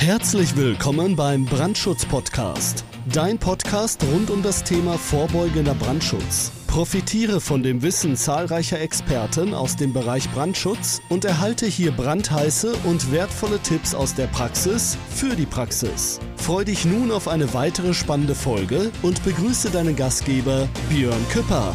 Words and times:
Herzlich 0.00 0.56
willkommen 0.56 1.16
beim 1.16 1.44
Brandschutz-Podcast. 1.44 2.84
Dein 3.12 3.36
Podcast 3.36 4.00
rund 4.04 4.30
um 4.30 4.44
das 4.44 4.62
Thema 4.62 4.96
vorbeugender 4.96 5.74
Brandschutz. 5.74 6.52
Profitiere 6.68 7.40
von 7.40 7.64
dem 7.64 7.82
Wissen 7.82 8.14
zahlreicher 8.14 8.80
Experten 8.80 9.54
aus 9.54 9.74
dem 9.74 9.92
Bereich 9.92 10.30
Brandschutz 10.30 11.02
und 11.08 11.24
erhalte 11.24 11.66
hier 11.66 11.90
brandheiße 11.90 12.74
und 12.84 13.10
wertvolle 13.10 13.58
Tipps 13.58 13.92
aus 13.92 14.14
der 14.14 14.28
Praxis 14.28 14.96
für 15.10 15.34
die 15.34 15.46
Praxis. 15.46 16.20
Freu 16.36 16.62
dich 16.64 16.84
nun 16.84 17.10
auf 17.10 17.26
eine 17.26 17.52
weitere 17.52 17.92
spannende 17.92 18.36
Folge 18.36 18.92
und 19.02 19.24
begrüße 19.24 19.70
deinen 19.70 19.96
Gastgeber 19.96 20.68
Björn 20.88 21.26
Küpper. 21.32 21.74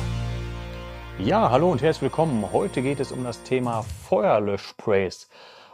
Ja, 1.20 1.52
hallo 1.52 1.70
und 1.74 1.82
herzlich 1.82 2.04
willkommen. 2.04 2.54
Heute 2.54 2.82
geht 2.82 3.02
es 3.02 3.12
um 3.12 3.26
das 3.26 3.44
Thema 3.44 3.84
Feuerlöschsprays. 4.08 5.28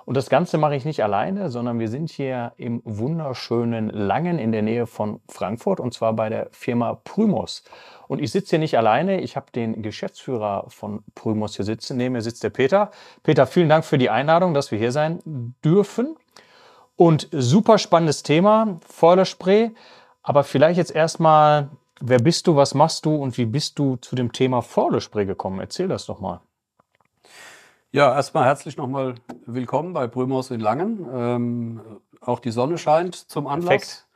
Und 0.10 0.16
das 0.16 0.32
Ganze 0.32 0.58
mache 0.58 0.76
ich 0.76 0.86
nicht 0.86 1.04
alleine, 1.04 1.52
sondern 1.52 1.78
wir 1.78 1.88
sind 1.88 2.10
hier 2.10 2.54
im 2.58 2.82
wunderschönen 2.84 3.92
Langen 3.92 4.40
in 4.40 4.52
der 4.52 4.64
Nähe 4.64 4.88
von 4.88 5.22
Frankfurt 5.30 5.80
und 5.80 5.94
zwar 5.94 6.14
bei 6.14 6.30
der 6.30 6.48
Firma 6.50 6.96
Prymos. 6.96 7.64
Und 8.08 8.20
ich 8.20 8.32
sitze 8.32 8.50
hier 8.50 8.60
nicht 8.60 8.76
alleine, 8.76 9.22
ich 9.22 9.36
habe 9.36 9.52
den 9.54 9.84
Geschäftsführer 9.84 10.66
von 10.70 11.04
Prymos 11.14 11.58
hier 11.58 11.66
sitzen. 11.66 11.98
Neben 11.98 12.14
mir 12.14 12.24
sitzt 12.24 12.44
der 12.44 12.50
Peter. 12.50 12.90
Peter, 13.22 13.46
vielen 13.46 13.70
Dank 13.70 13.86
für 13.86 14.00
die 14.00 14.10
Einladung, 14.10 14.56
dass 14.56 14.72
wir 14.72 14.80
hier 14.80 14.92
sein 14.92 15.54
dürfen. 15.64 16.18
Und 16.96 17.28
super 17.32 17.78
spannendes 17.78 18.24
Thema, 18.24 18.80
Feuerspray. 18.88 19.70
Aber 20.24 20.44
vielleicht 20.44 20.80
jetzt 20.80 20.96
erstmal, 20.96 21.70
wer 22.02 22.18
bist 22.18 22.48
du, 22.48 22.56
was 22.56 22.74
machst 22.74 23.06
du 23.06 23.14
und 23.16 23.38
wie 23.38 23.46
bist 23.46 23.78
du 23.78 23.98
zu 23.98 24.16
dem 24.16 24.32
Thema 24.32 24.64
Feuerspray 24.64 25.28
gekommen? 25.28 25.60
Erzähl 25.60 25.88
das 25.88 26.08
doch 26.08 26.20
mal. 26.20 26.42
Ja, 27.92 28.14
erstmal 28.14 28.46
herzlich 28.46 28.78
nochmal 28.78 29.16
willkommen 29.48 29.94
bei 29.94 30.06
Brümhaus 30.06 30.52
in 30.52 30.60
Langen. 30.60 31.08
Ähm, 31.12 31.82
auch 32.22 32.40
die 32.40 32.52
Sonne 32.52 32.78
scheint 32.78 33.16
zum 33.16 33.48
Anlass. 33.48 33.68
Perfekt. 33.68 34.08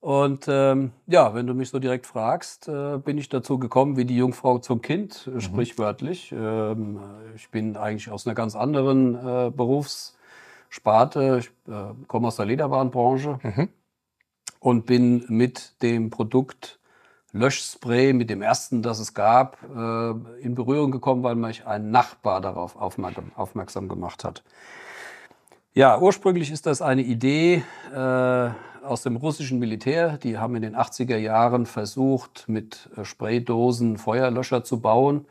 Und 0.00 0.46
ähm, 0.48 0.90
ja, 1.06 1.32
wenn 1.32 1.46
du 1.46 1.54
mich 1.54 1.68
so 1.68 1.78
direkt 1.78 2.06
fragst, 2.06 2.66
äh, 2.66 2.98
bin 2.98 3.16
ich 3.16 3.28
dazu 3.28 3.60
gekommen 3.60 3.96
wie 3.96 4.06
die 4.06 4.16
Jungfrau 4.16 4.58
zum 4.58 4.82
Kind, 4.82 5.28
mhm. 5.28 5.40
sprichwörtlich. 5.40 6.32
Ähm, 6.32 6.98
ich 7.36 7.48
bin 7.50 7.76
eigentlich 7.76 8.10
aus 8.10 8.26
einer 8.26 8.34
ganz 8.34 8.56
anderen 8.56 9.14
äh, 9.14 9.52
Berufssparte. 9.52 11.38
Ich 11.38 11.72
äh, 11.72 11.94
komme 12.08 12.26
aus 12.26 12.36
der 12.36 12.46
Lederwarenbranche 12.46 13.38
mhm. 13.40 13.68
und 14.58 14.84
bin 14.84 15.24
mit 15.28 15.80
dem 15.80 16.10
Produkt 16.10 16.80
Löschspray 17.32 18.12
mit 18.12 18.30
dem 18.30 18.42
ersten, 18.42 18.82
das 18.82 18.98
es 18.98 19.14
gab, 19.14 19.58
äh, 19.62 20.10
in 20.40 20.54
Berührung 20.54 20.90
gekommen, 20.90 21.22
weil 21.22 21.34
mich 21.34 21.66
ein 21.66 21.90
Nachbar 21.90 22.40
darauf 22.40 22.76
aufmerksam 22.76 23.88
gemacht 23.88 24.24
hat. 24.24 24.42
Ja, 25.74 25.98
ursprünglich 25.98 26.50
ist 26.50 26.66
das 26.66 26.80
eine 26.80 27.02
Idee 27.02 27.62
äh, 27.94 28.50
aus 28.82 29.02
dem 29.02 29.16
russischen 29.16 29.58
Militär. 29.58 30.16
Die 30.16 30.38
haben 30.38 30.56
in 30.56 30.62
den 30.62 30.76
80er 30.76 31.18
Jahren 31.18 31.66
versucht, 31.66 32.44
mit 32.48 32.88
äh, 32.96 33.04
Spraydosen 33.04 33.98
Feuerlöscher 33.98 34.64
zu 34.64 34.80
bauen, 34.80 35.26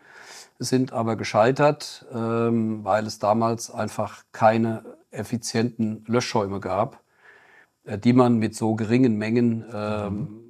sind 0.59 0.93
aber 0.93 1.15
gescheitert, 1.15 2.05
ähm, 2.13 2.83
weil 2.83 3.07
es 3.07 3.19
damals 3.19 3.71
einfach 3.71 4.23
keine 4.31 4.83
effizienten 5.09 6.03
Löschschäume 6.07 6.59
gab, 6.59 7.01
die 7.85 8.13
man 8.13 8.37
mit 8.37 8.55
so 8.55 8.75
geringen 8.75 9.17
Mengen 9.17 9.65
ähm, 9.73 10.13
mhm 10.13 10.45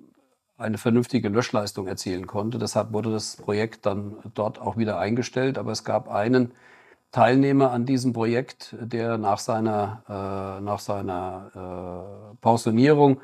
eine 0.58 0.78
vernünftige 0.78 1.30
Löschleistung 1.30 1.88
erzielen 1.88 2.28
konnte. 2.28 2.58
Deshalb 2.58 2.94
wurde 2.94 3.12
das 3.12 3.36
Projekt 3.38 3.86
dann 3.86 4.18
dort 4.34 4.60
auch 4.60 4.78
wieder 4.78 4.98
eingestellt. 5.00 5.58
Aber 5.58 5.72
es 5.72 5.84
gab 5.84 6.10
einen 6.10 6.54
Teilnehmer 7.12 7.72
an 7.72 7.86
diesem 7.86 8.14
Projekt, 8.14 8.76
der 8.80 9.18
nach 9.18 9.40
seiner, 9.40 10.04
äh, 10.08 10.62
nach 10.62 10.80
seiner 10.80 12.34
äh, 12.34 12.36
Pensionierung 12.42 13.22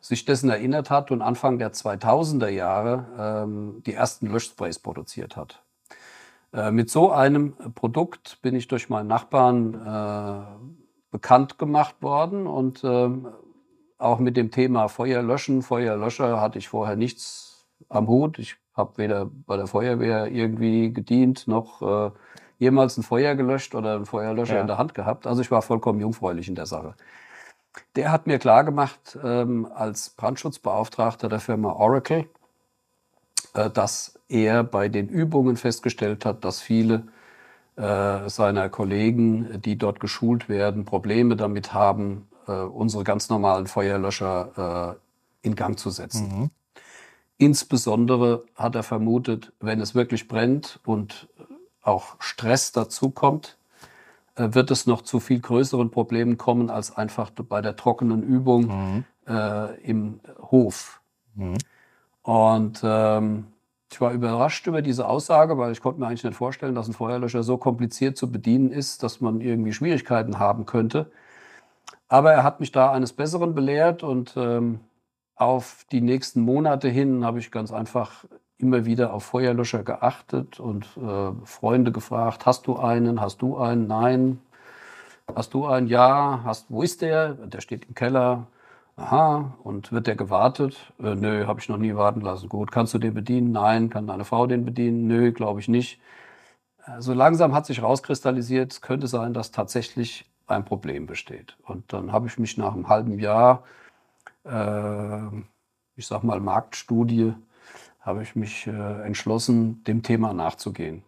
sich 0.00 0.24
dessen 0.24 0.48
erinnert 0.48 0.90
hat 0.90 1.10
und 1.10 1.22
Anfang 1.22 1.58
der 1.58 1.72
2000er 1.72 2.48
Jahre 2.48 3.06
ähm, 3.18 3.82
die 3.84 3.94
ersten 3.94 4.26
Löschsprays 4.26 4.78
produziert 4.78 5.36
hat. 5.36 5.62
Äh, 6.52 6.70
mit 6.70 6.90
so 6.90 7.12
einem 7.12 7.54
Produkt 7.74 8.40
bin 8.42 8.54
ich 8.54 8.68
durch 8.68 8.88
meinen 8.88 9.08
Nachbarn 9.08 9.74
äh, 9.74 10.70
bekannt 11.10 11.58
gemacht 11.58 11.96
worden 12.00 12.46
und 12.46 12.82
ähm, 12.84 13.28
auch 14.00 14.18
mit 14.18 14.36
dem 14.36 14.50
Thema 14.50 14.88
Feuer 14.88 15.22
löschen, 15.22 15.62
Feuerlöscher 15.62 16.40
hatte 16.40 16.58
ich 16.58 16.68
vorher 16.68 16.96
nichts 16.96 17.66
am 17.88 18.08
Hut. 18.08 18.38
Ich 18.38 18.56
habe 18.74 18.98
weder 18.98 19.26
bei 19.46 19.56
der 19.56 19.66
Feuerwehr 19.66 20.26
irgendwie 20.26 20.92
gedient, 20.92 21.46
noch 21.46 21.82
äh, 21.82 22.10
jemals 22.58 22.96
ein 22.96 23.02
Feuer 23.02 23.34
gelöscht 23.34 23.74
oder 23.74 23.96
einen 23.96 24.06
Feuerlöscher 24.06 24.56
ja. 24.56 24.60
in 24.60 24.66
der 24.66 24.78
Hand 24.78 24.94
gehabt. 24.94 25.26
Also 25.26 25.42
ich 25.42 25.50
war 25.50 25.62
vollkommen 25.62 26.00
jungfräulich 26.00 26.48
in 26.48 26.54
der 26.54 26.66
Sache. 26.66 26.94
Der 27.96 28.10
hat 28.10 28.26
mir 28.26 28.38
klargemacht, 28.38 29.18
ähm, 29.22 29.68
als 29.74 30.10
Brandschutzbeauftragter 30.10 31.28
der 31.28 31.40
Firma 31.40 31.72
Oracle, 31.72 32.26
äh, 33.54 33.70
dass 33.70 34.18
er 34.28 34.64
bei 34.64 34.88
den 34.88 35.08
Übungen 35.08 35.56
festgestellt 35.56 36.24
hat, 36.24 36.44
dass 36.44 36.60
viele 36.60 37.04
äh, 37.76 38.28
seiner 38.28 38.68
Kollegen, 38.68 39.60
die 39.62 39.76
dort 39.76 40.00
geschult 40.00 40.48
werden, 40.48 40.84
Probleme 40.84 41.36
damit 41.36 41.72
haben, 41.72 42.29
äh, 42.46 42.52
unsere 42.52 43.04
ganz 43.04 43.28
normalen 43.28 43.66
Feuerlöscher 43.66 44.96
äh, 45.42 45.46
in 45.46 45.54
Gang 45.54 45.78
zu 45.78 45.90
setzen. 45.90 46.28
Mhm. 46.28 46.50
Insbesondere 47.38 48.44
hat 48.54 48.74
er 48.74 48.82
vermutet, 48.82 49.52
wenn 49.60 49.80
es 49.80 49.94
wirklich 49.94 50.28
brennt 50.28 50.78
und 50.84 51.28
auch 51.82 52.16
Stress 52.18 52.72
dazukommt, 52.72 53.56
äh, 54.34 54.52
wird 54.52 54.70
es 54.70 54.86
noch 54.86 55.02
zu 55.02 55.20
viel 55.20 55.40
größeren 55.40 55.90
Problemen 55.90 56.36
kommen 56.36 56.70
als 56.70 56.96
einfach 56.96 57.30
bei 57.30 57.62
der 57.62 57.76
trockenen 57.76 58.22
Übung 58.22 58.66
mhm. 58.66 59.04
äh, 59.26 59.74
im 59.82 60.20
Hof. 60.50 61.00
Mhm. 61.34 61.56
Und 62.22 62.80
ähm, 62.84 63.46
ich 63.90 64.00
war 64.00 64.12
überrascht 64.12 64.66
über 64.66 64.82
diese 64.82 65.08
Aussage, 65.08 65.58
weil 65.58 65.72
ich 65.72 65.80
konnte 65.80 66.00
mir 66.00 66.06
eigentlich 66.06 66.22
nicht 66.22 66.36
vorstellen, 66.36 66.74
dass 66.74 66.86
ein 66.86 66.92
Feuerlöscher 66.92 67.42
so 67.42 67.56
kompliziert 67.56 68.16
zu 68.16 68.30
bedienen 68.30 68.70
ist, 68.70 69.02
dass 69.02 69.20
man 69.20 69.40
irgendwie 69.40 69.72
Schwierigkeiten 69.72 70.38
haben 70.38 70.64
könnte. 70.64 71.10
Aber 72.10 72.32
er 72.32 72.42
hat 72.42 72.60
mich 72.60 72.72
da 72.72 72.92
eines 72.92 73.12
Besseren 73.12 73.54
belehrt 73.54 74.02
und 74.02 74.34
ähm, 74.36 74.80
auf 75.36 75.86
die 75.92 76.00
nächsten 76.00 76.42
Monate 76.42 76.88
hin 76.88 77.24
habe 77.24 77.38
ich 77.38 77.52
ganz 77.52 77.72
einfach 77.72 78.24
immer 78.58 78.84
wieder 78.84 79.14
auf 79.14 79.24
Feuerlöscher 79.24 79.84
geachtet 79.84 80.60
und 80.60 80.86
äh, 80.98 81.32
Freunde 81.46 81.92
gefragt, 81.92 82.46
hast 82.46 82.66
du 82.66 82.76
einen, 82.76 83.20
hast 83.20 83.42
du 83.42 83.56
einen, 83.58 83.86
nein, 83.86 84.40
hast 85.34 85.54
du 85.54 85.66
einen, 85.66 85.86
ja, 85.86 86.40
hast, 86.44 86.66
wo 86.68 86.82
ist 86.82 87.00
der? 87.02 87.34
Der 87.34 87.60
steht 87.60 87.86
im 87.86 87.94
Keller. 87.94 88.46
Aha, 88.96 89.54
und 89.64 89.92
wird 89.92 90.06
der 90.08 90.16
gewartet? 90.16 90.92
Äh, 91.02 91.14
nö, 91.14 91.46
habe 91.46 91.60
ich 91.60 91.68
noch 91.68 91.78
nie 91.78 91.94
warten 91.96 92.20
lassen. 92.22 92.48
Gut, 92.48 92.72
kannst 92.72 92.92
du 92.94 92.98
den 92.98 93.14
bedienen? 93.14 93.52
Nein, 93.52 93.88
kann 93.88 94.06
deine 94.08 94.24
Frau 94.24 94.46
den 94.46 94.64
bedienen? 94.64 95.06
Nö, 95.06 95.32
glaube 95.32 95.60
ich 95.60 95.68
nicht. 95.68 96.00
So 96.86 96.92
also 96.92 97.14
langsam 97.14 97.54
hat 97.54 97.66
sich 97.66 97.82
rauskristallisiert, 97.82 98.72
es 98.72 98.80
könnte 98.82 99.06
sein, 99.06 99.32
dass 99.32 99.52
tatsächlich 99.52 100.29
ein 100.50 100.64
Problem 100.64 101.06
besteht. 101.06 101.56
Und 101.64 101.92
dann 101.92 102.12
habe 102.12 102.26
ich 102.26 102.38
mich 102.38 102.56
nach 102.58 102.74
einem 102.74 102.88
halben 102.88 103.18
Jahr, 103.18 103.64
äh, 104.44 105.26
ich 105.96 106.06
sag 106.06 106.22
mal 106.22 106.40
Marktstudie, 106.40 107.34
habe 108.00 108.22
ich 108.22 108.34
mich 108.36 108.66
äh, 108.66 109.02
entschlossen, 109.02 109.84
dem 109.84 110.02
Thema 110.02 110.32
nachzugehen. 110.32 111.02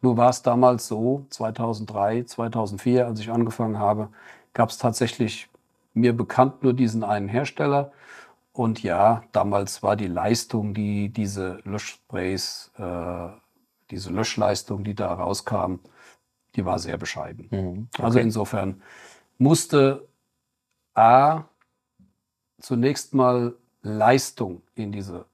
Nur 0.00 0.16
war 0.16 0.30
es 0.30 0.42
damals 0.42 0.88
so, 0.88 1.26
2003, 1.30 2.24
2004, 2.24 3.06
als 3.06 3.20
ich 3.20 3.30
angefangen 3.30 3.78
habe, 3.78 4.08
gab 4.52 4.70
es 4.70 4.78
tatsächlich 4.78 5.48
mir 5.94 6.16
bekannt 6.16 6.62
nur 6.62 6.74
diesen 6.74 7.04
einen 7.04 7.28
Hersteller. 7.28 7.92
Und 8.52 8.82
ja, 8.82 9.22
damals 9.32 9.82
war 9.82 9.96
die 9.96 10.08
Leistung, 10.08 10.74
die 10.74 11.08
diese 11.08 11.60
Löschsprays, 11.64 12.72
äh, 12.78 13.28
diese 13.90 14.10
Löschleistung, 14.10 14.84
die 14.84 14.94
da 14.94 15.12
rauskam, 15.12 15.76
die 16.56 16.64
war 16.64 16.78
sehr 16.78 16.98
bescheiden. 16.98 17.48
Mhm. 17.50 17.58
Also 17.58 17.98
okay. 17.98 18.02
Also 18.02 18.18
insofern 18.20 18.82
musste 19.38 20.08
A 20.94 21.44
zunächst 22.60 23.14
mal 23.14 23.54
Leistung 23.82 24.62
in 24.74 24.92
diese 24.92 25.26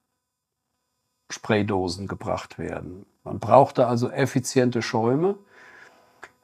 Spraydosen 1.30 2.06
gebracht 2.06 2.58
werden. 2.58 3.04
Man 3.24 3.38
brauchte 3.38 3.86
also 3.86 4.10
effiziente 4.10 4.80
Schäume. 4.80 5.36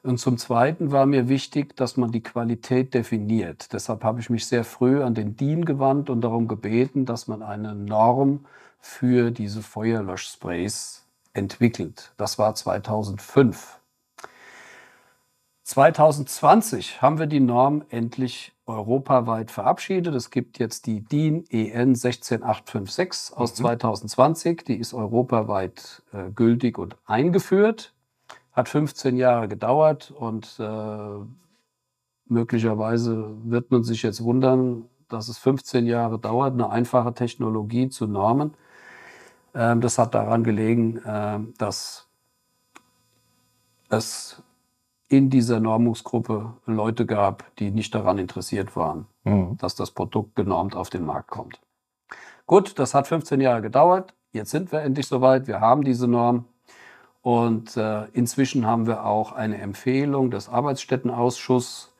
Und 0.03 0.19
zum 0.19 0.37
Zweiten 0.37 0.91
war 0.91 1.07
mir 1.07 1.29
wichtig, 1.29 1.75
dass 1.75 1.97
man 1.97 2.11
die 2.11 2.21
Qualität 2.21 2.93
definiert. 2.93 3.73
Deshalb 3.73 4.03
habe 4.03 4.19
ich 4.19 4.29
mich 4.29 4.45
sehr 4.45 4.63
früh 4.63 5.01
an 5.01 5.15
den 5.15 5.35
DIN 5.35 5.65
gewandt 5.65 6.11
und 6.11 6.21
darum 6.21 6.47
gebeten, 6.47 7.05
dass 7.05 7.27
man 7.27 7.41
eine 7.41 7.73
Norm 7.73 8.45
für 8.79 9.31
diese 9.31 9.63
Feuerlöschsprays 9.63 11.07
entwickelt. 11.33 12.13
Das 12.17 12.37
war 12.37 12.53
2005. 12.53 13.79
2020 15.65 17.01
haben 17.01 17.19
wir 17.19 17.27
die 17.27 17.39
Norm 17.39 17.83
endlich 17.89 18.53
europaweit 18.65 19.51
verabschiedet. 19.51 20.15
Es 20.15 20.31
gibt 20.31 20.57
jetzt 20.57 20.85
die 20.85 21.01
DIN 21.01 21.45
EN 21.49 21.95
16856 21.95 23.35
aus 23.37 23.51
mhm. 23.51 23.63
2020. 23.63 24.63
Die 24.63 24.77
ist 24.77 24.93
europaweit 24.93 26.01
äh, 26.13 26.31
gültig 26.31 26.77
und 26.77 26.95
eingeführt. 27.05 27.93
Hat 28.53 28.69
15 28.69 29.17
Jahre 29.17 29.47
gedauert 29.47 30.11
und 30.11 30.57
äh, 30.59 31.25
Möglicherweise 32.27 33.35
wird 33.43 33.69
man 33.69 33.83
sich 33.83 34.01
jetzt 34.01 34.23
wundern, 34.23 34.89
dass 35.09 35.27
es 35.27 35.37
15 35.37 35.85
Jahre 35.85 36.17
dauert, 36.17 36.53
eine 36.53 36.69
einfache 36.71 37.13
Technologie 37.13 37.89
zu 37.89 38.07
normen. 38.07 38.55
Ähm, 39.53 39.79
das 39.79 39.99
hat 39.99 40.15
daran 40.15 40.43
gelegen, 40.43 40.97
äh, 41.05 41.39
dass 41.59 42.07
es 43.89 44.41
in 45.07 45.29
dieser 45.29 45.59
Normungsgruppe 45.59 46.53
Leute 46.65 47.05
gab, 47.05 47.55
die 47.57 47.71
nicht 47.71 47.93
daran 47.93 48.17
interessiert 48.17 48.75
waren, 48.75 49.05
mhm. 49.23 49.57
dass 49.57 49.75
das 49.75 49.91
Produkt 49.91 50.35
genormt 50.35 50.75
auf 50.75 50.89
den 50.89 51.05
Markt 51.05 51.29
kommt. 51.29 51.59
Gut, 52.47 52.77
das 52.79 52.93
hat 52.93 53.07
15 53.07 53.41
Jahre 53.41 53.61
gedauert. 53.61 54.13
Jetzt 54.31 54.51
sind 54.51 54.71
wir 54.71 54.81
endlich 54.81 55.07
soweit. 55.07 55.47
Wir 55.47 55.61
haben 55.61 55.83
diese 55.83 56.07
Norm. 56.07 56.45
Und 57.21 57.75
äh, 57.75 58.05
inzwischen 58.13 58.67
haben 58.67 58.85
wir 58.85 59.03
auch 59.03 59.31
eine 59.31 59.57
Empfehlung 59.59 60.29
des 60.29 60.47
Arbeitsstättenausschusses, 60.47 61.91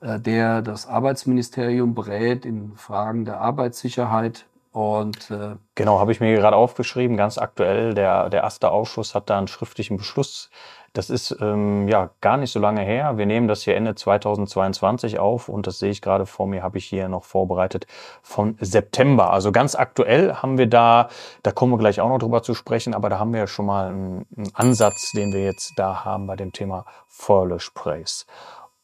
äh, 0.00 0.18
der 0.18 0.62
das 0.62 0.88
Arbeitsministerium 0.88 1.94
berät 1.94 2.44
in 2.44 2.72
Fragen 2.74 3.24
der 3.24 3.40
Arbeitssicherheit. 3.40 4.46
Und, 4.72 5.30
äh, 5.30 5.54
genau, 5.76 6.00
habe 6.00 6.10
ich 6.10 6.18
mir 6.18 6.34
gerade 6.34 6.56
aufgeschrieben, 6.56 7.16
ganz 7.16 7.38
aktuell. 7.38 7.94
Der, 7.94 8.28
der 8.30 8.42
erste 8.42 8.72
Ausschuss 8.72 9.14
hat 9.14 9.30
da 9.30 9.38
einen 9.38 9.46
schriftlichen 9.46 9.96
Beschluss 9.96 10.50
das 10.94 11.10
ist 11.10 11.36
ähm, 11.40 11.88
ja 11.88 12.10
gar 12.20 12.36
nicht 12.36 12.52
so 12.52 12.60
lange 12.60 12.80
her. 12.80 13.18
Wir 13.18 13.26
nehmen 13.26 13.48
das 13.48 13.62
hier 13.62 13.76
Ende 13.76 13.96
2022 13.96 15.18
auf 15.18 15.48
und 15.48 15.66
das 15.66 15.80
sehe 15.80 15.90
ich 15.90 16.00
gerade 16.00 16.24
vor 16.24 16.46
mir, 16.46 16.62
habe 16.62 16.78
ich 16.78 16.86
hier 16.86 17.08
noch 17.08 17.24
vorbereitet 17.24 17.86
von 18.22 18.56
September. 18.60 19.32
Also 19.32 19.50
ganz 19.50 19.74
aktuell 19.74 20.34
haben 20.34 20.56
wir 20.56 20.68
da, 20.68 21.08
da 21.42 21.50
kommen 21.50 21.72
wir 21.72 21.78
gleich 21.78 22.00
auch 22.00 22.08
noch 22.08 22.18
drüber 22.18 22.44
zu 22.44 22.54
sprechen, 22.54 22.94
aber 22.94 23.10
da 23.10 23.18
haben 23.18 23.32
wir 23.32 23.40
ja 23.40 23.46
schon 23.48 23.66
mal 23.66 23.88
einen, 23.88 24.26
einen 24.36 24.54
Ansatz, 24.54 25.10
den 25.10 25.32
wir 25.32 25.42
jetzt 25.42 25.72
da 25.76 26.04
haben 26.04 26.28
bei 26.28 26.36
dem 26.36 26.52
Thema 26.52 26.86
Feuerlöschsprays. 27.08 28.26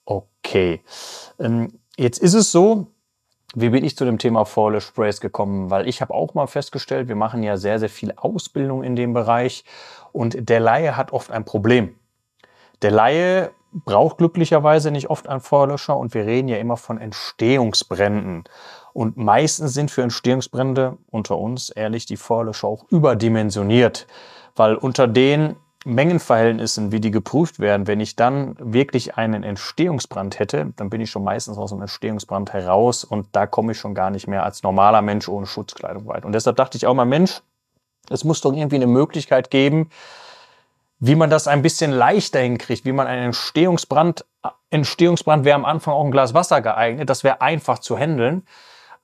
Okay. 0.04 0.82
Ähm, 1.38 1.78
jetzt 1.96 2.18
ist 2.18 2.34
es 2.34 2.50
so, 2.50 2.88
wie 3.54 3.68
bin 3.68 3.84
ich 3.84 3.96
zu 3.96 4.04
dem 4.04 4.18
Thema 4.18 4.44
Feuerlöschsprays 4.44 5.20
gekommen? 5.20 5.70
Weil 5.70 5.88
ich 5.88 6.00
habe 6.00 6.12
auch 6.12 6.34
mal 6.34 6.48
festgestellt, 6.48 7.06
wir 7.06 7.16
machen 7.16 7.44
ja 7.44 7.56
sehr, 7.56 7.78
sehr 7.78 7.88
viel 7.88 8.12
Ausbildung 8.16 8.82
in 8.82 8.96
dem 8.96 9.12
Bereich 9.12 9.64
und 10.10 10.48
der 10.48 10.58
Laie 10.58 10.96
hat 10.96 11.12
oft 11.12 11.30
ein 11.30 11.44
Problem. 11.44 11.94
Der 12.82 12.90
Laie 12.90 13.50
braucht 13.72 14.18
glücklicherweise 14.18 14.90
nicht 14.90 15.10
oft 15.10 15.28
einen 15.28 15.40
Feuerlöscher 15.40 15.96
und 15.96 16.14
wir 16.14 16.26
reden 16.26 16.48
ja 16.48 16.56
immer 16.56 16.76
von 16.76 16.98
Entstehungsbränden. 16.98 18.44
Und 18.92 19.16
meistens 19.16 19.74
sind 19.74 19.90
für 19.90 20.02
Entstehungsbrände 20.02 20.96
unter 21.10 21.38
uns 21.38 21.70
ehrlich 21.70 22.06
die 22.06 22.16
Feuerlöscher 22.16 22.66
auch 22.66 22.84
überdimensioniert, 22.90 24.06
weil 24.56 24.74
unter 24.74 25.06
den 25.06 25.56
Mengenverhältnissen, 25.84 26.92
wie 26.92 27.00
die 27.00 27.10
geprüft 27.10 27.58
werden, 27.58 27.86
wenn 27.86 28.00
ich 28.00 28.14
dann 28.14 28.54
wirklich 28.58 29.16
einen 29.16 29.44
Entstehungsbrand 29.44 30.38
hätte, 30.38 30.72
dann 30.76 30.90
bin 30.90 31.00
ich 31.00 31.10
schon 31.10 31.24
meistens 31.24 31.56
aus 31.56 31.70
dem 31.70 31.80
Entstehungsbrand 31.80 32.52
heraus 32.52 33.04
und 33.04 33.28
da 33.32 33.46
komme 33.46 33.72
ich 33.72 33.78
schon 33.78 33.94
gar 33.94 34.10
nicht 34.10 34.26
mehr 34.26 34.44
als 34.44 34.62
normaler 34.62 35.00
Mensch 35.00 35.28
ohne 35.28 35.46
Schutzkleidung 35.46 36.06
weit. 36.06 36.26
Und 36.26 36.32
deshalb 36.32 36.56
dachte 36.56 36.76
ich 36.76 36.86
auch 36.86 36.92
mal, 36.92 37.06
Mensch, 37.06 37.40
es 38.10 38.24
muss 38.24 38.42
doch 38.42 38.52
irgendwie 38.52 38.76
eine 38.76 38.88
Möglichkeit 38.88 39.50
geben, 39.50 39.88
wie 41.00 41.14
man 41.14 41.30
das 41.30 41.48
ein 41.48 41.62
bisschen 41.62 41.90
leichter 41.90 42.40
hinkriegt, 42.40 42.84
wie 42.84 42.92
man 42.92 43.06
einen 43.06 43.24
Entstehungsbrand, 43.24 44.24
Entstehungsbrand 44.68 45.44
wäre 45.44 45.56
am 45.56 45.64
Anfang 45.64 45.94
auch 45.94 46.04
ein 46.04 46.10
Glas 46.10 46.34
Wasser 46.34 46.60
geeignet, 46.60 47.08
das 47.08 47.24
wäre 47.24 47.40
einfach 47.40 47.78
zu 47.78 47.98
handeln. 47.98 48.46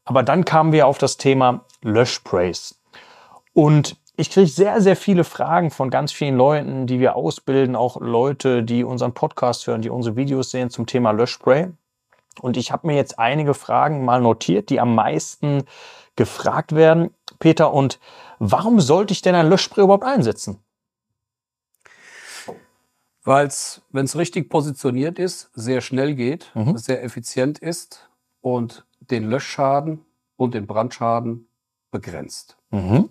Aber 0.04 0.22
dann 0.22 0.44
kamen 0.44 0.72
wir 0.72 0.86
auf 0.86 0.98
das 0.98 1.16
Thema 1.16 1.64
Löschsprays. 1.82 2.78
Und 3.54 3.96
ich 4.16 4.30
kriege 4.30 4.46
sehr, 4.46 4.80
sehr 4.80 4.96
viele 4.96 5.24
Fragen 5.24 5.70
von 5.70 5.90
ganz 5.90 6.12
vielen 6.12 6.36
Leuten, 6.36 6.86
die 6.86 7.00
wir 7.00 7.16
ausbilden, 7.16 7.74
auch 7.74 8.00
Leute, 8.00 8.62
die 8.62 8.84
unseren 8.84 9.12
Podcast 9.12 9.66
hören, 9.66 9.82
die 9.82 9.90
unsere 9.90 10.16
Videos 10.16 10.50
sehen 10.50 10.70
zum 10.70 10.86
Thema 10.86 11.10
Löschspray. 11.10 11.68
Und 12.40 12.56
ich 12.56 12.70
habe 12.70 12.86
mir 12.86 12.94
jetzt 12.94 13.18
einige 13.18 13.54
Fragen 13.54 14.04
mal 14.04 14.20
notiert, 14.20 14.68
die 14.68 14.80
am 14.80 14.94
meisten 14.94 15.64
gefragt 16.14 16.74
werden. 16.74 17.10
Peter, 17.38 17.72
und 17.72 17.98
warum 18.38 18.80
sollte 18.80 19.12
ich 19.12 19.22
denn 19.22 19.34
ein 19.34 19.48
Löschspray 19.48 19.84
überhaupt 19.84 20.04
einsetzen? 20.04 20.62
Weil 23.26 23.48
es, 23.48 23.82
wenn 23.90 24.04
es 24.04 24.16
richtig 24.16 24.48
positioniert 24.48 25.18
ist, 25.18 25.50
sehr 25.52 25.80
schnell 25.80 26.14
geht, 26.14 26.52
mhm. 26.54 26.78
sehr 26.78 27.02
effizient 27.02 27.58
ist 27.58 28.08
und 28.40 28.86
den 29.00 29.28
Löschschaden 29.28 30.04
und 30.36 30.54
den 30.54 30.68
Brandschaden 30.68 31.48
begrenzt. 31.90 32.56
Mhm. 32.70 33.10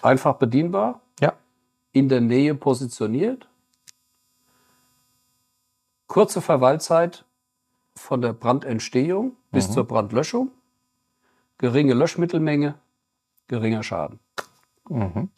Einfach 0.00 0.36
bedienbar, 0.36 1.02
ja. 1.20 1.34
in 1.92 2.08
der 2.08 2.22
Nähe 2.22 2.54
positioniert, 2.54 3.46
kurze 6.06 6.40
Verweilzeit 6.40 7.26
von 7.94 8.22
der 8.22 8.32
Brandentstehung 8.32 9.36
bis 9.50 9.68
mhm. 9.68 9.72
zur 9.74 9.84
Brandlöschung, 9.84 10.50
geringe 11.58 11.92
Löschmittelmenge, 11.92 12.76
geringer 13.48 13.82
Schaden. 13.82 14.18
Mhm. 14.88 15.28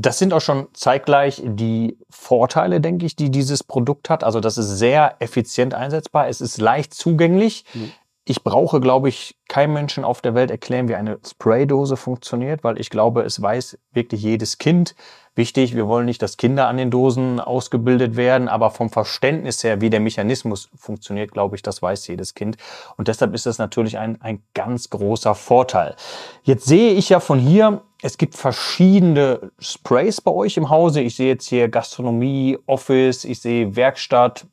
Das 0.00 0.20
sind 0.20 0.32
auch 0.32 0.40
schon 0.40 0.68
zeitgleich 0.74 1.42
die 1.44 1.98
Vorteile, 2.08 2.80
denke 2.80 3.04
ich, 3.04 3.16
die 3.16 3.32
dieses 3.32 3.64
Produkt 3.64 4.10
hat. 4.10 4.22
Also 4.22 4.38
das 4.38 4.56
ist 4.56 4.78
sehr 4.78 5.16
effizient 5.18 5.74
einsetzbar. 5.74 6.28
Es 6.28 6.40
ist 6.40 6.60
leicht 6.60 6.94
zugänglich. 6.94 7.64
Mhm. 7.74 7.90
Ich 8.24 8.44
brauche, 8.44 8.78
glaube 8.78 9.08
ich, 9.08 9.36
keinem 9.48 9.72
Menschen 9.72 10.04
auf 10.04 10.20
der 10.20 10.36
Welt 10.36 10.52
erklären, 10.52 10.86
wie 10.86 10.94
eine 10.94 11.18
Spraydose 11.28 11.96
funktioniert, 11.96 12.62
weil 12.62 12.78
ich 12.78 12.90
glaube, 12.90 13.22
es 13.22 13.42
weiß 13.42 13.76
wirklich 13.92 14.22
jedes 14.22 14.58
Kind. 14.58 14.94
Wichtig, 15.34 15.74
wir 15.74 15.88
wollen 15.88 16.06
nicht, 16.06 16.22
dass 16.22 16.36
Kinder 16.36 16.68
an 16.68 16.76
den 16.76 16.92
Dosen 16.92 17.40
ausgebildet 17.40 18.14
werden, 18.14 18.48
aber 18.48 18.70
vom 18.70 18.90
Verständnis 18.90 19.64
her, 19.64 19.80
wie 19.80 19.90
der 19.90 20.00
Mechanismus 20.00 20.70
funktioniert, 20.76 21.32
glaube 21.32 21.56
ich, 21.56 21.62
das 21.62 21.82
weiß 21.82 22.06
jedes 22.06 22.34
Kind. 22.34 22.56
Und 22.96 23.08
deshalb 23.08 23.34
ist 23.34 23.46
das 23.46 23.58
natürlich 23.58 23.98
ein, 23.98 24.20
ein 24.22 24.44
ganz 24.54 24.90
großer 24.90 25.34
Vorteil. 25.34 25.96
Jetzt 26.44 26.66
sehe 26.66 26.92
ich 26.92 27.08
ja 27.08 27.18
von 27.18 27.40
hier, 27.40 27.82
es 28.02 28.16
gibt 28.16 28.34
verschiedene 28.34 29.50
Sprays 29.58 30.20
bei 30.20 30.30
euch 30.30 30.56
im 30.56 30.70
Hause. 30.70 31.00
Ich 31.00 31.16
sehe 31.16 31.28
jetzt 31.28 31.46
hier 31.46 31.68
Gastronomie, 31.68 32.58
Office, 32.66 33.24
ich 33.24 33.40
sehe 33.40 33.74
Werkstatt 33.74 34.46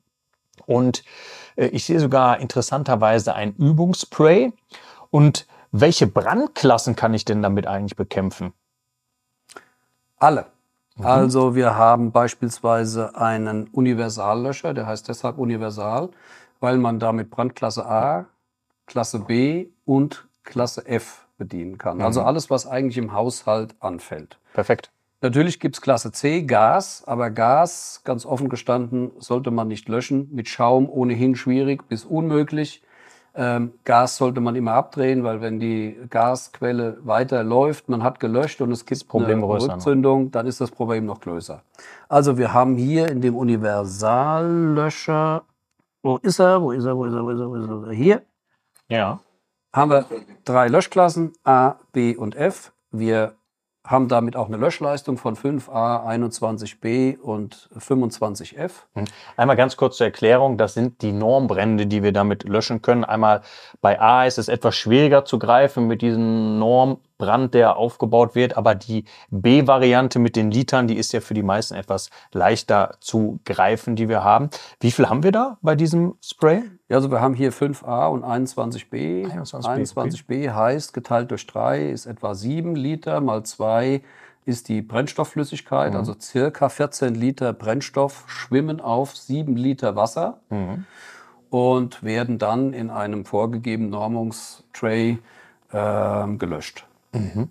und 0.66 1.04
äh, 1.56 1.66
ich 1.66 1.84
sehe 1.84 2.00
sogar 2.00 2.40
interessanterweise 2.40 3.34
ein 3.34 3.54
Übungsspray. 3.54 4.52
Und 5.10 5.46
welche 5.70 6.06
Brandklassen 6.06 6.96
kann 6.96 7.14
ich 7.14 7.24
denn 7.24 7.42
damit 7.42 7.66
eigentlich 7.66 7.96
bekämpfen? 7.96 8.52
Alle. 10.18 10.46
Mhm. 10.96 11.06
Also 11.06 11.54
wir 11.54 11.76
haben 11.76 12.10
beispielsweise 12.10 13.16
einen 13.16 13.68
Universallöscher, 13.68 14.74
der 14.74 14.86
heißt 14.86 15.08
deshalb 15.08 15.38
Universal, 15.38 16.10
weil 16.58 16.78
man 16.78 16.98
damit 16.98 17.30
Brandklasse 17.30 17.86
A, 17.86 18.26
Klasse 18.86 19.20
B 19.20 19.68
und 19.84 20.26
Klasse 20.42 20.86
F 20.86 21.25
bedienen 21.38 21.78
kann. 21.78 22.00
Also 22.00 22.20
mhm. 22.20 22.26
alles, 22.26 22.50
was 22.50 22.66
eigentlich 22.66 22.98
im 22.98 23.12
Haushalt 23.12 23.74
anfällt. 23.80 24.38
Perfekt. 24.54 24.90
Natürlich 25.22 25.60
gibt 25.60 25.76
es 25.76 25.80
Klasse 25.80 26.12
C, 26.12 26.42
Gas, 26.42 27.02
aber 27.06 27.30
Gas, 27.30 28.02
ganz 28.04 28.26
offen 28.26 28.48
gestanden, 28.48 29.12
sollte 29.18 29.50
man 29.50 29.68
nicht 29.68 29.88
löschen. 29.88 30.28
Mit 30.32 30.48
Schaum 30.48 30.90
ohnehin 30.90 31.36
schwierig 31.36 31.88
bis 31.88 32.04
unmöglich. 32.04 32.82
Ähm, 33.34 33.72
Gas 33.84 34.16
sollte 34.16 34.40
man 34.40 34.56
immer 34.56 34.72
abdrehen, 34.72 35.24
weil 35.24 35.42
wenn 35.42 35.60
die 35.60 35.98
Gasquelle 36.08 36.98
weiter 37.02 37.42
läuft, 37.42 37.88
man 37.88 38.02
hat 38.02 38.20
gelöscht 38.20 38.62
und 38.62 38.72
es 38.72 38.86
gibt 38.86 39.06
Problem 39.08 39.44
eine 39.44 39.48
Rückzündung, 39.48 40.30
dann 40.30 40.46
ist 40.46 40.60
das 40.60 40.70
Problem 40.70 41.04
noch 41.04 41.20
größer. 41.20 41.62
Also 42.08 42.38
wir 42.38 42.54
haben 42.54 42.76
hier 42.76 43.10
in 43.10 43.20
dem 43.20 43.36
Universallöscher, 43.36 45.42
wo 46.02 46.16
ist 46.18 46.38
er, 46.38 46.62
wo 46.62 46.70
ist 46.72 46.86
er, 46.86 46.96
wo 46.96 47.04
ist 47.04 47.14
er, 47.14 47.24
wo 47.24 47.30
ist 47.30 47.40
er, 47.40 47.50
wo 47.50 47.56
ist 47.56 47.68
er, 47.88 47.92
hier. 47.92 48.22
Ja. 48.88 49.20
Haben 49.76 49.90
wir 49.90 50.06
drei 50.46 50.68
Löschklassen, 50.68 51.34
A, 51.44 51.74
B 51.92 52.16
und 52.16 52.34
F. 52.34 52.72
Wir 52.92 53.34
haben 53.84 54.08
damit 54.08 54.34
auch 54.34 54.46
eine 54.46 54.56
Löschleistung 54.56 55.18
von 55.18 55.36
5a, 55.36 56.02
21b 56.06 57.18
und 57.18 57.68
25f. 57.78 58.70
Hm. 58.94 59.04
Einmal 59.36 59.56
ganz 59.56 59.76
kurz 59.76 59.98
zur 59.98 60.06
Erklärung, 60.06 60.56
das 60.56 60.72
sind 60.72 61.02
die 61.02 61.12
Normbrände, 61.12 61.86
die 61.86 62.02
wir 62.02 62.12
damit 62.12 62.44
löschen 62.44 62.80
können. 62.80 63.04
Einmal 63.04 63.42
bei 63.82 64.00
A 64.00 64.24
ist 64.24 64.38
es 64.38 64.48
etwas 64.48 64.74
schwieriger 64.76 65.26
zu 65.26 65.38
greifen 65.38 65.86
mit 65.86 66.00
diesem 66.00 66.58
Normbrand, 67.18 67.54
der 67.54 67.76
aufgebaut 67.76 68.34
wird, 68.34 68.56
aber 68.56 68.74
die 68.74 69.04
B-Variante 69.30 70.18
mit 70.18 70.36
den 70.36 70.50
Litern, 70.50 70.86
die 70.86 70.96
ist 70.96 71.12
ja 71.12 71.20
für 71.20 71.34
die 71.34 71.42
meisten 71.42 71.74
etwas 71.74 72.10
leichter 72.32 72.96
zu 73.00 73.40
greifen, 73.44 73.96
die 73.96 74.08
wir 74.08 74.22
haben. 74.22 74.50
Wie 74.80 74.90
viel 74.90 75.08
haben 75.08 75.22
wir 75.22 75.32
da 75.32 75.58
bei 75.62 75.74
diesem 75.74 76.14
Spray? 76.22 76.62
Ja, 76.88 76.96
also 76.96 77.10
wir 77.10 77.20
haben 77.20 77.34
hier 77.34 77.52
5a 77.52 78.08
und 78.08 78.24
21b. 78.24 79.26
21b, 79.26 79.94
21b 79.94 80.54
heißt, 80.54 80.92
geteilt 80.92 81.30
durch 81.30 81.46
3 81.46 81.90
ist 81.90 82.06
etwa 82.06 82.34
7 82.34 82.76
Liter, 82.76 83.20
mal 83.20 83.42
2 83.42 84.02
ist 84.44 84.68
die 84.68 84.80
Brennstoffflüssigkeit, 84.82 85.92
mhm. 85.92 85.98
also 85.98 86.14
circa 86.20 86.68
14 86.68 87.14
Liter 87.14 87.52
Brennstoff 87.52 88.24
schwimmen 88.28 88.80
auf 88.80 89.16
7 89.16 89.56
Liter 89.56 89.96
Wasser 89.96 90.38
mhm. 90.50 90.84
und 91.50 92.04
werden 92.04 92.38
dann 92.38 92.72
in 92.72 92.90
einem 92.90 93.24
vorgegebenen 93.24 93.90
Normungstray 93.90 95.18
äh, 95.72 96.36
gelöscht. 96.36 96.86
Mhm. 97.18 97.48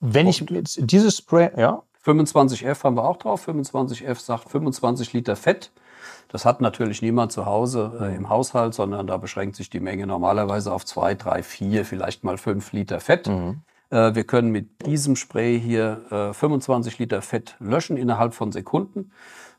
Wenn 0.00 0.26
ich 0.26 0.40
jetzt 0.40 0.78
dieses 0.80 1.18
Spray, 1.18 1.50
ja? 1.56 1.82
25F 2.04 2.82
haben 2.82 2.96
wir 2.96 3.04
auch 3.04 3.16
drauf. 3.16 3.46
25F 3.46 4.18
sagt 4.20 4.50
25 4.50 5.12
Liter 5.12 5.36
Fett. 5.36 5.70
Das 6.28 6.44
hat 6.44 6.60
natürlich 6.60 7.02
niemand 7.02 7.30
zu 7.30 7.46
Hause 7.46 7.98
äh, 8.00 8.16
im 8.16 8.28
Haushalt, 8.28 8.74
sondern 8.74 9.06
da 9.06 9.18
beschränkt 9.18 9.54
sich 9.54 9.70
die 9.70 9.80
Menge 9.80 10.06
normalerweise 10.06 10.72
auf 10.72 10.84
zwei, 10.84 11.14
drei, 11.14 11.42
vier, 11.42 11.84
vielleicht 11.84 12.24
mal 12.24 12.38
fünf 12.38 12.72
Liter 12.72 13.00
Fett. 13.00 13.28
Mhm. 13.28 13.60
Äh, 13.90 14.14
wir 14.14 14.24
können 14.24 14.50
mit 14.50 14.86
diesem 14.86 15.14
Spray 15.14 15.60
hier 15.60 16.00
äh, 16.10 16.32
25 16.32 16.98
Liter 16.98 17.22
Fett 17.22 17.54
löschen 17.60 17.96
innerhalb 17.96 18.34
von 18.34 18.50
Sekunden. 18.50 19.12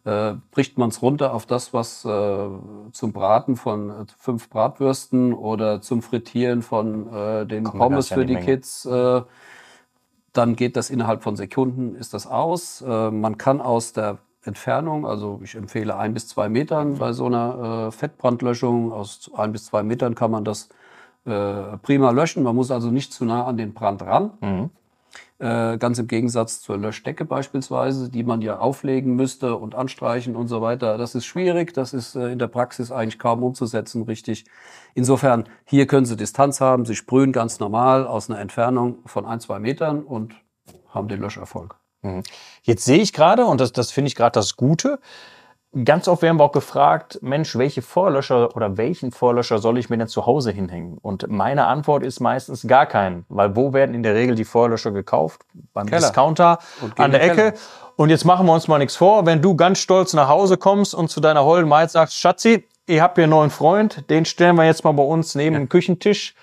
Äh, 0.05 0.33
bricht 0.51 0.77
man 0.77 0.89
es 0.89 1.01
runter 1.01 1.33
auf 1.33 1.45
das, 1.45 1.73
was 1.73 2.03
äh, 2.03 2.47
zum 2.91 3.13
Braten 3.13 3.55
von 3.55 3.89
äh, 3.89 3.93
fünf 4.17 4.49
Bratwürsten 4.49 5.33
oder 5.33 5.81
zum 5.81 6.01
Frittieren 6.01 6.61
von 6.61 7.07
äh, 7.07 7.45
den 7.45 7.63
Kommt 7.63 7.79
Pommes 7.79 8.09
für 8.09 8.25
die 8.25 8.33
Menge. 8.33 8.45
Kids, 8.45 8.85
äh, 8.85 9.21
dann 10.33 10.57
geht 10.57 10.75
das 10.75 10.89
innerhalb 10.89 11.23
von 11.23 11.37
Sekunden, 11.37 11.95
ist 11.95 12.13
das 12.13 12.27
aus. 12.27 12.81
Äh, 12.81 13.11
man 13.11 13.37
kann 13.37 13.61
aus 13.61 13.93
der 13.93 14.17
Entfernung, 14.43 15.05
also 15.05 15.39
ich 15.41 15.55
empfehle 15.55 15.95
ein 15.95 16.13
bis 16.13 16.27
zwei 16.27 16.49
Metern 16.49 16.97
bei 16.97 17.13
so 17.13 17.27
einer 17.27 17.93
Fettbrandlöschung, 17.93 18.91
aus 18.91 19.31
ein 19.33 19.53
bis 19.53 19.67
zwei 19.67 19.83
Metern 19.83 20.15
kann 20.15 20.31
man 20.31 20.43
das 20.43 20.67
prima 21.23 22.11
löschen. 22.11 22.43
Man 22.43 22.53
muss 22.53 22.69
also 22.69 22.91
nicht 22.91 23.13
zu 23.13 23.23
nah 23.23 23.45
an 23.45 23.55
den 23.55 23.73
Brand 23.73 24.01
ran. 24.01 24.31
Mhm. 24.41 24.69
Äh, 25.43 25.77
ganz 25.77 25.99
im 25.99 26.07
Gegensatz 26.07 26.61
zur 26.61 26.77
Löschdecke 26.77 27.25
beispielsweise, 27.25 28.09
die 28.09 28.23
man 28.23 28.41
ja 28.41 28.59
auflegen 28.59 29.17
müsste 29.17 29.57
und 29.57 29.75
anstreichen 29.75 30.37
und 30.37 30.47
so 30.47 30.61
weiter. 30.61 30.97
Das 30.97 31.15
ist 31.15 31.25
schwierig, 31.25 31.73
das 31.73 31.93
ist 31.93 32.15
äh, 32.15 32.31
in 32.31 32.39
der 32.39 32.47
Praxis 32.47 32.93
eigentlich 32.93 33.19
kaum 33.19 33.43
umzusetzen, 33.43 34.03
richtig. 34.03 34.45
Insofern, 34.93 35.49
hier 35.65 35.85
können 35.85 36.05
Sie 36.05 36.15
Distanz 36.15 36.61
haben, 36.61 36.85
Sie 36.85 36.95
sprühen 36.95 37.33
ganz 37.33 37.59
normal 37.59 38.07
aus 38.07 38.29
einer 38.29 38.39
Entfernung 38.39 38.99
von 39.05 39.25
ein, 39.25 39.41
zwei 39.41 39.59
Metern 39.59 40.03
und 40.03 40.33
haben 40.87 41.09
den 41.09 41.19
Löscherfolg. 41.19 41.75
Mhm. 42.03 42.23
Jetzt 42.61 42.85
sehe 42.85 42.99
ich 42.99 43.11
gerade, 43.11 43.45
und 43.45 43.59
das, 43.59 43.73
das 43.73 43.91
finde 43.91 44.07
ich 44.07 44.15
gerade 44.15 44.35
das 44.35 44.55
Gute, 44.55 44.99
Ganz 45.85 46.07
oft 46.07 46.21
werden 46.21 46.37
wir 46.37 46.43
auch 46.43 46.51
gefragt, 46.51 47.17
Mensch, 47.23 47.57
welche 47.57 47.81
Vorlöscher 47.81 48.55
oder 48.55 48.77
welchen 48.77 49.11
Vorlöscher 49.11 49.57
soll 49.57 49.79
ich 49.79 49.89
mir 49.89 49.97
denn 49.97 50.07
zu 50.07 50.27
Hause 50.27 50.51
hinhängen? 50.51 50.99
Und 51.01 51.29
meine 51.29 51.65
Antwort 51.65 52.03
ist 52.03 52.19
meistens 52.19 52.67
gar 52.67 52.85
keinen, 52.85 53.25
weil 53.27 53.55
wo 53.55 53.73
werden 53.73 53.95
in 53.95 54.03
der 54.03 54.13
Regel 54.13 54.35
die 54.35 54.45
Vorlöscher 54.45 54.91
gekauft? 54.91 55.41
Beim 55.73 55.87
Keller. 55.87 56.01
Discounter 56.01 56.59
an 56.97 57.11
der 57.11 57.23
Ecke. 57.23 57.35
Keller. 57.35 57.53
Und 57.95 58.11
jetzt 58.11 58.23
machen 58.23 58.45
wir 58.45 58.53
uns 58.53 58.67
mal 58.67 58.77
nichts 58.77 58.95
vor, 58.95 59.25
wenn 59.25 59.41
du 59.41 59.55
ganz 59.55 59.79
stolz 59.79 60.13
nach 60.13 60.27
Hause 60.27 60.57
kommst 60.57 60.93
und 60.93 61.09
zu 61.09 61.19
deiner 61.21 61.43
holden 61.43 61.69
Maid 61.69 61.89
sagst, 61.89 62.19
Schatzi, 62.19 62.67
ich 62.85 63.01
habe 63.01 63.15
hier 63.15 63.23
einen 63.23 63.31
neuen 63.31 63.49
Freund, 63.49 64.09
den 64.11 64.25
stellen 64.25 64.55
wir 64.55 64.65
jetzt 64.65 64.83
mal 64.83 64.91
bei 64.91 65.03
uns 65.03 65.33
neben 65.33 65.53
ja. 65.53 65.59
den 65.59 65.69
Küchentisch. 65.69 66.35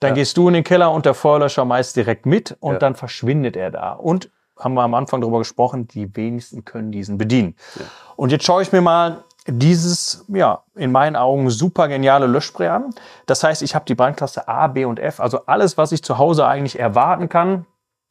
Dann 0.00 0.10
ja. 0.10 0.16
gehst 0.16 0.36
du 0.36 0.48
in 0.48 0.54
den 0.54 0.64
Keller 0.64 0.92
und 0.92 1.06
der 1.06 1.14
Vorlöscher 1.14 1.64
meist 1.64 1.96
direkt 1.96 2.26
mit 2.26 2.56
und 2.60 2.74
ja. 2.74 2.78
dann 2.78 2.94
verschwindet 2.94 3.56
er 3.56 3.70
da. 3.70 3.92
Und 3.92 4.30
haben 4.58 4.74
wir 4.74 4.82
am 4.82 4.94
Anfang 4.94 5.20
darüber 5.20 5.38
gesprochen, 5.38 5.88
die 5.88 6.14
wenigsten 6.16 6.64
können 6.64 6.92
diesen 6.92 7.18
bedienen. 7.18 7.56
Ja. 7.76 7.84
Und 8.16 8.32
jetzt 8.32 8.44
schaue 8.44 8.62
ich 8.62 8.72
mir 8.72 8.80
mal 8.80 9.24
dieses, 9.46 10.24
ja, 10.28 10.62
in 10.74 10.92
meinen 10.92 11.16
Augen 11.16 11.48
super 11.50 11.88
geniale 11.88 12.26
Löschspray 12.26 12.68
an. 12.68 12.94
Das 13.26 13.42
heißt, 13.42 13.62
ich 13.62 13.74
habe 13.74 13.86
die 13.86 13.94
Brandklasse 13.94 14.46
A, 14.46 14.66
B 14.66 14.84
und 14.84 14.98
F, 14.98 15.20
also 15.20 15.46
alles, 15.46 15.78
was 15.78 15.92
ich 15.92 16.02
zu 16.02 16.18
Hause 16.18 16.46
eigentlich 16.46 16.78
erwarten 16.78 17.28
kann, 17.28 17.66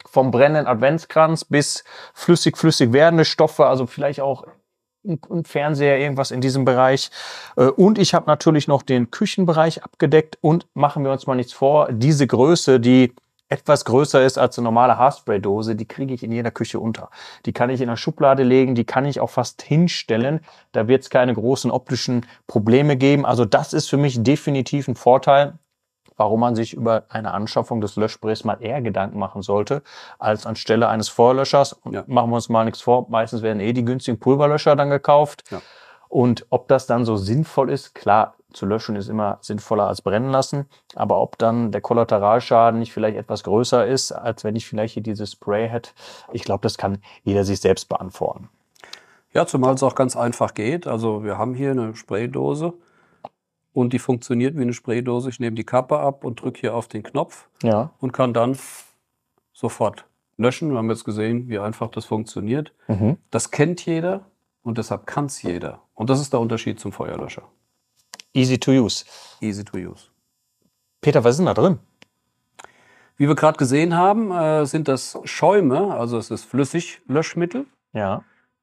vom 0.05 0.31
brennenden 0.31 0.67
Adventskranz 0.67 1.45
bis 1.45 1.83
flüssig, 2.13 2.57
flüssig 2.57 2.93
werdende 2.93 3.25
Stoffe, 3.25 3.65
also 3.65 3.85
vielleicht 3.85 4.21
auch 4.21 4.45
ein 5.05 5.45
Fernseher, 5.45 5.99
irgendwas 5.99 6.31
in 6.31 6.41
diesem 6.41 6.65
Bereich. 6.65 7.11
Äh, 7.55 7.65
und 7.65 7.97
ich 7.97 8.13
habe 8.13 8.25
natürlich 8.27 8.67
noch 8.67 8.81
den 8.81 9.11
Küchenbereich 9.11 9.83
abgedeckt 9.83 10.37
und 10.41 10.67
machen 10.73 11.03
wir 11.03 11.11
uns 11.11 11.27
mal 11.27 11.35
nichts 11.35 11.53
vor, 11.53 11.91
diese 11.91 12.27
Größe, 12.27 12.79
die 12.79 13.13
etwas 13.49 13.85
größer 13.85 14.23
ist 14.25 14.37
als 14.37 14.57
eine 14.57 14.65
normale 14.65 14.97
Haarspray-Dose, 14.97 15.75
die 15.75 15.87
kriege 15.87 16.13
ich 16.13 16.23
in 16.23 16.31
jeder 16.31 16.51
Küche 16.51 16.79
unter. 16.79 17.09
Die 17.45 17.53
kann 17.53 17.69
ich 17.69 17.81
in 17.81 17.87
der 17.87 17.95
Schublade 17.95 18.43
legen, 18.43 18.75
die 18.75 18.83
kann 18.83 19.05
ich 19.05 19.19
auch 19.19 19.29
fast 19.29 19.61
hinstellen. 19.61 20.41
Da 20.73 20.87
wird 20.87 21.03
es 21.03 21.09
keine 21.09 21.33
großen 21.33 21.71
optischen 21.71 22.25
Probleme 22.47 22.97
geben. 22.97 23.25
Also 23.25 23.45
das 23.45 23.73
ist 23.73 23.89
für 23.89 23.97
mich 23.97 24.21
definitiv 24.21 24.87
ein 24.87 24.95
Vorteil, 24.95 25.57
warum 26.17 26.41
man 26.41 26.55
sich 26.55 26.73
über 26.73 27.05
eine 27.09 27.31
Anschaffung 27.33 27.79
des 27.79 27.95
Löschsprays 27.95 28.43
mal 28.43 28.57
eher 28.59 28.81
Gedanken 28.81 29.19
machen 29.19 29.41
sollte, 29.41 29.83
als 30.19 30.45
anstelle 30.45 30.89
eines 30.89 31.07
Vorlöschers. 31.07 31.73
Und 31.73 31.93
ja. 31.93 32.03
machen 32.07 32.31
wir 32.31 32.35
uns 32.35 32.49
mal 32.49 32.65
nichts 32.65 32.81
vor, 32.81 33.07
meistens 33.09 33.43
werden 33.43 33.59
eh 33.59 33.71
die 33.71 33.85
günstigen 33.85 34.19
Pulverlöscher 34.19 34.75
dann 34.75 34.89
gekauft. 34.89 35.43
Ja. 35.51 35.61
Und 36.09 36.45
ob 36.49 36.67
das 36.67 36.87
dann 36.87 37.05
so 37.05 37.17
sinnvoll 37.17 37.69
ist, 37.69 37.93
klar, 37.93 38.36
zu 38.53 38.65
löschen 38.65 38.95
ist 38.95 39.09
immer 39.09 39.39
sinnvoller 39.41 39.87
als 39.87 40.01
brennen 40.01 40.31
lassen. 40.31 40.65
Aber 40.95 41.21
ob 41.21 41.37
dann 41.37 41.71
der 41.71 41.81
Kollateralschaden 41.81 42.79
nicht 42.79 42.93
vielleicht 42.93 43.17
etwas 43.17 43.43
größer 43.43 43.85
ist, 43.85 44.11
als 44.11 44.43
wenn 44.43 44.55
ich 44.55 44.67
vielleicht 44.67 44.93
hier 44.93 45.03
dieses 45.03 45.33
Spray 45.33 45.67
hätte, 45.67 45.91
ich 46.31 46.43
glaube, 46.43 46.61
das 46.61 46.77
kann 46.77 46.99
jeder 47.23 47.43
sich 47.43 47.59
selbst 47.59 47.89
beantworten. 47.89 48.49
Ja, 49.33 49.45
zumal 49.45 49.75
es 49.75 49.83
auch 49.83 49.95
ganz 49.95 50.15
einfach 50.15 50.53
geht. 50.53 50.87
Also 50.87 51.23
wir 51.23 51.37
haben 51.37 51.53
hier 51.53 51.71
eine 51.71 51.95
Spraydose 51.95 52.73
und 53.73 53.93
die 53.93 53.99
funktioniert 53.99 54.55
wie 54.55 54.61
eine 54.61 54.73
Spraydose. 54.73 55.29
Ich 55.29 55.39
nehme 55.39 55.55
die 55.55 55.65
Kappe 55.65 55.99
ab 55.99 56.23
und 56.23 56.41
drücke 56.41 56.61
hier 56.61 56.75
auf 56.75 56.87
den 56.87 57.03
Knopf 57.03 57.47
ja. 57.61 57.91
und 57.99 58.13
kann 58.13 58.33
dann 58.33 58.57
sofort 59.53 60.05
löschen. 60.37 60.71
Wir 60.71 60.77
haben 60.77 60.89
jetzt 60.89 61.03
gesehen, 61.03 61.49
wie 61.49 61.59
einfach 61.59 61.89
das 61.89 62.05
funktioniert. 62.05 62.73
Mhm. 62.87 63.17
Das 63.29 63.51
kennt 63.51 63.85
jeder 63.85 64.25
und 64.63 64.77
deshalb 64.77 65.05
kann 65.05 65.25
es 65.25 65.41
jeder. 65.41 65.81
Und 65.93 66.09
das 66.09 66.19
ist 66.19 66.33
der 66.33 66.39
Unterschied 66.39 66.79
zum 66.79 66.91
Feuerlöscher. 66.91 67.43
Easy 68.37 68.59
to 68.59 68.71
use. 68.71 69.03
Easy 69.41 69.63
to 69.63 69.77
use. 69.77 70.09
Peter, 71.01 71.23
was 71.23 71.31
ist 71.31 71.37
denn 71.37 71.47
da 71.47 71.55
drin? 71.55 71.79
Wie 73.17 73.27
wir 73.27 73.33
gerade 73.33 73.57
gesehen 73.57 73.95
haben, 73.95 74.31
äh, 74.31 74.65
sind 74.67 74.87
das 74.87 75.17
Schäume, 75.23 75.95
also 75.95 76.19
es 76.19 76.29
ist 76.29 76.45
Flüssiglöschmittel. 76.45 77.65
Ja. 77.93 78.21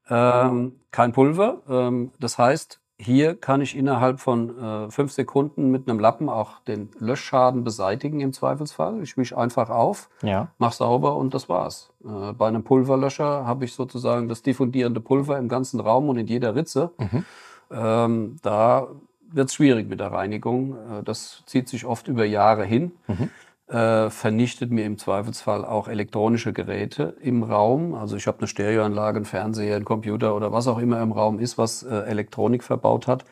Ähm, 0.09 0.77
kein 0.93 1.13
Pulver. 1.13 1.63
Ähm, 1.69 2.13
das 2.21 2.39
heißt, 2.39 2.79
hier 2.99 3.35
kann 3.35 3.61
ich 3.61 3.77
innerhalb 3.77 4.21
von 4.21 4.57
äh, 4.57 4.91
fünf 4.93 5.11
Sekunden 5.11 5.73
mit 5.73 5.89
einem 5.89 5.99
Lappen 5.99 6.29
auch 6.29 6.61
den 6.61 6.91
Löschschaden 7.01 7.65
beseitigen 7.65 8.21
im 8.21 8.33
Zweifelsfall. 8.33 9.03
Ich 9.03 9.17
wische 9.17 9.37
einfach 9.37 9.71
auf, 9.71 10.09
ja. 10.23 10.49
mach 10.59 10.73
sauber 10.73 11.17
und 11.17 11.35
das 11.35 11.49
war's. 11.49 11.91
Äh, 12.05 12.33
bei 12.35 12.47
einem 12.47 12.63
Pulverlöscher 12.63 13.45
habe 13.45 13.65
ich 13.65 13.75
sozusagen 13.75 14.29
das 14.29 14.43
diffundierende 14.43 15.01
Pulver 15.01 15.37
im 15.37 15.49
ganzen 15.49 15.81
Raum 15.81 16.09
und 16.09 16.17
in 16.17 16.29
jeder 16.29 16.55
Ritze. 16.55 16.93
Mhm. 16.99 17.25
Ähm, 17.73 18.37
da 18.43 18.87
wird 19.35 19.49
es 19.49 19.55
schwierig 19.55 19.89
mit 19.89 20.01
der 20.01 20.13
Reinigung. 20.13 20.75
Äh, 20.75 21.03
das 21.05 21.43
zieht 21.47 21.69
sich 21.69 21.85
oft 21.85 22.09
über 22.09 22.25
Jahre 22.25 22.65
hin. 22.65 22.93
Mhm. 23.07 23.31
Äh, 23.67 24.11
vernichtet 24.11 24.71
mir 24.71 24.85
im 24.85 24.99
Zweifelsfall 24.99 25.65
auch 25.65 25.89
elektronische 25.89 26.53
Geräte 26.53 27.17
im 27.23 27.43
Raum. 27.43 27.95
Also 27.95 28.15
ich 28.15 28.27
habe 28.27 28.41
eine 28.41 28.47
Stereoanlage, 28.47 29.17
einen 29.17 29.25
Fernseher, 29.25 29.77
einen 29.77 29.87
Computer 29.87 30.37
oder 30.37 30.53
was 30.53 30.69
auch 30.69 30.77
immer 30.79 31.01
im 31.01 31.13
Raum 31.13 31.39
ist, 31.39 31.57
was 31.57 31.83
äh, 31.83 31.89
Elektronik 31.89 32.63
verbaut 32.63 33.07
hat. 33.07 33.25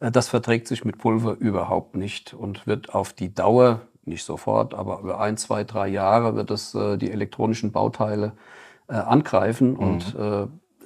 Äh, 0.00 0.10
das 0.10 0.26
verträgt 0.28 0.66
sich 0.66 0.84
mit 0.84 0.98
Pulver 0.98 1.36
überhaupt 1.38 1.94
nicht 1.94 2.34
und 2.34 2.66
wird 2.66 2.96
auf 2.96 3.12
die 3.12 3.32
Dauer, 3.32 3.82
nicht 4.04 4.24
sofort, 4.24 4.74
aber 4.74 4.98
über 5.00 5.20
ein, 5.20 5.36
zwei, 5.36 5.62
drei 5.62 5.86
Jahre 5.86 6.34
wird 6.34 6.50
es 6.50 6.74
äh, 6.74 6.96
die 6.96 7.12
elektronischen 7.12 7.70
Bauteile 7.70 8.32
äh, 8.88 8.94
angreifen 8.94 9.74
mhm. 9.74 9.78
und 9.78 10.16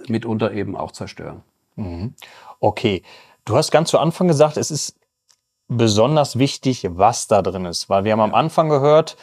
mitunter 0.08 0.52
eben 0.52 0.76
auch 0.76 0.92
zerstören. 0.92 1.42
Mhm. 1.76 2.14
Okay. 2.58 3.02
Du 3.50 3.56
hast 3.56 3.72
ganz 3.72 3.90
zu 3.90 3.98
Anfang 3.98 4.28
gesagt, 4.28 4.56
es 4.56 4.70
ist 4.70 4.94
besonders 5.66 6.38
wichtig, 6.38 6.86
was 6.88 7.26
da 7.26 7.42
drin 7.42 7.64
ist, 7.64 7.90
weil 7.90 8.04
wir 8.04 8.12
haben 8.12 8.20
am 8.20 8.32
Anfang 8.32 8.68
gehört, 8.68 9.16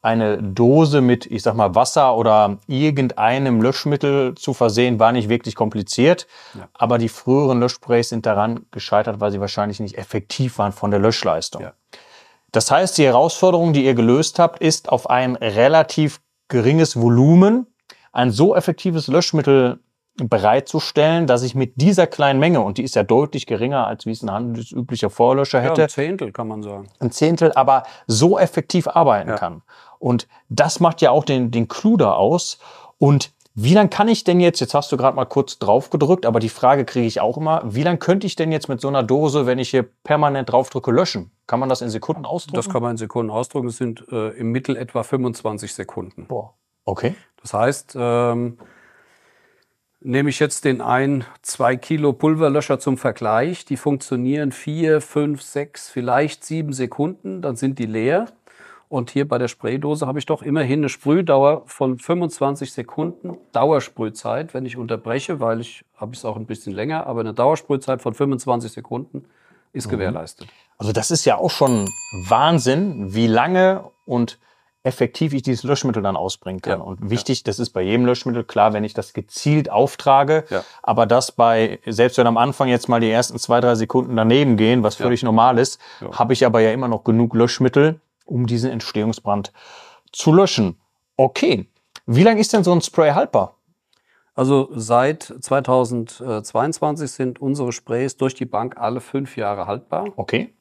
eine 0.00 0.40
Dose 0.40 1.00
mit, 1.00 1.26
ich 1.26 1.42
sag 1.42 1.56
mal, 1.56 1.74
Wasser 1.74 2.14
oder 2.16 2.58
irgendeinem 2.68 3.60
Löschmittel 3.60 4.36
zu 4.36 4.54
versehen, 4.54 5.00
war 5.00 5.10
nicht 5.10 5.28
wirklich 5.28 5.56
kompliziert. 5.56 6.28
Ja. 6.56 6.68
Aber 6.72 6.98
die 6.98 7.08
früheren 7.08 7.58
Löschsprays 7.58 8.10
sind 8.10 8.26
daran 8.26 8.64
gescheitert, 8.70 9.18
weil 9.18 9.32
sie 9.32 9.40
wahrscheinlich 9.40 9.80
nicht 9.80 9.98
effektiv 9.98 10.58
waren 10.58 10.70
von 10.70 10.92
der 10.92 11.00
Löschleistung. 11.00 11.62
Ja. 11.62 11.72
Das 12.52 12.70
heißt, 12.70 12.96
die 12.96 13.06
Herausforderung, 13.06 13.72
die 13.72 13.86
ihr 13.86 13.94
gelöst 13.94 14.38
habt, 14.38 14.60
ist 14.60 14.88
auf 14.88 15.10
ein 15.10 15.34
relativ 15.34 16.20
geringes 16.46 17.00
Volumen 17.00 17.66
ein 18.12 18.30
so 18.30 18.54
effektives 18.54 19.08
Löschmittel 19.08 19.80
bereitzustellen, 20.16 21.26
dass 21.26 21.42
ich 21.42 21.54
mit 21.54 21.80
dieser 21.80 22.06
kleinen 22.06 22.38
Menge, 22.38 22.60
und 22.60 22.78
die 22.78 22.84
ist 22.84 22.94
ja 22.94 23.02
deutlich 23.02 23.46
geringer, 23.46 23.86
als 23.86 24.06
wie 24.06 24.12
es 24.12 24.22
ein 24.22 24.30
handelsüblicher 24.30 25.10
Vorlöscher 25.10 25.60
hätte. 25.60 25.80
Ja, 25.80 25.86
ein 25.86 25.90
Zehntel 25.90 26.32
kann 26.32 26.48
man 26.48 26.62
sagen. 26.62 26.88
Ein 27.00 27.10
Zehntel, 27.10 27.52
aber 27.52 27.82
so 28.06 28.38
effektiv 28.38 28.86
arbeiten 28.86 29.30
ja. 29.30 29.36
kann. 29.36 29.62
Und 29.98 30.28
das 30.48 30.80
macht 30.80 31.00
ja 31.00 31.10
auch 31.10 31.24
den, 31.24 31.50
den 31.50 31.66
Clou 31.66 31.96
da 31.96 32.12
aus. 32.12 32.58
Und 32.98 33.32
wie 33.56 33.74
lange 33.74 33.88
kann 33.88 34.08
ich 34.08 34.24
denn 34.24 34.40
jetzt, 34.40 34.60
jetzt 34.60 34.74
hast 34.74 34.90
du 34.90 34.96
gerade 34.96 35.16
mal 35.16 35.26
kurz 35.26 35.58
drauf 35.58 35.90
gedrückt, 35.90 36.26
aber 36.26 36.40
die 36.40 36.48
Frage 36.48 36.84
kriege 36.84 37.06
ich 37.06 37.20
auch 37.20 37.36
immer, 37.36 37.62
wie 37.64 37.84
lange 37.84 37.98
könnte 37.98 38.26
ich 38.26 38.34
denn 38.34 38.50
jetzt 38.50 38.68
mit 38.68 38.80
so 38.80 38.88
einer 38.88 39.02
Dose, 39.02 39.46
wenn 39.46 39.58
ich 39.58 39.70
hier 39.70 39.84
permanent 40.04 40.50
draufdrücke, 40.50 40.90
löschen? 40.90 41.30
Kann 41.46 41.60
man 41.60 41.68
das 41.68 41.80
in 41.80 41.88
Sekunden 41.88 42.24
ausdrücken? 42.24 42.56
Das 42.56 42.68
kann 42.68 42.82
man 42.82 42.92
in 42.92 42.96
Sekunden 42.96 43.30
ausdrücken. 43.30 43.68
Es 43.68 43.76
sind 43.76 44.04
äh, 44.10 44.30
im 44.30 44.50
Mittel 44.50 44.76
etwa 44.76 45.02
25 45.02 45.72
Sekunden. 45.72 46.26
Boah. 46.26 46.54
Okay. 46.84 47.14
Das 47.40 47.54
heißt, 47.54 47.96
ähm, 47.96 48.58
Nehme 50.06 50.28
ich 50.28 50.38
jetzt 50.38 50.66
den 50.66 50.82
ein, 50.82 51.24
zwei 51.40 51.76
Kilo 51.76 52.12
Pulverlöscher 52.12 52.78
zum 52.78 52.98
Vergleich, 52.98 53.64
die 53.64 53.78
funktionieren 53.78 54.52
vier, 54.52 55.00
fünf, 55.00 55.40
sechs, 55.40 55.88
vielleicht 55.88 56.44
sieben 56.44 56.74
Sekunden, 56.74 57.40
dann 57.40 57.56
sind 57.56 57.78
die 57.78 57.86
leer. 57.86 58.26
Und 58.90 59.10
hier 59.10 59.26
bei 59.26 59.38
der 59.38 59.48
Spraydose 59.48 60.06
habe 60.06 60.18
ich 60.18 60.26
doch 60.26 60.42
immerhin 60.42 60.80
eine 60.80 60.90
Sprühdauer 60.90 61.62
von 61.64 61.98
25 61.98 62.70
Sekunden 62.74 63.38
Dauersprühzeit. 63.52 64.52
Wenn 64.52 64.66
ich 64.66 64.76
unterbreche, 64.76 65.40
weil 65.40 65.62
ich 65.62 65.86
habe 65.96 66.12
es 66.12 66.26
auch 66.26 66.36
ein 66.36 66.44
bisschen 66.44 66.74
länger, 66.74 67.06
aber 67.06 67.20
eine 67.20 67.32
Dauersprühzeit 67.32 68.02
von 68.02 68.12
25 68.12 68.72
Sekunden 68.72 69.24
ist 69.72 69.86
mhm. 69.86 69.92
gewährleistet. 69.92 70.48
Also 70.76 70.92
das 70.92 71.10
ist 71.10 71.24
ja 71.24 71.38
auch 71.38 71.50
schon 71.50 71.88
Wahnsinn, 72.28 73.14
wie 73.14 73.26
lange 73.26 73.84
und 74.04 74.38
effektiv 74.84 75.32
ich 75.32 75.42
dieses 75.42 75.64
Löschmittel 75.64 76.02
dann 76.02 76.16
ausbringen 76.16 76.60
kann. 76.60 76.78
Ja, 76.78 76.84
und 76.84 77.10
wichtig, 77.10 77.38
ja. 77.38 77.42
das 77.46 77.58
ist 77.58 77.70
bei 77.70 77.80
jedem 77.80 78.04
Löschmittel 78.04 78.44
klar, 78.44 78.74
wenn 78.74 78.84
ich 78.84 78.92
das 78.92 79.14
gezielt 79.14 79.70
auftrage, 79.70 80.44
ja. 80.50 80.62
aber 80.82 81.06
das 81.06 81.32
bei, 81.32 81.80
selbst 81.86 82.18
wenn 82.18 82.26
am 82.26 82.36
Anfang 82.36 82.68
jetzt 82.68 82.88
mal 82.88 83.00
die 83.00 83.10
ersten 83.10 83.38
zwei, 83.38 83.60
drei 83.60 83.74
Sekunden 83.74 84.14
daneben 84.14 84.56
gehen, 84.56 84.82
was 84.82 84.94
völlig 84.94 85.22
normal 85.22 85.58
ist, 85.58 85.80
habe 86.12 86.34
ich 86.34 86.44
aber 86.44 86.60
ja 86.60 86.70
immer 86.70 86.88
noch 86.88 87.02
genug 87.02 87.34
Löschmittel, 87.34 88.00
um 88.26 88.46
diesen 88.46 88.70
Entstehungsbrand 88.70 89.52
zu 90.12 90.32
löschen. 90.32 90.78
Okay. 91.16 91.66
Wie 92.06 92.22
lange 92.22 92.40
ist 92.40 92.52
denn 92.52 92.62
so 92.62 92.72
ein 92.72 92.82
Spray 92.82 93.12
haltbar? 93.12 93.56
Also 94.34 94.68
seit 94.74 95.22
2022 95.22 97.10
sind 97.10 97.40
unsere 97.40 97.72
Sprays 97.72 98.16
durch 98.16 98.34
die 98.34 98.44
Bank 98.44 98.76
alle 98.76 99.00
fünf 99.00 99.36
Jahre 99.36 99.66
haltbar. 99.66 100.08
Okay. 100.16 100.52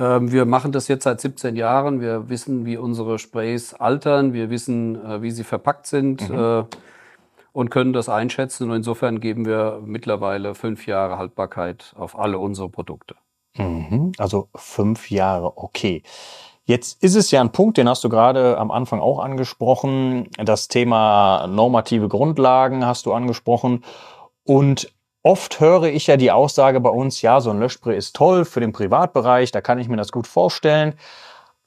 Ähm, 0.00 0.32
wir 0.32 0.46
machen 0.46 0.72
das 0.72 0.88
jetzt 0.88 1.04
seit 1.04 1.20
17 1.20 1.56
Jahren. 1.56 2.00
Wir 2.00 2.30
wissen, 2.30 2.64
wie 2.64 2.78
unsere 2.78 3.18
Sprays 3.18 3.74
altern. 3.74 4.32
Wir 4.32 4.48
wissen, 4.48 5.04
äh, 5.04 5.20
wie 5.20 5.30
sie 5.30 5.44
verpackt 5.44 5.86
sind 5.86 6.28
mhm. 6.28 6.38
Äh, 6.38 6.64
und 7.52 7.70
können 7.70 7.92
das 7.92 8.08
einschätzen. 8.08 8.70
Und 8.70 8.76
insofern 8.76 9.20
geben 9.20 9.44
wir 9.44 9.82
mittlerweile 9.84 10.54
fünf 10.54 10.86
Jahre 10.86 11.18
Haltbarkeit 11.18 11.92
auf 11.98 12.18
alle 12.18 12.38
unsere 12.38 12.70
Produkte. 12.70 13.14
Mhm. 13.56 14.12
Also 14.16 14.48
fünf 14.54 15.10
Jahre, 15.10 15.58
okay. 15.58 16.02
Jetzt 16.64 17.02
ist 17.02 17.16
es 17.16 17.30
ja 17.30 17.40
ein 17.40 17.52
Punkt, 17.52 17.76
den 17.76 17.88
hast 17.88 18.04
du 18.04 18.08
gerade 18.08 18.56
am 18.56 18.70
Anfang 18.70 19.00
auch 19.00 19.18
angesprochen. 19.18 20.28
Das 20.38 20.68
Thema 20.68 21.46
normative 21.48 22.08
Grundlagen 22.08 22.86
hast 22.86 23.06
du 23.06 23.12
angesprochen. 23.12 23.84
Und 24.44 24.92
Oft 25.22 25.60
höre 25.60 25.84
ich 25.84 26.06
ja 26.06 26.16
die 26.16 26.30
Aussage 26.30 26.80
bei 26.80 26.90
uns, 26.90 27.20
ja, 27.20 27.40
so 27.40 27.50
ein 27.50 27.60
Löschspray 27.60 27.96
ist 27.96 28.16
toll 28.16 28.44
für 28.44 28.60
den 28.60 28.72
Privatbereich, 28.72 29.50
da 29.50 29.60
kann 29.60 29.78
ich 29.78 29.88
mir 29.88 29.96
das 29.96 30.12
gut 30.12 30.26
vorstellen. 30.26 30.94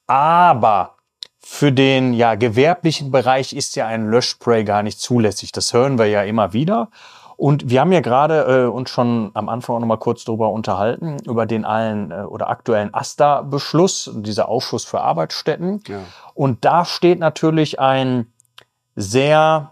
Aber 0.08 0.96
für 1.40 1.72
den 1.72 2.14
ja, 2.14 2.36
gewerblichen 2.36 3.12
Bereich 3.12 3.54
ist 3.54 3.76
ja 3.76 3.86
ein 3.86 4.08
Löschspray 4.10 4.64
gar 4.64 4.82
nicht 4.82 5.00
zulässig. 5.00 5.52
Das 5.52 5.74
hören 5.74 6.00
wir 6.00 6.08
ja 6.08 6.24
immer 6.24 6.54
wieder. 6.54 6.90
Und 7.36 7.70
wir 7.70 7.82
haben 7.82 7.92
ja 7.92 8.00
gerade 8.00 8.64
äh, 8.64 8.68
uns 8.68 8.90
schon 8.90 9.32
am 9.34 9.50
Anfang 9.50 9.76
auch 9.76 9.80
noch 9.80 9.88
mal 9.88 9.98
kurz 9.98 10.24
darüber 10.24 10.52
unterhalten, 10.52 11.18
über 11.26 11.46
den 11.46 11.66
allen 11.66 12.12
äh, 12.12 12.22
oder 12.24 12.50
aktuellen 12.50 12.94
AStA-Beschluss, 12.94 14.12
dieser 14.16 14.48
Ausschuss 14.48 14.86
für 14.86 15.02
Arbeitsstätten. 15.02 15.84
Ja. 15.88 16.00
Und 16.34 16.64
da 16.64 16.86
steht 16.86 17.20
natürlich 17.20 17.80
ein 17.80 18.32
sehr 18.96 19.72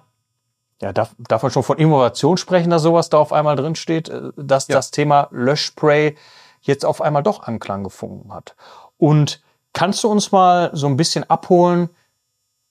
ja, 0.81 0.91
darf, 0.91 1.15
darf 1.19 1.43
man 1.43 1.51
schon 1.51 1.63
von 1.63 1.77
Innovation 1.77 2.37
sprechen, 2.37 2.71
dass 2.71 2.81
sowas 2.81 3.09
da 3.09 3.19
auf 3.19 3.31
einmal 3.31 3.55
drin 3.55 3.75
steht, 3.75 4.09
äh, 4.09 4.31
dass 4.35 4.67
ja. 4.67 4.75
das 4.75 4.91
Thema 4.91 5.27
Löschspray 5.31 6.15
jetzt 6.61 6.85
auf 6.85 7.01
einmal 7.01 7.23
doch 7.23 7.43
Anklang 7.43 7.83
gefunden 7.83 8.33
hat. 8.33 8.55
Und 8.97 9.41
kannst 9.73 10.03
du 10.03 10.09
uns 10.09 10.31
mal 10.31 10.71
so 10.73 10.87
ein 10.87 10.97
bisschen 10.97 11.27
abholen, 11.29 11.89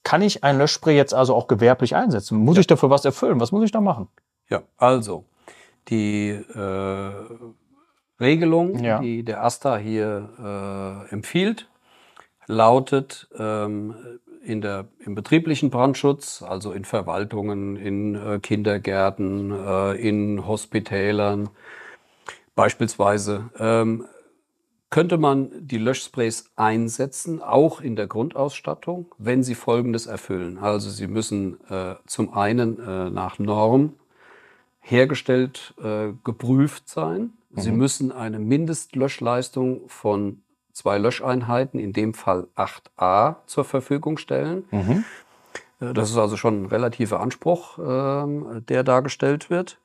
kann 0.02 0.22
ich 0.22 0.44
ein 0.44 0.58
Löschspray 0.58 0.96
jetzt 0.96 1.14
also 1.14 1.34
auch 1.34 1.46
gewerblich 1.46 1.94
einsetzen? 1.94 2.38
Muss 2.38 2.56
ja. 2.56 2.60
ich 2.60 2.66
dafür 2.66 2.90
was 2.90 3.04
erfüllen? 3.04 3.40
Was 3.40 3.52
muss 3.52 3.64
ich 3.64 3.72
da 3.72 3.80
machen? 3.80 4.08
Ja, 4.48 4.62
also 4.76 5.24
die 5.88 6.30
äh, 6.30 7.12
Regelung, 8.20 8.82
ja. 8.82 8.98
die 8.98 9.24
der 9.24 9.44
AStA 9.44 9.76
hier 9.76 11.06
äh, 11.08 11.12
empfiehlt, 11.12 11.68
lautet, 12.46 13.28
ähm, 13.38 13.94
in 14.42 14.60
der, 14.60 14.88
im 15.04 15.14
betrieblichen 15.14 15.70
Brandschutz, 15.70 16.42
also 16.42 16.72
in 16.72 16.84
Verwaltungen, 16.84 17.76
in 17.76 18.14
äh, 18.14 18.38
Kindergärten, 18.40 19.50
äh, 19.50 19.92
in 19.96 20.46
Hospitälern 20.46 21.50
beispielsweise, 22.54 23.50
ähm, 23.58 24.04
könnte 24.90 25.18
man 25.18 25.50
die 25.60 25.78
Löschsprays 25.78 26.50
einsetzen, 26.56 27.40
auch 27.40 27.80
in 27.80 27.94
der 27.94 28.08
Grundausstattung, 28.08 29.06
wenn 29.18 29.44
sie 29.44 29.54
Folgendes 29.54 30.06
erfüllen. 30.06 30.58
Also 30.58 30.90
sie 30.90 31.06
müssen 31.06 31.58
äh, 31.70 31.94
zum 32.06 32.34
einen 32.34 32.78
äh, 32.80 33.08
nach 33.08 33.38
Norm 33.38 33.94
hergestellt, 34.80 35.74
äh, 35.82 36.08
geprüft 36.24 36.88
sein. 36.88 37.32
Mhm. 37.50 37.60
Sie 37.60 37.70
müssen 37.70 38.10
eine 38.10 38.40
Mindestlöschleistung 38.40 39.82
von 39.88 40.42
zwei 40.80 40.96
Löscheinheiten, 40.96 41.78
in 41.78 41.92
dem 41.92 42.14
Fall 42.14 42.46
8a, 42.56 43.36
zur 43.46 43.64
Verfügung 43.64 44.16
stellen. 44.16 44.64
Mhm. 44.70 45.04
Äh, 45.80 45.92
das 45.92 46.10
ist 46.10 46.16
also 46.16 46.38
schon 46.38 46.62
ein 46.62 46.66
relativer 46.66 47.20
Anspruch, 47.20 47.78
ähm, 47.78 48.64
der 48.66 48.82
dargestellt 48.82 49.50
wird. 49.50 49.78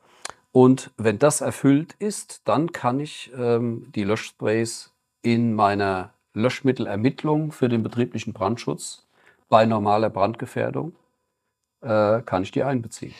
Und 0.53 0.91
wenn 0.95 1.19
das 1.19 1.41
erfüllt 1.41 1.95
ist, 1.99 2.41
dann 2.45 2.71
kann 2.71 3.01
ich 3.01 3.29
ähm, 3.37 3.91
die 3.93 4.05
Löschsprays 4.05 4.93
in 5.21 5.53
meiner 5.53 6.11
Löschmittelermittlung 6.33 7.51
für 7.51 7.67
den 7.67 7.83
betrieblichen 7.83 8.31
Brandschutz 8.31 9.05
bei 9.49 9.65
normaler 9.65 10.09
Brandgefährdung, 10.09 10.93
äh, 11.81 12.21
kann 12.21 12.43
ich 12.43 12.51
die 12.51 12.63
einbeziehen. 12.63 13.13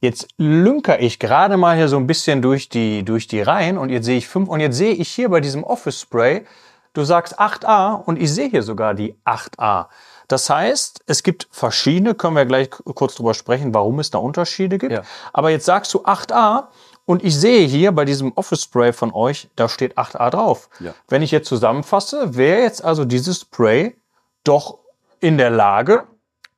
Jetzt 0.00 0.28
lünker 0.36 1.00
ich 1.00 1.18
gerade 1.18 1.56
mal 1.56 1.76
hier 1.76 1.88
so 1.88 1.96
ein 1.96 2.06
bisschen 2.06 2.42
durch 2.42 2.68
die, 2.68 3.04
durch 3.04 3.26
die 3.26 3.40
Reihen 3.40 3.78
und 3.78 3.88
jetzt 3.88 4.04
sehe 4.04 4.18
ich 4.18 4.28
fünf 4.28 4.50
und 4.50 4.60
jetzt 4.60 4.76
sehe 4.76 4.92
ich 4.92 5.08
hier 5.08 5.30
bei 5.30 5.40
diesem 5.40 5.64
Office 5.64 6.00
Spray 6.00 6.44
Du 6.92 7.04
sagst 7.04 7.40
8a 7.40 8.02
und 8.04 8.20
ich 8.20 8.32
sehe 8.32 8.48
hier 8.48 8.62
sogar 8.62 8.94
die 8.94 9.14
8a. 9.24 9.86
Das 10.28 10.50
heißt, 10.50 11.04
es 11.06 11.22
gibt 11.22 11.48
verschiedene, 11.50 12.14
können 12.14 12.36
wir 12.36 12.46
gleich 12.46 12.70
kurz 12.70 13.14
drüber 13.14 13.34
sprechen, 13.34 13.72
warum 13.72 13.98
es 13.98 14.10
da 14.10 14.18
Unterschiede 14.18 14.78
gibt. 14.78 14.92
Ja. 14.92 15.02
Aber 15.32 15.50
jetzt 15.50 15.64
sagst 15.64 15.92
du 15.94 16.04
8a 16.04 16.68
und 17.06 17.24
ich 17.24 17.38
sehe 17.38 17.66
hier 17.66 17.92
bei 17.92 18.04
diesem 18.04 18.32
Office 18.32 18.62
Spray 18.62 18.92
von 18.92 19.12
euch, 19.12 19.48
da 19.56 19.68
steht 19.68 19.96
8a 19.96 20.30
drauf. 20.30 20.68
Ja. 20.80 20.94
Wenn 21.08 21.22
ich 21.22 21.30
jetzt 21.30 21.48
zusammenfasse, 21.48 22.36
wäre 22.36 22.60
jetzt 22.60 22.84
also 22.84 23.04
dieses 23.04 23.40
Spray 23.40 23.96
doch 24.44 24.78
in 25.20 25.38
der 25.38 25.50
Lage, 25.50 26.06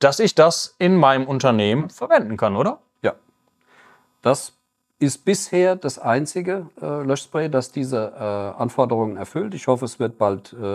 dass 0.00 0.18
ich 0.18 0.34
das 0.34 0.74
in 0.78 0.96
meinem 0.96 1.26
Unternehmen 1.26 1.90
verwenden 1.90 2.36
kann, 2.36 2.56
oder? 2.56 2.80
Ja. 3.02 3.14
Das 4.22 4.53
ist 4.98 5.24
bisher 5.24 5.76
das 5.76 5.98
einzige 5.98 6.66
äh, 6.80 7.02
Löschspray, 7.02 7.48
das 7.48 7.72
diese 7.72 8.12
äh, 8.16 8.60
Anforderungen 8.60 9.16
erfüllt. 9.16 9.54
Ich 9.54 9.66
hoffe, 9.66 9.84
es 9.84 9.98
wird 9.98 10.18
bald 10.18 10.54
äh, 10.54 10.66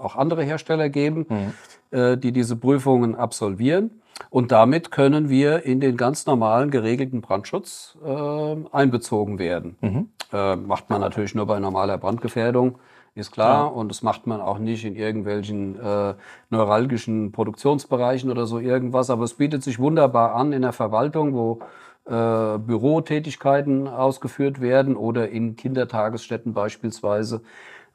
auch 0.00 0.16
andere 0.16 0.42
Hersteller 0.42 0.88
geben, 0.88 1.26
mhm. 1.28 1.98
äh, 1.98 2.16
die 2.16 2.32
diese 2.32 2.56
Prüfungen 2.56 3.14
absolvieren. 3.14 4.02
Und 4.30 4.50
damit 4.50 4.90
können 4.90 5.28
wir 5.28 5.64
in 5.64 5.80
den 5.80 5.96
ganz 5.96 6.26
normalen 6.26 6.70
geregelten 6.70 7.20
Brandschutz 7.20 7.96
äh, 8.04 8.56
einbezogen 8.72 9.38
werden. 9.38 9.76
Mhm. 9.80 10.08
Äh, 10.32 10.56
macht 10.56 10.90
man 10.90 11.00
natürlich 11.00 11.34
nur 11.36 11.46
bei 11.46 11.60
normaler 11.60 11.98
Brandgefährdung, 11.98 12.78
ist 13.14 13.32
klar. 13.32 13.66
Ja. 13.66 13.66
Und 13.66 13.90
das 13.90 14.02
macht 14.02 14.26
man 14.26 14.40
auch 14.40 14.58
nicht 14.58 14.84
in 14.84 14.96
irgendwelchen 14.96 15.78
äh, 15.80 16.14
neuralgischen 16.50 17.32
Produktionsbereichen 17.32 18.30
oder 18.30 18.46
so 18.46 18.58
irgendwas. 18.58 19.08
Aber 19.08 19.24
es 19.24 19.34
bietet 19.34 19.62
sich 19.62 19.78
wunderbar 19.78 20.34
an 20.34 20.52
in 20.52 20.62
der 20.62 20.72
Verwaltung, 20.72 21.34
wo 21.34 21.60
äh, 22.08 22.58
Bürotätigkeiten 22.58 23.86
ausgeführt 23.86 24.60
werden 24.60 24.96
oder 24.96 25.28
in 25.28 25.56
Kindertagesstätten 25.56 26.54
beispielsweise. 26.54 27.42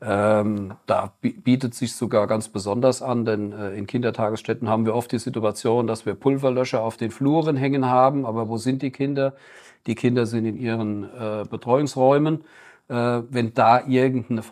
Ähm, 0.02 0.74
da 0.86 1.14
bietet 1.22 1.74
sich 1.74 1.96
sogar 1.96 2.28
ganz 2.28 2.50
besonders 2.50 3.02
an, 3.02 3.26
denn 3.26 3.54
äh, 3.54 3.72
in 3.72 3.88
Kindertagesstätten 3.88 4.70
haben 4.70 4.86
wir 4.86 4.96
oft 4.96 5.12
die 5.12 5.20
Situation, 5.20 5.88
dass 5.88 6.06
wir 6.06 6.14
Pulverlöscher 6.14 6.82
auf 6.84 6.98
den 6.98 7.10
Fluren 7.10 7.56
hängen 7.56 7.86
haben. 7.86 8.26
Aber 8.26 8.50
wo 8.50 8.58
sind 8.58 8.82
die 8.82 8.92
Kinder? 8.92 9.34
Die 9.88 9.96
Kinder 9.96 10.26
sind 10.26 10.46
in 10.46 10.58
ihren 10.58 11.04
äh, 11.04 11.46
Betreuungsräumen. 11.50 12.44
Äh, 12.90 13.22
wenn 13.30 13.54
da 13.54 13.86
irgendeine 13.88 14.44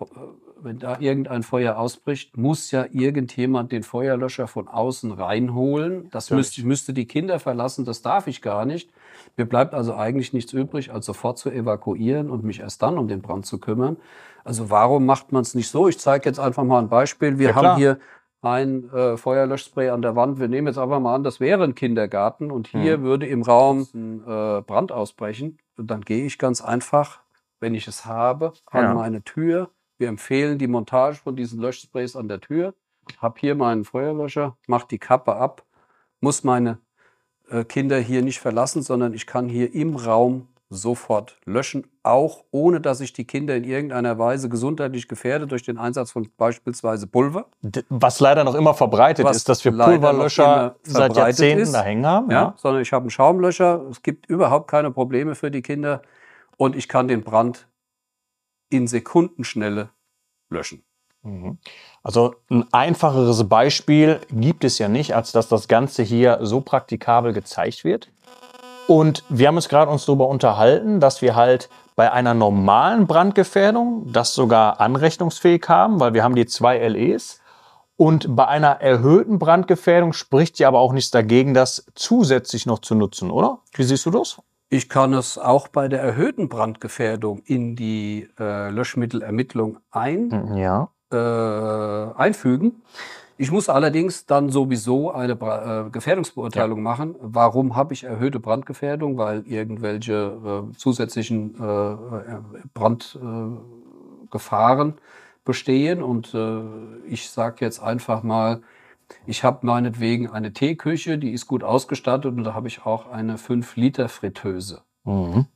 wenn 0.63 0.77
da 0.77 0.99
irgendein 0.99 1.41
Feuer 1.43 1.77
ausbricht, 1.77 2.37
muss 2.37 2.69
ja 2.69 2.85
irgendjemand 2.91 3.71
den 3.71 3.81
Feuerlöscher 3.83 4.47
von 4.47 4.67
außen 4.67 5.11
reinholen. 5.11 6.09
Das 6.11 6.29
müsste, 6.29 6.63
müsste 6.65 6.93
die 6.93 7.07
Kinder 7.07 7.39
verlassen, 7.39 7.83
das 7.83 8.03
darf 8.03 8.27
ich 8.27 8.41
gar 8.41 8.65
nicht. 8.65 8.91
Mir 9.37 9.45
bleibt 9.45 9.73
also 9.73 9.95
eigentlich 9.95 10.33
nichts 10.33 10.53
übrig, 10.53 10.91
als 10.93 11.05
sofort 11.05 11.37
zu 11.37 11.49
evakuieren 11.49 12.29
und 12.29 12.43
mich 12.43 12.59
erst 12.59 12.81
dann 12.81 12.97
um 12.97 13.07
den 13.07 13.21
Brand 13.21 13.45
zu 13.45 13.59
kümmern. 13.59 13.97
Also 14.43 14.69
warum 14.69 15.05
macht 15.05 15.31
man 15.31 15.41
es 15.41 15.55
nicht 15.55 15.69
so? 15.69 15.87
Ich 15.87 15.99
zeige 15.99 16.27
jetzt 16.27 16.39
einfach 16.39 16.63
mal 16.63 16.79
ein 16.79 16.89
Beispiel. 16.89 17.37
Wir 17.37 17.49
ja, 17.49 17.55
haben 17.55 17.77
hier 17.77 17.99
ein 18.41 18.89
äh, 18.91 19.17
Feuerlöschspray 19.17 19.89
an 19.89 20.01
der 20.01 20.15
Wand. 20.15 20.39
Wir 20.39 20.47
nehmen 20.47 20.67
jetzt 20.67 20.77
einfach 20.77 20.99
mal 20.99 21.15
an, 21.15 21.23
das 21.23 21.39
wäre 21.39 21.63
ein 21.63 21.75
Kindergarten 21.75 22.51
und 22.51 22.67
hier 22.67 22.93
hm. 22.93 23.03
würde 23.03 23.27
im 23.27 23.43
Raum 23.43 23.87
ein 23.93 24.21
äh, 24.21 24.61
Brand 24.61 24.91
ausbrechen. 24.91 25.59
Und 25.77 25.87
dann 25.91 26.01
gehe 26.01 26.25
ich 26.25 26.37
ganz 26.37 26.61
einfach, 26.61 27.21
wenn 27.59 27.75
ich 27.75 27.87
es 27.87 28.05
habe, 28.05 28.53
an 28.65 28.83
ja. 28.83 28.93
meine 28.93 29.23
Tür, 29.23 29.69
wir 29.97 30.09
empfehlen 30.09 30.57
die 30.57 30.67
Montage 30.67 31.17
von 31.17 31.35
diesen 31.35 31.59
Löschsprays 31.59 32.15
an 32.15 32.27
der 32.27 32.41
Tür. 32.41 32.73
Hab 33.19 33.37
hier 33.37 33.55
meinen 33.55 33.83
Feuerlöscher, 33.83 34.57
mach 34.67 34.85
die 34.85 34.99
Kappe 34.99 35.35
ab, 35.35 35.63
muss 36.19 36.43
meine 36.43 36.79
Kinder 37.67 37.97
hier 37.99 38.21
nicht 38.21 38.39
verlassen, 38.39 38.81
sondern 38.81 39.13
ich 39.13 39.27
kann 39.27 39.49
hier 39.49 39.73
im 39.73 39.95
Raum 39.95 40.47
sofort 40.71 41.37
löschen, 41.45 41.85
auch 42.01 42.45
ohne 42.51 42.79
dass 42.79 43.01
ich 43.01 43.11
die 43.11 43.25
Kinder 43.25 43.55
in 43.55 43.65
irgendeiner 43.65 44.17
Weise 44.17 44.47
gesundheitlich 44.47 45.07
gefährde 45.07 45.45
durch 45.45 45.63
den 45.63 45.77
Einsatz 45.77 46.11
von 46.11 46.29
beispielsweise 46.37 47.07
Pulver. 47.07 47.47
Was 47.89 48.21
leider 48.21 48.45
noch 48.45 48.55
immer 48.55 48.73
verbreitet 48.73 49.25
Was 49.25 49.37
ist, 49.37 49.49
dass 49.49 49.65
wir 49.65 49.73
Pulverlöscher 49.73 50.77
seit 50.83 51.15
Jahrzehnten 51.15 51.63
ist, 51.63 51.73
da 51.73 51.83
hängen 51.83 52.05
haben. 52.05 52.31
Ja, 52.31 52.41
ja. 52.41 52.53
sondern 52.55 52.81
ich 52.81 52.93
habe 52.93 53.03
einen 53.03 53.11
Schaumlöscher. 53.11 53.85
Es 53.91 54.01
gibt 54.01 54.27
überhaupt 54.27 54.69
keine 54.69 54.91
Probleme 54.91 55.35
für 55.35 55.51
die 55.51 55.61
Kinder 55.61 56.01
und 56.57 56.75
ich 56.75 56.87
kann 56.87 57.09
den 57.09 57.23
Brand 57.23 57.67
in 58.69 58.87
Sekundenschnelle 58.87 59.89
löschen. 60.49 60.83
Mhm. 61.23 61.57
Also 62.03 62.35
ein 62.49 62.65
einfacheres 62.71 63.47
Beispiel 63.47 64.21
gibt 64.31 64.63
es 64.63 64.79
ja 64.79 64.87
nicht, 64.87 65.15
als 65.15 65.31
dass 65.31 65.47
das 65.47 65.67
Ganze 65.67 66.03
hier 66.03 66.39
so 66.41 66.61
praktikabel 66.61 67.33
gezeigt 67.33 67.83
wird. 67.83 68.09
Und 68.87 69.23
wir 69.29 69.47
haben 69.47 69.55
uns 69.55 69.69
gerade 69.69 69.91
uns 69.91 70.05
darüber 70.05 70.27
unterhalten, 70.27 70.99
dass 70.99 71.21
wir 71.21 71.35
halt 71.35 71.69
bei 71.95 72.11
einer 72.11 72.33
normalen 72.33 73.07
Brandgefährdung 73.07 74.11
das 74.11 74.33
sogar 74.33 74.79
anrechnungsfähig 74.81 75.63
haben, 75.67 75.99
weil 75.99 76.13
wir 76.13 76.23
haben 76.23 76.35
die 76.35 76.45
zwei 76.45 76.77
LEs. 76.87 77.39
Und 77.95 78.35
bei 78.35 78.47
einer 78.47 78.81
erhöhten 78.81 79.37
Brandgefährdung 79.37 80.13
spricht 80.13 80.57
ja 80.57 80.67
aber 80.67 80.79
auch 80.79 80.91
nichts 80.91 81.11
dagegen, 81.11 81.53
das 81.53 81.85
zusätzlich 81.93 82.65
noch 82.65 82.79
zu 82.79 82.95
nutzen, 82.95 83.29
oder? 83.29 83.59
Wie 83.73 83.83
siehst 83.83 84.05
du 84.07 84.09
das? 84.09 84.41
Ich 84.69 84.89
kann 84.89 85.13
es 85.13 85.37
auch 85.37 85.67
bei 85.67 85.87
der 85.87 86.01
erhöhten 86.01 86.49
Brandgefährdung 86.49 87.43
in 87.45 87.75
die 87.75 88.27
äh, 88.39 88.69
Löschmittelermittlung 88.71 89.77
ein, 89.91 90.55
ja. 90.55 90.89
Äh, 91.11 92.13
einfügen. 92.17 92.81
Ich 93.37 93.51
muss 93.51 93.69
allerdings 93.69 94.25
dann 94.27 94.49
sowieso 94.49 95.11
eine 95.11 95.33
äh, 95.33 95.89
Gefährdungsbeurteilung 95.89 96.77
ja. 96.77 96.83
machen. 96.83 97.15
Warum 97.21 97.75
habe 97.75 97.93
ich 97.93 98.03
erhöhte 98.03 98.39
Brandgefährdung? 98.39 99.17
Weil 99.17 99.41
irgendwelche 99.47 100.13
äh, 100.13 100.71
zusätzlichen 100.77 101.55
äh, 101.59 101.93
äh 101.93 102.39
Brandgefahren 102.75 104.89
äh, 104.89 104.93
bestehen. 105.43 106.03
Und 106.03 106.33
äh, 106.33 106.61
ich 107.07 107.29
sage 107.29 107.65
jetzt 107.65 107.81
einfach 107.81 108.23
mal, 108.23 108.61
ich 109.25 109.43
habe 109.43 109.65
meinetwegen 109.65 110.29
eine 110.29 110.53
Teeküche, 110.53 111.17
die 111.17 111.31
ist 111.31 111.47
gut 111.47 111.63
ausgestattet 111.63 112.37
und 112.37 112.43
da 112.43 112.53
habe 112.53 112.67
ich 112.67 112.85
auch 112.85 113.09
eine 113.09 113.37
5-Liter-Fritteuse. 113.37 114.83
Mhm. 115.03 115.47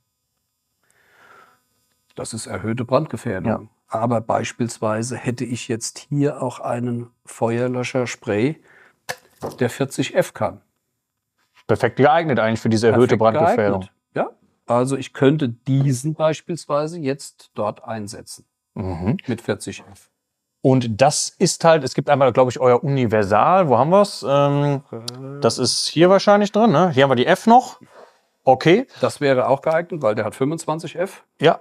Das 2.15 2.33
ist 2.33 2.47
erhöhte 2.47 2.85
Brandgefährdung. 2.85 3.51
Ja. 3.51 3.61
Aber 3.87 4.21
beispielsweise 4.21 5.15
hätte 5.15 5.45
ich 5.45 5.67
jetzt 5.67 5.99
hier 6.09 6.41
auch 6.41 6.59
einen 6.59 7.11
Feuerlöscher-Spray, 7.25 8.61
der 9.59 9.69
40 9.69 10.15
F 10.15 10.33
kann. 10.33 10.61
Perfekt 11.67 11.97
geeignet 11.97 12.39
eigentlich 12.39 12.59
für 12.59 12.69
diese 12.69 12.87
erhöhte 12.87 13.17
Perfekt 13.17 13.37
Brandgefährdung. 13.37 13.81
Geeignet. 13.81 13.95
Ja, 14.15 14.29
also 14.73 14.97
ich 14.97 15.13
könnte 15.13 15.49
diesen 15.49 16.13
beispielsweise 16.13 16.99
jetzt 16.99 17.51
dort 17.53 17.83
einsetzen. 17.83 18.45
Mhm. 18.75 19.17
Mit 19.27 19.41
40 19.41 19.83
F. 19.91 20.09
Und 20.61 20.99
das 20.99 21.29
ist 21.29 21.63
halt, 21.63 21.83
es 21.83 21.93
gibt 21.93 22.09
einmal, 22.09 22.33
glaube 22.33 22.49
ich, 22.49 22.59
euer 22.59 22.83
Universal. 22.83 23.69
Wo 23.69 23.77
haben 23.77 23.91
wir 23.91 24.01
es? 24.01 24.25
Ähm, 24.27 24.81
das 25.39 25.59
ist 25.59 25.87
hier 25.87 26.09
wahrscheinlich 26.09 26.51
drin. 26.51 26.71
Ne? 26.71 26.89
Hier 26.89 27.03
haben 27.03 27.11
wir 27.11 27.15
die 27.15 27.27
F 27.27 27.45
noch. 27.45 27.79
Okay. 28.43 28.87
Das 28.99 29.21
wäre 29.21 29.47
auch 29.47 29.61
geeignet, 29.61 30.01
weil 30.01 30.15
der 30.15 30.25
hat 30.25 30.33
25 30.33 30.95
F. 30.95 31.23
Ja. 31.39 31.59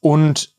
Und 0.00 0.55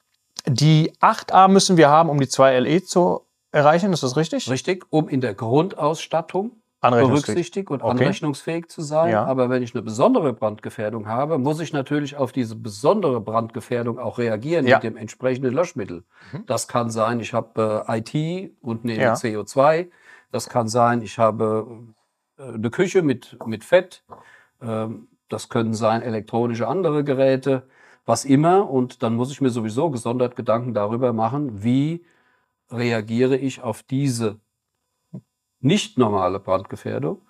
die 0.47 0.91
8a 1.01 1.47
müssen 1.47 1.77
wir 1.77 1.89
haben, 1.89 2.09
um 2.09 2.19
die 2.19 2.27
2 2.27 2.59
LE 2.59 2.83
zu 2.83 3.21
erreichen, 3.51 3.93
ist 3.93 4.03
das 4.03 4.17
richtig? 4.17 4.49
Richtig, 4.49 4.85
um 4.89 5.09
in 5.09 5.21
der 5.21 5.33
Grundausstattung 5.33 6.51
berücksichtigt 6.81 7.69
und 7.69 7.81
okay. 7.81 7.91
anrechnungsfähig 7.91 8.69
zu 8.69 8.81
sein. 8.81 9.11
Ja. 9.11 9.25
Aber 9.25 9.49
wenn 9.49 9.63
ich 9.63 9.73
eine 9.73 9.81
besondere 9.81 10.33
Brandgefährdung 10.33 11.07
habe, 11.07 11.37
muss 11.37 11.59
ich 11.59 11.73
natürlich 11.73 12.15
auf 12.15 12.31
diese 12.31 12.55
besondere 12.55 13.19
Brandgefährdung 13.19 13.99
auch 13.99 14.19
reagieren 14.19 14.65
ja. 14.65 14.77
mit 14.77 14.83
dem 14.83 14.97
entsprechenden 14.97 15.53
Löschmittel. 15.53 16.03
Mhm. 16.31 16.45
Das 16.45 16.67
kann 16.67 16.89
sein, 16.89 17.19
ich 17.19 17.33
habe 17.33 17.83
äh, 17.87 17.99
IT 17.99 18.53
und 18.61 18.85
nehme 18.85 19.01
ja. 19.01 19.13
CO2. 19.13 19.87
Das 20.31 20.49
kann 20.49 20.67
sein, 20.67 21.01
ich 21.01 21.17
habe 21.17 21.67
äh, 22.37 22.43
eine 22.43 22.69
Küche 22.69 23.01
mit, 23.01 23.37
mit 23.45 23.63
Fett. 23.63 24.03
Ähm, 24.61 25.07
das 25.29 25.49
können 25.49 25.73
sein 25.73 26.01
elektronische 26.01 26.67
andere 26.67 27.03
Geräte 27.03 27.67
was 28.07 28.25
immer. 28.25 28.69
Und 28.69 29.03
dann 29.03 29.15
muss 29.15 29.31
ich 29.31 29.41
mir 29.41 29.51
sowieso 29.51 29.91
gesondert 29.91 30.35
Gedanken 30.35 30.73
darüber 30.73 31.13
machen, 31.13 31.63
wie 31.63 32.03
reagiere 32.71 33.37
ich 33.37 33.61
auf 33.61 33.83
diese 33.83 34.39
nicht 35.59 35.97
normale 35.97 36.39
Brandgefährdung. 36.39 37.21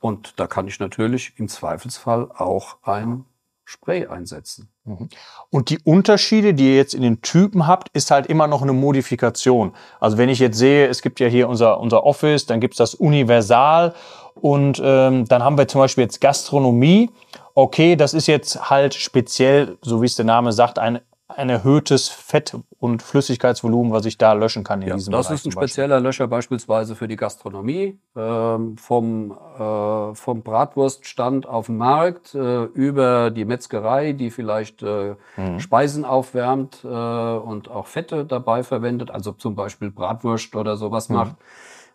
Und 0.00 0.40
da 0.40 0.46
kann 0.46 0.66
ich 0.66 0.80
natürlich 0.80 1.34
im 1.36 1.48
Zweifelsfall 1.48 2.30
auch 2.32 2.78
ein 2.82 3.24
Spray 3.64 4.06
einsetzen. 4.06 4.68
Mhm. 4.84 5.08
Und 5.50 5.70
die 5.70 5.78
Unterschiede, 5.84 6.54
die 6.54 6.70
ihr 6.70 6.76
jetzt 6.76 6.94
in 6.94 7.02
den 7.02 7.22
Typen 7.22 7.66
habt, 7.66 7.88
ist 7.90 8.10
halt 8.10 8.26
immer 8.26 8.46
noch 8.46 8.62
eine 8.62 8.72
Modifikation. 8.72 9.72
Also 10.00 10.18
wenn 10.18 10.28
ich 10.28 10.40
jetzt 10.40 10.58
sehe, 10.58 10.88
es 10.88 11.02
gibt 11.02 11.20
ja 11.20 11.28
hier 11.28 11.48
unser, 11.48 11.78
unser 11.78 12.04
Office, 12.04 12.46
dann 12.46 12.60
gibt 12.60 12.74
es 12.74 12.78
das 12.78 12.94
Universal 12.94 13.94
und 14.34 14.80
ähm, 14.84 15.26
dann 15.26 15.44
haben 15.44 15.56
wir 15.56 15.68
zum 15.68 15.80
Beispiel 15.80 16.02
jetzt 16.02 16.20
Gastronomie 16.20 17.10
okay, 17.54 17.96
das 17.96 18.14
ist 18.14 18.26
jetzt 18.26 18.70
halt 18.70 18.94
speziell, 18.94 19.78
so 19.82 20.02
wie 20.02 20.06
es 20.06 20.16
der 20.16 20.24
Name 20.24 20.52
sagt, 20.52 20.78
ein, 20.78 21.00
ein 21.28 21.48
erhöhtes 21.48 22.08
Fett- 22.08 22.56
und 22.78 23.02
Flüssigkeitsvolumen, 23.02 23.92
was 23.92 24.04
ich 24.04 24.18
da 24.18 24.32
löschen 24.32 24.64
kann 24.64 24.82
in 24.82 24.88
ja, 24.88 24.94
diesem 24.94 25.12
Das 25.12 25.26
Bereich 25.26 25.40
ist 25.40 25.46
ein 25.46 25.52
spezieller 25.52 26.00
Löscher 26.00 26.28
beispielsweise 26.28 26.94
für 26.94 27.08
die 27.08 27.16
Gastronomie. 27.16 27.98
Ähm, 28.16 28.76
vom, 28.76 29.32
äh, 29.32 30.14
vom 30.14 30.42
Bratwurststand 30.42 31.46
auf 31.46 31.66
dem 31.66 31.78
Markt 31.78 32.34
äh, 32.34 32.64
über 32.64 33.30
die 33.30 33.44
Metzgerei, 33.44 34.12
die 34.12 34.30
vielleicht 34.30 34.82
äh, 34.82 35.14
mhm. 35.36 35.60
Speisen 35.60 36.04
aufwärmt 36.04 36.84
äh, 36.84 36.88
und 36.88 37.70
auch 37.70 37.86
Fette 37.86 38.24
dabei 38.24 38.62
verwendet, 38.62 39.10
also 39.10 39.32
zum 39.32 39.54
Beispiel 39.54 39.90
Bratwurst 39.90 40.54
oder 40.54 40.76
sowas 40.76 41.08
mhm. 41.08 41.16
macht 41.16 41.36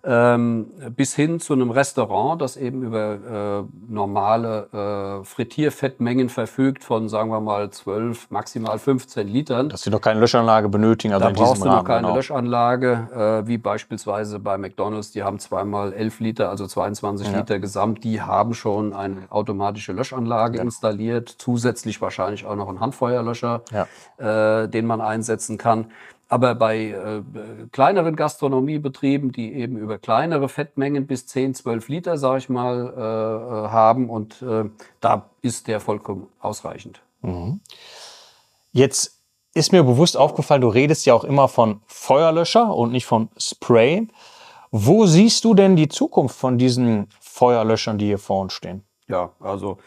ähm, 0.03 0.67
bis 0.95 1.15
hin 1.15 1.39
zu 1.39 1.53
einem 1.53 1.71
Restaurant, 1.71 2.41
das 2.41 2.55
eben 2.55 2.83
über 2.83 3.67
äh, 3.67 3.91
normale 3.91 5.21
äh, 5.21 5.25
Frittierfettmengen 5.25 6.29
verfügt 6.29 6.83
von, 6.83 7.09
sagen 7.09 7.29
wir 7.29 7.41
mal, 7.41 7.69
12, 7.69 8.29
maximal 8.29 8.79
15 8.79 9.27
Litern. 9.27 9.69
Dass 9.69 9.81
sie 9.81 9.89
noch 9.89 10.01
keine 10.01 10.19
Löschanlage 10.19 10.69
benötigen. 10.69 11.13
Also 11.13 11.27
da 11.27 11.31
brauchst 11.31 11.63
du 11.63 11.67
noch 11.67 11.83
keine 11.83 12.03
genau. 12.03 12.15
Löschanlage, 12.15 13.43
äh, 13.43 13.47
wie 13.47 13.57
beispielsweise 13.57 14.39
bei 14.39 14.57
McDonalds. 14.57 15.11
Die 15.11 15.23
haben 15.23 15.39
zweimal 15.39 15.93
11 15.93 16.19
Liter, 16.19 16.49
also 16.49 16.67
22 16.67 17.27
ja. 17.27 17.39
Liter 17.39 17.59
gesamt. 17.59 18.03
Die 18.03 18.21
haben 18.21 18.53
schon 18.53 18.93
eine 18.93 19.23
automatische 19.29 19.93
Löschanlage 19.93 20.57
ja. 20.57 20.63
installiert, 20.63 21.33
zusätzlich 21.37 22.01
wahrscheinlich 22.01 22.45
auch 22.45 22.55
noch 22.55 22.69
einen 22.69 22.79
Handfeuerlöscher, 22.79 23.61
ja. 23.71 24.63
äh, 24.63 24.69
den 24.69 24.85
man 24.85 25.01
einsetzen 25.01 25.57
kann. 25.57 25.91
Aber 26.29 26.55
bei 26.55 26.87
äh, 26.87 27.21
kleineren 27.71 28.15
Gastronomiebetrieben, 28.17 29.31
die 29.31 29.53
eben 29.53 29.77
über 29.77 29.97
kleinere 29.97 30.49
Fettmengen 30.49 31.07
bis 31.07 31.25
10, 31.27 31.55
12 31.55 31.87
Liter, 31.87 32.17
sage 32.17 32.39
ich 32.39 32.49
mal, 32.49 32.93
äh, 32.97 32.99
äh, 32.99 33.69
haben, 33.69 34.09
und 34.09 34.41
äh, 34.41 34.65
da 34.99 35.29
ist 35.41 35.67
der 35.67 35.79
vollkommen 35.79 36.27
ausreichend. 36.39 37.01
Mhm. 37.21 37.61
Jetzt 38.73 39.21
ist 39.53 39.71
mir 39.71 39.83
bewusst 39.83 40.17
aufgefallen, 40.17 40.61
du 40.61 40.67
redest 40.67 41.05
ja 41.05 41.13
auch 41.13 41.23
immer 41.23 41.47
von 41.47 41.81
Feuerlöscher 41.87 42.75
und 42.75 42.91
nicht 42.91 43.05
von 43.05 43.29
Spray. 43.37 44.07
Wo 44.71 45.05
siehst 45.05 45.45
du 45.45 45.53
denn 45.53 45.77
die 45.77 45.87
Zukunft 45.87 46.37
von 46.37 46.57
diesen 46.57 47.07
Feuerlöschern, 47.21 47.97
die 47.97 48.07
hier 48.07 48.19
vor 48.19 48.41
uns 48.41 48.53
stehen? 48.53 48.83
Ja, 49.07 49.31
also 49.39 49.77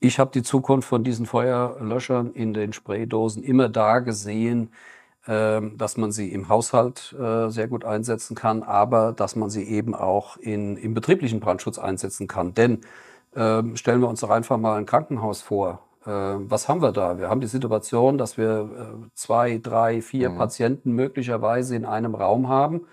ich 0.00 0.18
habe 0.18 0.30
die 0.32 0.42
Zukunft 0.42 0.88
von 0.88 1.04
diesen 1.04 1.26
Feuerlöschern 1.26 2.32
in 2.32 2.54
den 2.54 2.72
Spraydosen 2.72 3.44
immer 3.44 3.68
da 3.68 4.00
gesehen, 4.00 4.72
dass 5.26 5.96
man 5.96 6.10
sie 6.10 6.32
im 6.32 6.48
Haushalt 6.48 7.14
äh, 7.18 7.48
sehr 7.48 7.68
gut 7.68 7.84
einsetzen 7.84 8.34
kann, 8.34 8.62
aber 8.62 9.12
dass 9.12 9.36
man 9.36 9.50
sie 9.50 9.64
eben 9.64 9.94
auch 9.94 10.36
in, 10.36 10.76
im 10.76 10.94
betrieblichen 10.94 11.40
Brandschutz 11.40 11.78
einsetzen 11.78 12.26
kann. 12.26 12.54
Denn 12.54 12.80
ähm, 13.36 13.76
stellen 13.76 14.00
wir 14.00 14.08
uns 14.08 14.20
doch 14.20 14.30
einfach 14.30 14.58
mal 14.58 14.76
ein 14.76 14.86
Krankenhaus 14.86 15.42
vor. 15.42 15.80
Ähm, 16.06 16.50
was 16.50 16.68
haben 16.68 16.82
wir 16.82 16.92
da? 16.92 17.18
Wir 17.18 17.28
haben 17.30 17.40
die 17.40 17.46
Situation, 17.46 18.18
dass 18.18 18.36
wir 18.36 18.68
äh, 18.76 19.08
zwei, 19.14 19.58
drei, 19.62 20.02
vier 20.02 20.30
mhm. 20.30 20.38
Patienten 20.38 20.92
möglicherweise 20.92 21.76
in 21.76 21.84
einem 21.84 22.14
Raum 22.14 22.48
haben. 22.48 22.86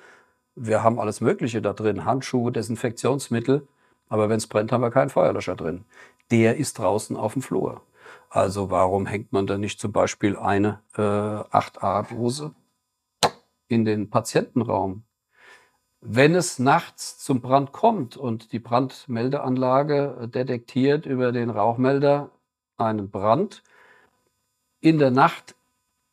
Wir 0.55 0.83
haben 0.83 0.99
alles 0.99 1.21
Mögliche 1.21 1.61
da 1.61 1.73
drin, 1.73 2.05
Handschuhe, 2.05 2.51
Desinfektionsmittel. 2.51 3.67
Aber 4.09 4.29
wenn 4.29 4.37
es 4.37 4.47
brennt, 4.47 4.71
haben 4.71 4.81
wir 4.81 4.91
keinen 4.91 5.09
Feuerlöscher 5.09 5.55
drin. 5.55 5.85
Der 6.31 6.57
ist 6.57 6.77
draußen 6.77 7.15
auf 7.17 7.33
dem 7.33 7.41
Flur. 7.41 7.81
Also 8.29 8.69
warum 8.69 9.07
hängt 9.07 9.31
man 9.33 9.47
da 9.47 9.57
nicht 9.57 9.79
zum 9.79 9.91
Beispiel 9.91 10.37
eine 10.37 10.81
äh, 10.95 11.01
8a-Dose 11.01 12.53
in 13.67 13.85
den 13.85 14.11
Patientenraum? 14.11 15.03
Wenn 16.01 16.35
es 16.35 16.59
nachts 16.59 17.17
zum 17.17 17.41
Brand 17.41 17.71
kommt 17.71 18.15
und 18.15 18.53
die 18.53 18.59
Brandmeldeanlage 18.59 20.29
detektiert 20.33 21.05
über 21.05 21.31
den 21.31 21.49
Rauchmelder 21.49 22.29
einen 22.77 23.09
Brand, 23.09 23.63
in 24.79 24.99
der 24.99 25.11
Nacht 25.11 25.55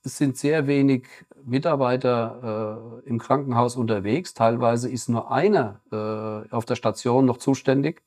sind 0.03 0.37
sehr 0.37 0.67
wenig 0.67 1.07
Mitarbeiter 1.45 3.03
äh, 3.05 3.09
im 3.09 3.19
Krankenhaus 3.19 3.77
unterwegs. 3.77 4.35
Teilweise 4.35 4.91
ist 4.91 5.09
nur 5.09 5.31
einer 5.31 5.81
äh, 5.93 6.51
auf 6.53 6.65
der 6.65 6.77
Station 6.77 7.27
noch 7.27 7.37
zuständig 7.37 8.03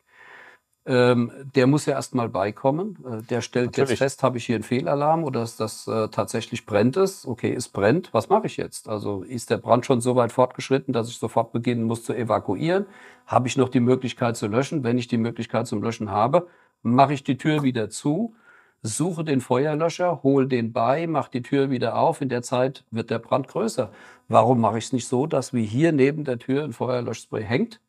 ähm, 0.85 1.31
der 1.55 1.67
muss 1.67 1.85
ja 1.85 1.93
erstmal 1.93 2.29
beikommen. 2.29 2.97
Äh, 3.05 3.23
der 3.23 3.41
stellt 3.41 3.67
Natürlich. 3.67 3.91
jetzt 3.91 3.99
fest, 3.99 4.23
habe 4.23 4.37
ich 4.37 4.45
hier 4.45 4.55
einen 4.55 4.63
Fehlalarm 4.63 5.23
oder 5.23 5.43
ist 5.43 5.59
das 5.59 5.87
äh, 5.87 6.07
tatsächlich 6.07 6.65
brennt 6.65 6.97
es? 6.97 7.27
Okay, 7.27 7.53
es 7.53 7.67
brennt. 7.69 8.13
Was 8.13 8.29
mache 8.29 8.47
ich 8.47 8.57
jetzt? 8.57 8.87
Also 8.87 9.23
ist 9.23 9.49
der 9.49 9.57
Brand 9.57 9.85
schon 9.85 10.01
so 10.01 10.15
weit 10.15 10.31
fortgeschritten, 10.31 10.93
dass 10.93 11.09
ich 11.09 11.17
sofort 11.17 11.51
beginnen 11.51 11.83
muss 11.83 12.03
zu 12.03 12.13
evakuieren? 12.13 12.85
Habe 13.27 13.47
ich 13.47 13.57
noch 13.57 13.69
die 13.69 13.81
Möglichkeit 13.81 14.37
zu 14.37 14.47
löschen? 14.47 14.83
Wenn 14.83 14.97
ich 14.97 15.07
die 15.07 15.17
Möglichkeit 15.17 15.67
zum 15.67 15.83
Löschen 15.83 16.09
habe, 16.09 16.47
mache 16.81 17.13
ich 17.13 17.23
die 17.23 17.37
Tür 17.37 17.61
wieder 17.61 17.89
zu, 17.89 18.35
suche 18.81 19.23
den 19.23 19.41
Feuerlöscher, 19.41 20.23
hole 20.23 20.47
den 20.47 20.71
bei, 20.71 21.07
mache 21.07 21.31
die 21.31 21.41
Tür 21.41 21.69
wieder 21.69 21.97
auf. 21.97 22.21
In 22.21 22.29
der 22.29 22.41
Zeit 22.41 22.85
wird 22.91 23.09
der 23.09 23.19
Brand 23.19 23.47
größer. 23.47 23.91
Warum 24.27 24.61
mache 24.61 24.77
ich 24.77 24.85
es 24.85 24.93
nicht 24.93 25.07
so, 25.07 25.27
dass 25.27 25.53
wie 25.53 25.65
hier 25.65 25.91
neben 25.91 26.23
der 26.23 26.39
Tür 26.39 26.63
ein 26.63 26.73
Feuerlöschspray 26.73 27.43
hängt? 27.43 27.81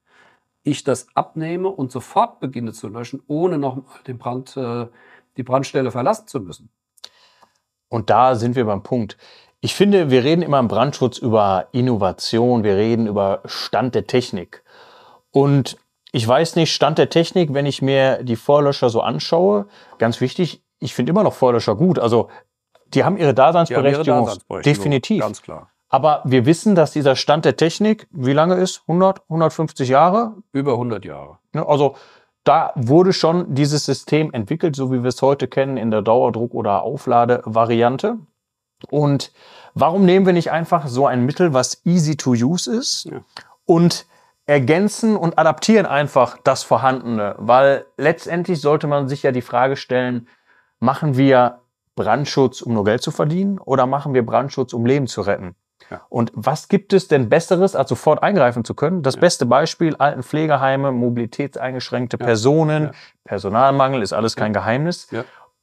Ich 0.63 0.85
das 0.85 1.07
abnehme 1.15 1.69
und 1.69 1.91
sofort 1.91 2.41
beginne 2.41 2.73
zu 2.73 2.89
löschen, 2.89 3.23
ohne 3.27 3.59
noch 3.59 3.83
den 4.07 4.19
Brand, 4.19 4.57
äh, 4.57 4.87
die 5.37 5.43
Brandstelle 5.43 5.91
verlassen 5.91 6.27
zu 6.27 6.41
müssen. 6.41 6.71
Und 7.89 8.11
da 8.11 8.35
sind 8.35 8.57
wir 8.57 8.65
beim 8.65 8.83
Punkt. 8.83 9.17
Ich 9.61 9.75
finde, 9.75 10.11
wir 10.11 10.25
reden 10.25 10.43
immer 10.43 10.59
im 10.59 10.69
Brandschutz 10.69 11.19
über 11.19 11.69
Innovation, 11.73 12.65
wir 12.65 12.77
reden 12.77 13.07
über 13.07 13.41
Stand 13.45 13.95
der 13.95 14.07
Technik. 14.07 14.63
Und 15.33 15.77
ich 16.13 16.27
weiß 16.27 16.57
nicht, 16.57 16.73
Stand 16.73 16.99
der 16.99 17.11
Technik, 17.11 17.53
wenn 17.53 17.67
ich 17.67 17.83
mir 17.83 18.23
die 18.23 18.37
Vorlöscher 18.37 18.91
so 18.91 19.01
anschaue, 19.01 19.67
ganz 19.99 20.21
wichtig, 20.21 20.63
ich 20.79 20.95
finde 20.95 21.11
immer 21.11 21.23
noch 21.23 21.35
Vorlöscher 21.35 21.77
gut. 21.77 21.99
Also 21.99 22.29
die 22.87 23.05
haben 23.05 23.17
ihre 23.17 23.35
Daseinsberechtigung. 23.35 23.97
Haben 23.97 24.09
ihre 24.09 24.25
Daseinsberechtigung 24.25 24.75
definitiv. 24.75 25.21
Ganz 25.21 25.43
klar. 25.43 25.70
Aber 25.91 26.23
wir 26.25 26.47
wissen, 26.47 26.77
dass 26.77 26.93
dieser 26.93 27.17
Stand 27.17 27.45
der 27.45 27.57
Technik, 27.57 28.07
wie 28.13 28.33
lange 28.33 28.55
ist? 28.55 28.83
100, 28.87 29.23
150 29.29 29.89
Jahre? 29.89 30.35
Über 30.53 30.73
100 30.75 31.05
Jahre. 31.05 31.39
Also 31.53 31.97
da 32.45 32.73
wurde 32.77 33.13
schon 33.13 33.55
dieses 33.55 33.85
System 33.85 34.33
entwickelt, 34.33 34.77
so 34.77 34.93
wie 34.93 35.03
wir 35.03 35.09
es 35.09 35.21
heute 35.21 35.49
kennen, 35.49 35.77
in 35.77 35.91
der 35.91 36.03
Dauerdruck- 36.03 36.55
oder 36.55 36.83
Aufladevariante. 36.83 38.19
Und 38.89 39.33
warum 39.75 40.05
nehmen 40.05 40.27
wir 40.27 40.33
nicht 40.33 40.53
einfach 40.53 40.87
so 40.87 41.07
ein 41.07 41.27
Mittel, 41.27 41.53
was 41.53 41.85
easy 41.85 42.17
to 42.17 42.31
use 42.31 42.73
ist 42.73 43.05
ja. 43.05 43.21
und 43.67 44.07
ergänzen 44.47 45.17
und 45.17 45.39
adaptieren 45.39 45.87
einfach 45.87 46.39
das 46.45 46.63
Vorhandene? 46.63 47.35
Weil 47.39 47.85
letztendlich 47.99 48.61
sollte 48.61 48.87
man 48.87 49.09
sich 49.09 49.25
ja 49.25 49.33
die 49.33 49.43
Frage 49.43 49.77
stellen, 49.77 50.29
machen 50.79 51.17
wir 51.17 51.61
Brandschutz, 51.97 52.63
um 52.63 52.75
nur 52.75 52.85
Geld 52.85 53.03
zu 53.03 53.11
verdienen 53.11 53.59
oder 53.59 53.87
machen 53.87 54.15
wir 54.15 54.25
Brandschutz, 54.25 54.73
um 54.73 54.87
Leben 54.87 55.09
zu 55.09 55.21
retten? 55.21 55.57
Und 56.09 56.31
was 56.35 56.69
gibt 56.69 56.93
es 56.93 57.09
denn 57.09 57.29
Besseres, 57.29 57.75
als 57.75 57.89
sofort 57.89 58.23
eingreifen 58.23 58.65
zu 58.65 58.75
können? 58.75 59.03
Das 59.03 59.15
ja. 59.17 59.21
beste 59.21 59.47
Beispiel, 59.47 59.97
Altenpflegeheime, 59.97 60.93
mobilitätseingeschränkte 60.93 62.17
ja. 62.19 62.25
Personen. 62.25 62.91
Personalmangel 63.25 64.03
ist 64.03 64.13
alles 64.13 64.37
kein 64.37 64.53
Geheimnis. 64.53 65.09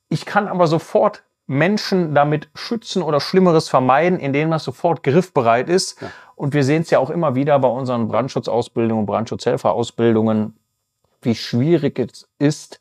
Ich 0.10 0.26
kann 0.26 0.48
aber 0.48 0.68
sofort 0.68 1.24
Menschen 1.48 2.14
damit 2.14 2.50
schützen 2.56 3.02
oder 3.02 3.22
Schlimmeres 3.22 3.70
vermeiden, 3.70 4.20
indem 4.20 4.52
das 4.52 4.66
sofort 4.66 5.02
griffbereit 5.04 5.70
ist. 5.70 5.98
Und 6.36 6.54
wir 6.54 6.64
sehen 6.64 6.82
es 6.82 6.90
ja 6.90 7.00
auch 7.00 7.10
immer 7.10 7.36
wieder 7.36 7.58
bei 7.60 7.70
unseren 7.70 8.10
Brandschutzausbildungen, 8.10 9.06
Brandschutzhelferausbildungen, 9.06 10.58
wie 11.22 11.36
schwierig 11.36 12.00
es 12.00 12.30
ist, 12.38 12.80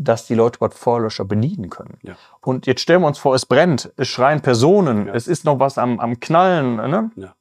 dass 0.00 0.26
die 0.26 0.34
Leute 0.34 0.58
dort 0.60 0.74
Feuerlöscher 0.74 1.24
bedienen 1.24 1.68
können. 1.68 1.98
Ja. 2.02 2.14
Und 2.40 2.66
jetzt 2.66 2.80
stellen 2.80 3.02
wir 3.02 3.06
uns 3.06 3.18
vor, 3.18 3.34
es 3.34 3.44
brennt, 3.44 3.92
es 3.96 4.08
schreien 4.08 4.40
Personen, 4.40 5.06
ja. 5.06 5.14
es 5.14 5.28
ist 5.28 5.44
noch 5.44 5.60
was 5.60 5.76
am, 5.76 6.00
am 6.00 6.18
Knallen. 6.20 6.76
Ne? 6.76 7.10
Ja. 7.16 7.34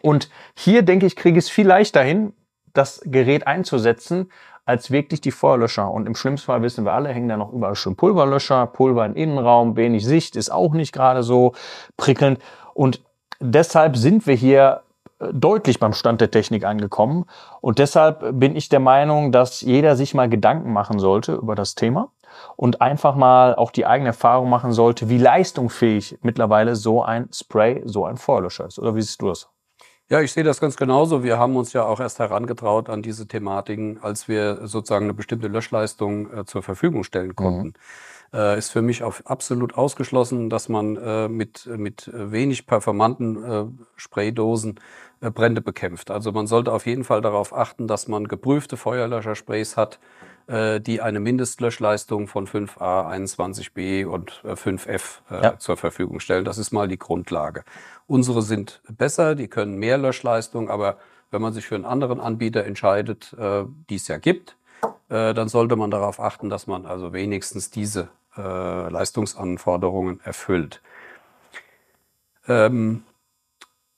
Und 0.00 0.30
hier, 0.54 0.82
denke 0.82 1.06
ich, 1.06 1.14
kriege 1.14 1.38
ich 1.38 1.44
es 1.44 1.50
viel 1.50 1.66
leichter 1.66 2.02
hin, 2.02 2.32
das 2.72 3.02
Gerät 3.04 3.46
einzusetzen, 3.46 4.30
als 4.64 4.90
wirklich 4.90 5.20
die 5.20 5.30
Feuerlöscher. 5.30 5.90
Und 5.90 6.06
im 6.06 6.14
schlimmsten 6.14 6.46
Fall 6.46 6.62
wissen 6.62 6.84
wir 6.84 6.92
alle, 6.92 7.10
hängen 7.10 7.28
da 7.28 7.36
noch 7.36 7.52
überall 7.52 7.74
schön 7.74 7.96
Pulverlöscher, 7.96 8.66
Pulver 8.66 9.04
im 9.04 9.14
Innenraum, 9.14 9.76
wenig 9.76 10.06
Sicht, 10.06 10.36
ist 10.36 10.50
auch 10.50 10.72
nicht 10.72 10.92
gerade 10.92 11.22
so 11.22 11.52
prickelnd. 11.98 12.38
Und 12.72 13.02
deshalb 13.40 13.96
sind 13.96 14.26
wir 14.26 14.34
hier 14.34 14.82
deutlich 15.32 15.78
beim 15.78 15.92
Stand 15.92 16.20
der 16.20 16.30
Technik 16.30 16.64
angekommen. 16.64 17.26
Und 17.60 17.78
deshalb 17.78 18.38
bin 18.38 18.56
ich 18.56 18.68
der 18.68 18.80
Meinung, 18.80 19.32
dass 19.32 19.60
jeder 19.60 19.96
sich 19.96 20.14
mal 20.14 20.28
Gedanken 20.28 20.72
machen 20.72 20.98
sollte 20.98 21.34
über 21.34 21.54
das 21.54 21.74
Thema 21.74 22.10
und 22.56 22.80
einfach 22.80 23.14
mal 23.16 23.54
auch 23.54 23.70
die 23.70 23.86
eigene 23.86 24.08
Erfahrung 24.10 24.48
machen 24.48 24.72
sollte, 24.72 25.08
wie 25.08 25.18
leistungsfähig 25.18 26.18
mittlerweile 26.22 26.76
so 26.76 27.02
ein 27.02 27.28
Spray, 27.32 27.82
so 27.84 28.04
ein 28.04 28.16
Feuerlöscher 28.16 28.66
ist. 28.66 28.78
Oder 28.78 28.94
wie 28.94 29.02
siehst 29.02 29.20
du 29.22 29.28
das? 29.28 29.48
Ja, 30.08 30.20
ich 30.20 30.32
sehe 30.32 30.42
das 30.42 30.60
ganz 30.60 30.76
genauso. 30.76 31.22
Wir 31.22 31.38
haben 31.38 31.56
uns 31.56 31.72
ja 31.72 31.84
auch 31.84 32.00
erst 32.00 32.18
herangetraut 32.18 32.88
an 32.88 33.00
diese 33.00 33.28
Thematiken, 33.28 33.98
als 34.02 34.26
wir 34.26 34.66
sozusagen 34.66 35.04
eine 35.04 35.14
bestimmte 35.14 35.46
Löschleistung 35.46 36.32
äh, 36.32 36.44
zur 36.44 36.62
Verfügung 36.62 37.04
stellen 37.04 37.36
konnten. 37.36 37.68
Mhm 37.68 37.74
äh, 38.32 38.58
ist 38.58 38.70
für 38.70 38.82
mich 38.82 39.02
auf 39.02 39.22
absolut 39.26 39.74
ausgeschlossen, 39.74 40.50
dass 40.50 40.68
man 40.68 40.96
äh, 40.96 41.28
mit, 41.28 41.66
mit 41.66 42.10
wenig 42.12 42.66
performanten 42.66 43.42
äh, 43.42 43.64
Spraydosen 43.96 44.80
Brände 45.20 45.60
bekämpft. 45.60 46.10
Also 46.10 46.32
man 46.32 46.46
sollte 46.46 46.72
auf 46.72 46.86
jeden 46.86 47.04
Fall 47.04 47.20
darauf 47.20 47.54
achten, 47.54 47.86
dass 47.86 48.08
man 48.08 48.26
geprüfte 48.26 48.78
Feuerlöschersprays 48.78 49.76
hat, 49.76 49.98
äh, 50.46 50.80
die 50.80 51.02
eine 51.02 51.20
Mindestlöschleistung 51.20 52.26
von 52.26 52.46
5a, 52.46 53.06
21b 53.08 54.06
und 54.06 54.42
5f 54.44 55.20
äh, 55.30 55.42
ja. 55.42 55.58
zur 55.58 55.76
Verfügung 55.76 56.20
stellen. 56.20 56.46
Das 56.46 56.56
ist 56.56 56.72
mal 56.72 56.88
die 56.88 56.98
Grundlage. 56.98 57.64
Unsere 58.06 58.40
sind 58.40 58.80
besser, 58.88 59.34
die 59.34 59.48
können 59.48 59.76
mehr 59.76 59.98
Löschleistung, 59.98 60.70
aber 60.70 60.96
wenn 61.30 61.42
man 61.42 61.52
sich 61.52 61.66
für 61.66 61.74
einen 61.74 61.84
anderen 61.84 62.18
Anbieter 62.18 62.64
entscheidet, 62.64 63.36
die 63.38 63.94
es 63.94 64.08
ja 64.08 64.18
gibt, 64.18 64.56
dann 65.06 65.48
sollte 65.48 65.76
man 65.76 65.92
darauf 65.92 66.18
achten, 66.18 66.50
dass 66.50 66.66
man 66.66 66.86
also 66.86 67.12
wenigstens 67.12 67.70
diese 67.70 68.08
Leistungsanforderungen 68.34 70.18
erfüllt. 70.24 70.82
Ähm, 72.48 73.04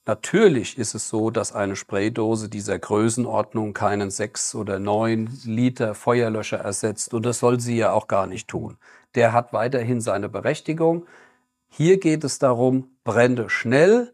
Natürlich 0.05 0.79
ist 0.79 0.95
es 0.95 1.09
so, 1.09 1.31
dass 1.31 1.53
eine 1.53 1.77
Spraydose 1.77 2.49
dieser 2.49 2.77
Größenordnung 2.79 3.73
keinen 3.73 4.11
sechs 4.11 4.55
oder 4.55 4.81
neun 4.81 5.31
Liter 5.45 5.95
Feuerlöscher 5.95 6.59
ersetzt 6.59 7.15
und 7.15 7.25
das 7.25 7.39
soll 7.39 7.61
sie 7.61 7.77
ja 7.77 7.93
auch 7.93 8.09
gar 8.09 8.27
nicht 8.27 8.49
tun. 8.49 8.79
Der 9.15 9.33
hat 9.33 9.53
weiterhin 9.53 10.01
seine 10.01 10.29
Berechtigung. 10.29 11.07
Hier 11.69 12.01
geht 12.01 12.25
es 12.25 12.41
darum, 12.41 12.89
Brände 13.05 13.49
schnell 13.49 14.13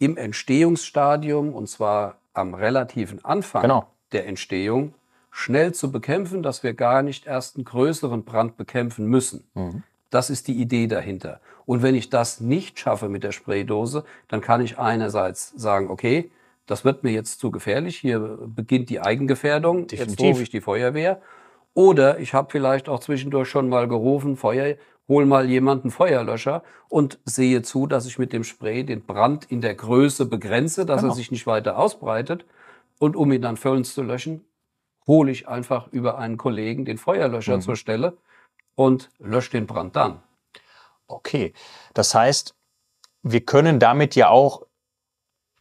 im 0.00 0.16
Entstehungsstadium 0.16 1.54
und 1.54 1.68
zwar 1.68 2.16
am 2.34 2.54
relativen 2.54 3.24
Anfang 3.24 3.62
genau. 3.62 3.86
der 4.10 4.26
Entstehung 4.26 4.94
schnell 5.30 5.72
zu 5.72 5.92
bekämpfen, 5.92 6.42
dass 6.42 6.64
wir 6.64 6.74
gar 6.74 7.02
nicht 7.02 7.26
erst 7.26 7.56
einen 7.56 7.64
größeren 7.64 8.24
Brand 8.24 8.56
bekämpfen 8.56 9.06
müssen. 9.06 9.48
Mhm. 9.54 9.84
Das 10.10 10.30
ist 10.30 10.48
die 10.48 10.60
Idee 10.60 10.88
dahinter. 10.88 11.40
Und 11.68 11.82
wenn 11.82 11.94
ich 11.94 12.08
das 12.08 12.40
nicht 12.40 12.78
schaffe 12.78 13.10
mit 13.10 13.22
der 13.24 13.32
Spraydose, 13.32 14.04
dann 14.26 14.40
kann 14.40 14.62
ich 14.62 14.78
einerseits 14.78 15.50
sagen, 15.50 15.90
okay, 15.90 16.30
das 16.64 16.86
wird 16.86 17.04
mir 17.04 17.10
jetzt 17.10 17.40
zu 17.40 17.50
gefährlich, 17.50 17.98
hier 17.98 18.38
beginnt 18.46 18.88
die 18.88 19.00
Eigengefährdung, 19.02 19.86
Definitiv. 19.86 20.18
jetzt 20.18 20.20
rufe 20.20 20.42
ich 20.44 20.48
die 20.48 20.62
Feuerwehr. 20.62 21.20
Oder 21.74 22.20
ich 22.20 22.32
habe 22.32 22.48
vielleicht 22.50 22.88
auch 22.88 23.00
zwischendurch 23.00 23.50
schon 23.50 23.68
mal 23.68 23.86
gerufen, 23.86 24.38
Feuer, 24.38 24.76
hol 25.08 25.26
mal 25.26 25.46
jemanden 25.46 25.90
Feuerlöscher 25.90 26.62
und 26.88 27.18
sehe 27.26 27.60
zu, 27.60 27.86
dass 27.86 28.06
ich 28.06 28.18
mit 28.18 28.32
dem 28.32 28.44
Spray 28.44 28.82
den 28.82 29.02
Brand 29.02 29.44
in 29.52 29.60
der 29.60 29.74
Größe 29.74 30.24
begrenze, 30.24 30.86
dass 30.86 31.02
genau. 31.02 31.12
er 31.12 31.16
sich 31.16 31.30
nicht 31.30 31.46
weiter 31.46 31.76
ausbreitet. 31.76 32.46
Und 32.98 33.14
um 33.14 33.30
ihn 33.30 33.42
dann 33.42 33.58
vollends 33.58 33.92
zu 33.92 34.02
löschen, 34.02 34.42
hole 35.06 35.30
ich 35.30 35.48
einfach 35.48 35.88
über 35.92 36.16
einen 36.16 36.38
Kollegen 36.38 36.86
den 36.86 36.96
Feuerlöscher 36.96 37.56
mhm. 37.56 37.60
zur 37.60 37.76
Stelle 37.76 38.16
und 38.74 39.10
löscht 39.18 39.52
den 39.52 39.66
Brand 39.66 39.96
dann. 39.96 40.22
Okay, 41.08 41.52
das 41.94 42.14
heißt, 42.14 42.54
wir 43.22 43.40
können 43.40 43.80
damit 43.80 44.14
ja 44.14 44.28
auch 44.28 44.66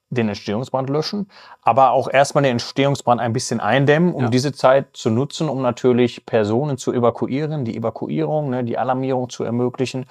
den 0.10 0.30
Entstehungsbrand 0.30 0.90
löschen, 0.90 1.30
aber 1.62 1.92
auch 1.92 2.10
erstmal 2.10 2.44
den 2.44 2.54
Entstehungsbrand 2.54 3.20
ein 3.20 3.34
bisschen 3.34 3.60
eindämmen, 3.60 4.14
um 4.14 4.24
ja. 4.24 4.30
diese 4.30 4.54
Zeit 4.54 4.96
zu 4.96 5.10
nutzen, 5.10 5.50
um 5.50 5.62
natürlich 5.62 6.26
Personen 6.26 6.78
zu 6.78 6.94
evakuieren, 6.94 7.66
die 7.66 7.76
Evakuierung, 7.76 8.50
ne, 8.50 8.64
die 8.64 8.78
Alarmierung 8.78 9.30
zu 9.30 9.44
ermöglichen. 9.44 10.06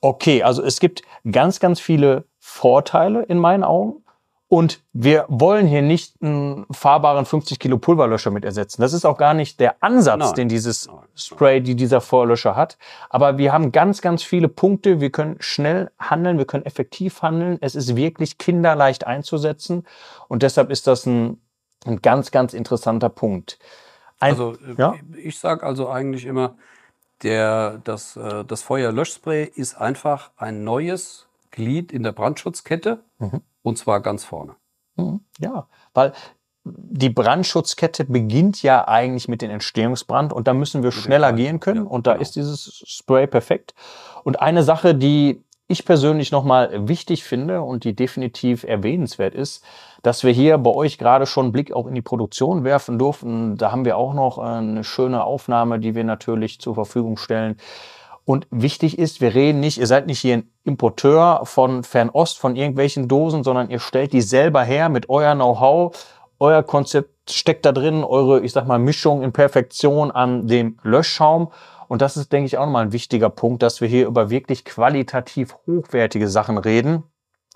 Okay, 0.00 0.42
also 0.42 0.62
es 0.62 0.80
gibt 0.80 1.02
ganz, 1.30 1.60
ganz 1.60 1.80
viele 1.80 2.24
Vorteile 2.38 3.22
in 3.22 3.38
meinen 3.38 3.64
Augen. 3.64 4.04
Und 4.52 4.82
wir 4.92 5.26
wollen 5.28 5.68
hier 5.68 5.80
nicht 5.80 6.20
einen 6.20 6.66
fahrbaren 6.72 7.24
50 7.24 7.60
Kilo 7.60 7.78
Pulverlöscher 7.78 8.32
mit 8.32 8.44
ersetzen. 8.44 8.82
Das 8.82 8.92
ist 8.92 9.04
auch 9.04 9.16
gar 9.16 9.32
nicht 9.32 9.60
der 9.60 9.80
Ansatz, 9.80 10.18
Nein. 10.18 10.34
den 10.34 10.48
dieses 10.48 10.88
Spray, 11.14 11.60
die 11.60 11.76
dieser 11.76 12.00
Vorlöscher 12.00 12.56
hat. 12.56 12.76
Aber 13.10 13.38
wir 13.38 13.52
haben 13.52 13.70
ganz, 13.70 14.02
ganz 14.02 14.24
viele 14.24 14.48
Punkte. 14.48 15.00
Wir 15.00 15.10
können 15.10 15.36
schnell 15.38 15.92
handeln, 16.00 16.36
wir 16.36 16.46
können 16.46 16.66
effektiv 16.66 17.22
handeln. 17.22 17.58
Es 17.60 17.76
ist 17.76 17.94
wirklich 17.94 18.38
kinderleicht 18.38 19.06
einzusetzen. 19.06 19.86
Und 20.26 20.42
deshalb 20.42 20.70
ist 20.70 20.88
das 20.88 21.06
ein, 21.06 21.40
ein 21.86 22.02
ganz, 22.02 22.32
ganz 22.32 22.52
interessanter 22.52 23.08
Punkt. 23.08 23.60
Ein, 24.18 24.32
also 24.32 24.56
ja? 24.76 24.96
ich 25.16 25.38
sage 25.38 25.64
also 25.64 25.88
eigentlich 25.88 26.26
immer, 26.26 26.56
der, 27.22 27.78
das, 27.84 28.16
äh, 28.16 28.44
das 28.44 28.62
Feuerlöschspray 28.62 29.44
ist 29.44 29.76
einfach 29.76 30.32
ein 30.36 30.64
neues 30.64 31.28
Glied 31.52 31.92
in 31.92 32.02
der 32.02 32.10
Brandschutzkette. 32.10 33.04
Mhm 33.20 33.42
und 33.62 33.78
zwar 33.78 34.00
ganz 34.00 34.24
vorne. 34.24 34.56
Mhm. 34.96 35.20
Ja, 35.38 35.66
weil 35.94 36.12
die 36.64 37.08
Brandschutzkette 37.10 38.04
beginnt 38.04 38.62
ja 38.62 38.86
eigentlich 38.86 39.28
mit 39.28 39.42
dem 39.42 39.50
Entstehungsbrand 39.50 40.32
und 40.32 40.46
da 40.46 40.52
müssen 40.52 40.82
wir 40.82 40.92
schneller 40.92 41.32
gehen 41.32 41.58
können 41.58 41.86
und 41.86 42.06
da 42.06 42.12
genau. 42.12 42.22
ist 42.22 42.36
dieses 42.36 42.82
Spray 42.86 43.26
perfekt. 43.26 43.74
Und 44.24 44.40
eine 44.40 44.62
Sache, 44.62 44.94
die 44.94 45.42
ich 45.68 45.84
persönlich 45.84 46.32
nochmal 46.32 46.88
wichtig 46.88 47.22
finde 47.22 47.62
und 47.62 47.84
die 47.84 47.94
definitiv 47.94 48.64
erwähnenswert 48.64 49.34
ist, 49.34 49.64
dass 50.02 50.24
wir 50.24 50.32
hier 50.32 50.58
bei 50.58 50.70
euch 50.70 50.98
gerade 50.98 51.26
schon 51.26 51.46
einen 51.46 51.52
Blick 51.52 51.72
auch 51.72 51.86
in 51.86 51.94
die 51.94 52.02
Produktion 52.02 52.64
werfen 52.64 52.98
durften. 52.98 53.56
Da 53.56 53.70
haben 53.70 53.84
wir 53.84 53.96
auch 53.96 54.12
noch 54.12 54.38
eine 54.38 54.82
schöne 54.82 55.22
Aufnahme, 55.22 55.78
die 55.78 55.94
wir 55.94 56.02
natürlich 56.02 56.60
zur 56.60 56.74
Verfügung 56.74 57.16
stellen. 57.16 57.56
Und 58.30 58.46
wichtig 58.52 58.96
ist, 58.96 59.20
wir 59.20 59.34
reden 59.34 59.58
nicht, 59.58 59.78
ihr 59.78 59.88
seid 59.88 60.06
nicht 60.06 60.20
hier 60.20 60.34
ein 60.34 60.48
Importeur 60.62 61.40
von 61.46 61.82
Fernost, 61.82 62.38
von 62.38 62.54
irgendwelchen 62.54 63.08
Dosen, 63.08 63.42
sondern 63.42 63.70
ihr 63.70 63.80
stellt 63.80 64.12
die 64.12 64.20
selber 64.20 64.62
her 64.62 64.88
mit 64.88 65.08
euer 65.08 65.34
Know-how. 65.34 65.96
Euer 66.38 66.62
Konzept 66.62 67.32
steckt 67.32 67.66
da 67.66 67.72
drin, 67.72 68.04
eure, 68.04 68.38
ich 68.42 68.52
sag 68.52 68.68
mal, 68.68 68.78
Mischung 68.78 69.24
in 69.24 69.32
Perfektion 69.32 70.12
an 70.12 70.46
dem 70.46 70.78
Löschschaum. 70.84 71.50
Und 71.88 72.02
das 72.02 72.16
ist, 72.16 72.32
denke 72.32 72.46
ich, 72.46 72.56
auch 72.56 72.66
nochmal 72.66 72.84
ein 72.84 72.92
wichtiger 72.92 73.30
Punkt, 73.30 73.64
dass 73.64 73.80
wir 73.80 73.88
hier 73.88 74.06
über 74.06 74.30
wirklich 74.30 74.64
qualitativ 74.64 75.56
hochwertige 75.66 76.28
Sachen 76.28 76.56
reden 76.56 77.02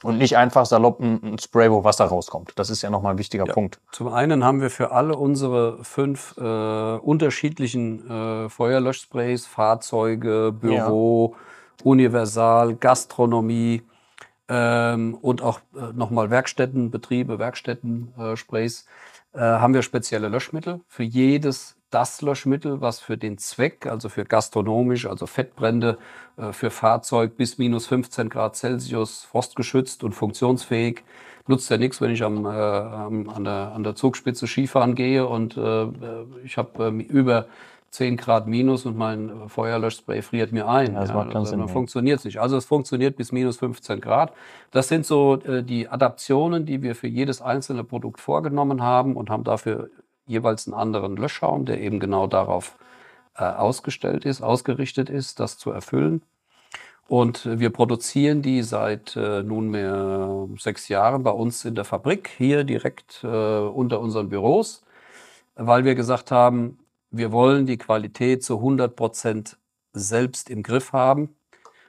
und 0.05 0.19
nicht 0.19 0.37
einfach 0.37 0.67
salopp 0.67 1.01
ein, 1.01 1.39
Spray, 1.39 1.71
wo 1.71 1.83
Wasser 1.83 2.05
rauskommt. 2.05 2.53
Das 2.57 2.71
ist 2.71 2.83
ja 2.83 2.91
nochmal 2.91 3.15
ein 3.15 3.19
wichtiger 3.19 3.47
ja. 3.47 3.53
Punkt. 3.53 3.81
Zum 3.91 4.09
einen 4.09 4.45
haben 4.45 4.61
wir 4.61 4.71
für 4.71 4.93
alle 4.93 5.17
unsere 5.17 5.83
fünf 5.83 6.37
äh, 6.37 6.43
unterschiedlichen 6.43 8.09
äh, 8.09 8.49
Feuerlöschsprays, 8.49 9.47
Fahrzeuge, 9.47 10.53
Büro, 10.53 11.35
ja. 11.35 11.85
Universal, 11.85 12.75
Gastronomie 12.75 13.83
ähm, 14.49 15.15
und 15.21 15.43
auch 15.43 15.61
äh, 15.75 15.93
nochmal 15.95 16.31
Werkstätten, 16.31 16.91
Betriebe, 16.91 17.39
Werkstätten-Sprays, 17.39 18.87
äh, 19.33 19.39
haben 19.39 19.75
wir 19.75 19.83
spezielle 19.83 20.29
Löschmittel 20.29 20.81
für 20.87 21.03
jedes 21.03 21.77
das 21.95 22.23
Löschmittel, 22.23 22.81
was 22.81 22.99
für 22.99 23.17
den 23.17 23.39
Zweck, 23.39 23.87
also 23.87 24.09
für 24.09 24.25
gastronomisch, 24.25 25.07
also 25.07 25.27
Fettbrände, 25.27 25.97
äh, 26.37 26.53
für 26.53 26.71
Fahrzeug 26.71 27.37
bis 27.37 27.57
minus 27.59 27.87
15 27.87 28.29
Grad 28.29 28.57
Celsius, 28.57 29.23
frostgeschützt 29.23 30.03
und 30.03 30.13
funktionsfähig, 30.13 31.05
nutzt 31.47 31.71
ja 31.71 31.77
nichts, 31.77 32.01
wenn 32.01 32.11
ich 32.11 32.25
am, 32.25 32.47
äh, 32.47 32.49
an, 32.49 33.45
der, 33.45 33.73
an 33.75 33.85
der 33.85 33.95
Zugspitze 33.95 34.49
Skifahren 34.49 34.97
gehe 34.97 35.27
und 35.27 35.57
äh, 35.57 35.87
ich 36.45 36.57
habe 36.59 36.85
äh, 36.87 37.03
über 37.05 37.47
10 37.91 38.17
Grad 38.17 38.49
minus 38.49 38.87
und 38.87 38.97
mein 38.97 39.49
Feuerlöschspray 39.49 40.23
friert 40.23 40.51
mir 40.51 40.67
ein. 40.67 40.95
das 40.95 41.11
ja, 41.11 41.15
macht 41.15 41.37
also, 41.37 41.57
dann 41.57 41.69
funktioniert 41.69 42.25
nicht. 42.25 42.41
Also 42.41 42.57
es 42.57 42.65
funktioniert 42.65 43.17
bis 43.17 43.31
minus 43.31 43.59
15 43.59 44.01
Grad. 44.01 44.33
Das 44.73 44.89
sind 44.89 45.07
so 45.07 45.37
äh, 45.45 45.63
die 45.63 45.89
Adaptionen, 45.89 46.67
die 46.67 46.83
wir 46.83 46.97
für 46.97 47.07
jedes 47.07 47.41
einzelne 47.41 47.85
Produkt 47.85 48.21
vorgenommen 48.21 48.83
haben 48.83 49.15
und 49.15 49.31
haben 49.31 49.45
dafür 49.45 49.91
jeweils 50.27 50.67
einen 50.67 50.75
anderen 50.75 51.17
Löschschaum, 51.17 51.65
der 51.65 51.81
eben 51.81 52.01
genau 52.01 52.27
darauf 52.27 52.79
äh, 53.37 53.45
ausgestellt 53.45 54.25
ist, 54.25 54.43
ausgerichtet 54.43 55.11
ist, 55.11 55.41
das 55.41 55.59
zu 55.59 55.71
erfüllen. 55.71 56.23
Und 57.07 57.59
wir 57.61 57.71
produzieren 57.71 58.41
die 58.41 58.63
seit 58.63 59.15
äh, 59.17 59.43
nunmehr 59.43 60.49
sechs 60.59 60.89
Jahren 60.89 61.23
bei 61.23 61.31
uns 61.31 61.65
in 61.65 61.75
der 61.75 61.85
Fabrik, 61.85 62.31
hier 62.39 62.65
direkt 62.65 63.23
äh, 63.25 63.27
unter 63.27 64.01
unseren 64.01 64.31
Büros, 64.31 64.85
weil 65.55 65.85
wir 65.85 65.95
gesagt 65.95 66.31
haben, 66.31 66.79
wir 67.11 67.31
wollen 67.31 67.67
die 67.67 67.77
Qualität 67.79 68.43
zu 68.43 68.57
100 68.57 68.97
Prozent 68.97 69.59
selbst 69.93 70.51
im 70.51 70.63
Griff 70.63 70.93
haben. 70.93 71.37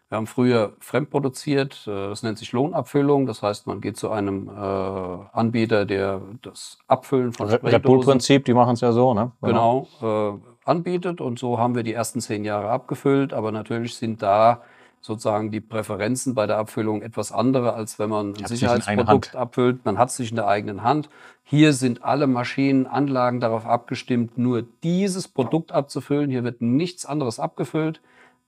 Wir 0.09 0.17
haben 0.17 0.27
früher 0.27 0.73
fremdproduziert, 0.79 1.87
äh, 1.87 2.09
das 2.09 2.21
nennt 2.21 2.37
sich 2.37 2.51
Lohnabfüllung. 2.51 3.25
Das 3.25 3.41
heißt, 3.41 3.65
man 3.65 3.81
geht 3.81 3.97
zu 3.97 4.11
einem 4.11 4.49
äh, 4.49 4.51
Anbieter, 4.51 5.85
der 5.85 6.21
das 6.43 6.77
Abfüllen 6.87 7.33
von 7.33 7.49
Red 7.49 7.81
Bull-Prinzip, 7.81 8.45
die 8.45 8.53
machen 8.53 8.73
es 8.73 8.81
ja 8.81 8.91
so, 8.91 9.13
ne? 9.15 9.31
Genau, 9.41 9.87
genau 9.99 10.35
äh, 10.35 10.69
anbietet. 10.69 11.21
Und 11.21 11.39
so 11.39 11.57
haben 11.57 11.73
wir 11.75 11.83
die 11.83 11.93
ersten 11.93 12.21
zehn 12.21 12.45
Jahre 12.45 12.69
abgefüllt. 12.69 13.33
Aber 13.33 13.51
natürlich 13.51 13.95
sind 13.95 14.21
da 14.21 14.61
sozusagen 15.01 15.51
die 15.51 15.61
Präferenzen 15.61 16.33
bei 16.33 16.47
der 16.47 16.57
Abfüllung 16.57 17.01
etwas 17.01 17.31
andere, 17.31 17.73
als 17.73 17.97
wenn 17.99 18.09
man 18.09 18.33
ein 18.35 18.45
Sicherheitsprodukt 18.45 19.35
abfüllt. 19.35 19.85
Man 19.85 19.97
hat 19.97 20.11
sich 20.11 20.31
in 20.31 20.35
der 20.35 20.47
eigenen 20.47 20.83
Hand. 20.83 21.09
Hier 21.43 21.73
sind 21.73 22.03
alle 22.03 22.25
Maschinen, 22.25 22.87
Anlagen 22.87 23.39
darauf 23.39 23.65
abgestimmt, 23.67 24.37
nur 24.37 24.63
dieses 24.83 25.27
Produkt 25.27 25.71
abzufüllen. 25.71 26.31
Hier 26.31 26.43
wird 26.43 26.61
nichts 26.61 27.05
anderes 27.05 27.39
abgefüllt. 27.39 28.01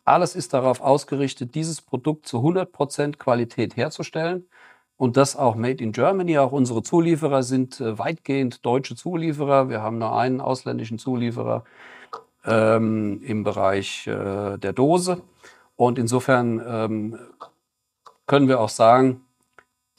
Alles 0.08 0.38
ist 0.38 0.54
darauf 0.54 0.80
ausgerichtet, 0.80 1.54
dieses 1.54 1.82
Produkt 1.82 2.28
zu 2.28 2.38
100% 2.38 3.18
Qualität 3.18 3.76
herzustellen. 3.76 4.48
Und 4.96 5.18
das 5.18 5.36
auch 5.36 5.56
made 5.56 5.84
in 5.84 5.92
Germany. 5.92 6.38
Auch 6.38 6.54
unsere 6.54 6.82
Zulieferer 6.82 7.44
sind 7.44 7.82
äh, 7.82 8.00
weitgehend 8.00 8.66
deutsche 8.66 8.96
Zulieferer. 8.96 9.68
Wir 9.68 9.82
haben 9.82 9.98
nur 9.98 10.18
einen 10.18 10.40
ausländischen 10.40 10.98
Zulieferer 10.98 11.66
ähm, 12.46 13.22
im 13.22 13.44
Bereich 13.44 14.08
äh, 14.08 14.58
der 14.58 14.72
Dose. 14.72 15.24
Und 15.76 16.00
insofern 16.00 16.64
ähm, 16.66 17.20
können 18.28 18.48
wir 18.48 18.62
auch 18.62 18.70
sagen, 18.70 19.26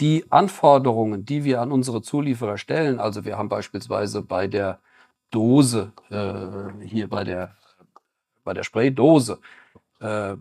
die 0.00 0.24
Anforderungen, 0.30 1.26
die 1.26 1.44
wir 1.44 1.60
an 1.60 1.70
unsere 1.70 2.00
Zulieferer 2.00 2.56
stellen, 2.56 2.98
also 2.98 3.26
wir 3.26 3.36
haben 3.36 3.50
beispielsweise 3.50 4.22
bei 4.22 4.46
der 4.46 4.80
Dose, 5.30 5.92
äh, 6.08 6.82
hier 6.82 7.10
bei 7.10 7.24
der, 7.24 7.56
bei 8.42 8.54
der 8.54 8.62
Spraydose, 8.62 9.38
äh, 10.00 10.36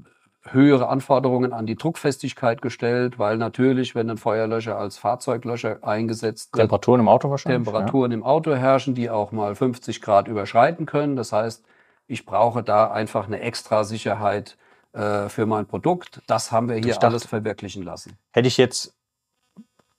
höhere 0.52 0.88
Anforderungen 0.88 1.54
an 1.54 1.66
die 1.66 1.76
Druckfestigkeit 1.76 2.62
gestellt, 2.62 3.20
weil 3.20 3.38
natürlich, 3.38 3.96
wenn 3.96 4.10
ein 4.10 4.18
Feuerlöscher 4.18 4.78
als 4.78 4.98
Fahrzeuglöscher 4.98 5.80
eingesetzt 5.84 6.54
wird, 6.54 6.62
Temperaturen 6.62 7.02
im 7.02 7.08
Auto 7.08 7.30
wahrscheinlich. 7.30 7.66
Temperaturen 7.66 8.12
ja. 8.12 8.18
im 8.18 8.24
Auto 8.24 8.56
herrschen, 8.56 8.96
die 8.96 9.10
auch 9.10 9.32
mal 9.32 9.56
50 9.56 10.02
Grad 10.02 10.28
überschreiten 10.28 10.86
können. 10.86 11.16
Das 11.16 11.34
heißt, 11.34 11.64
ich 12.08 12.26
brauche 12.26 12.64
da 12.64 12.90
einfach 12.92 13.28
eine 13.28 13.42
extra 13.42 13.84
Sicherheit 13.84 14.58
äh, 14.94 15.30
für 15.30 15.46
mein 15.46 15.66
Produkt. 15.66 16.22
Das 16.28 16.52
haben 16.52 16.70
wir 16.70 16.76
hier 16.76 16.94
dachte, 16.94 17.08
alles 17.08 17.26
verwirklichen 17.26 17.84
lassen. 17.84 18.18
Hätte 18.32 18.48
ich 18.48 18.58
jetzt 18.58 18.97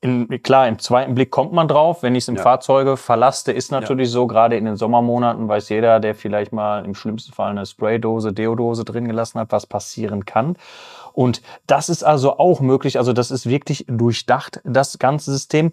in, 0.01 0.29
klar, 0.43 0.69
im 0.69 0.79
zweiten 0.79 1.15
Blick 1.15 1.31
kommt 1.31 1.53
man 1.53 1.67
drauf. 1.67 2.03
Wenn 2.03 2.15
ich 2.15 2.25
es 2.25 2.29
im 2.29 2.37
ja. 2.37 2.43
Fahrzeuge 2.43 2.97
verlaste, 2.97 3.51
ist 3.51 3.73
natürlich 3.73 4.09
ja. 4.09 4.13
so, 4.13 4.27
gerade 4.29 4.57
in 4.57 4.65
den 4.65 4.77
Sommermonaten 4.77 5.49
weiß 5.49 5.69
jeder, 5.71 5.99
der 5.99 6.15
vielleicht 6.15 6.53
mal 6.53 6.85
im 6.85 6.95
schlimmsten 6.95 7.33
Fall 7.33 7.51
eine 7.51 7.67
Spraydose, 7.67 8.33
Deodose 8.33 8.85
drin 8.85 9.09
gelassen 9.09 9.41
hat, 9.41 9.51
was 9.51 9.67
passieren 9.67 10.25
kann. 10.25 10.57
Und 11.13 11.43
das 11.67 11.89
ist 11.89 12.05
also 12.05 12.39
auch 12.39 12.61
möglich. 12.61 12.97
Also 12.97 13.13
das 13.13 13.33
ist 13.33 13.49
wirklich 13.49 13.87
durchdacht, 13.89 14.61
das 14.63 15.01
ganze 15.01 15.33
System. 15.33 15.73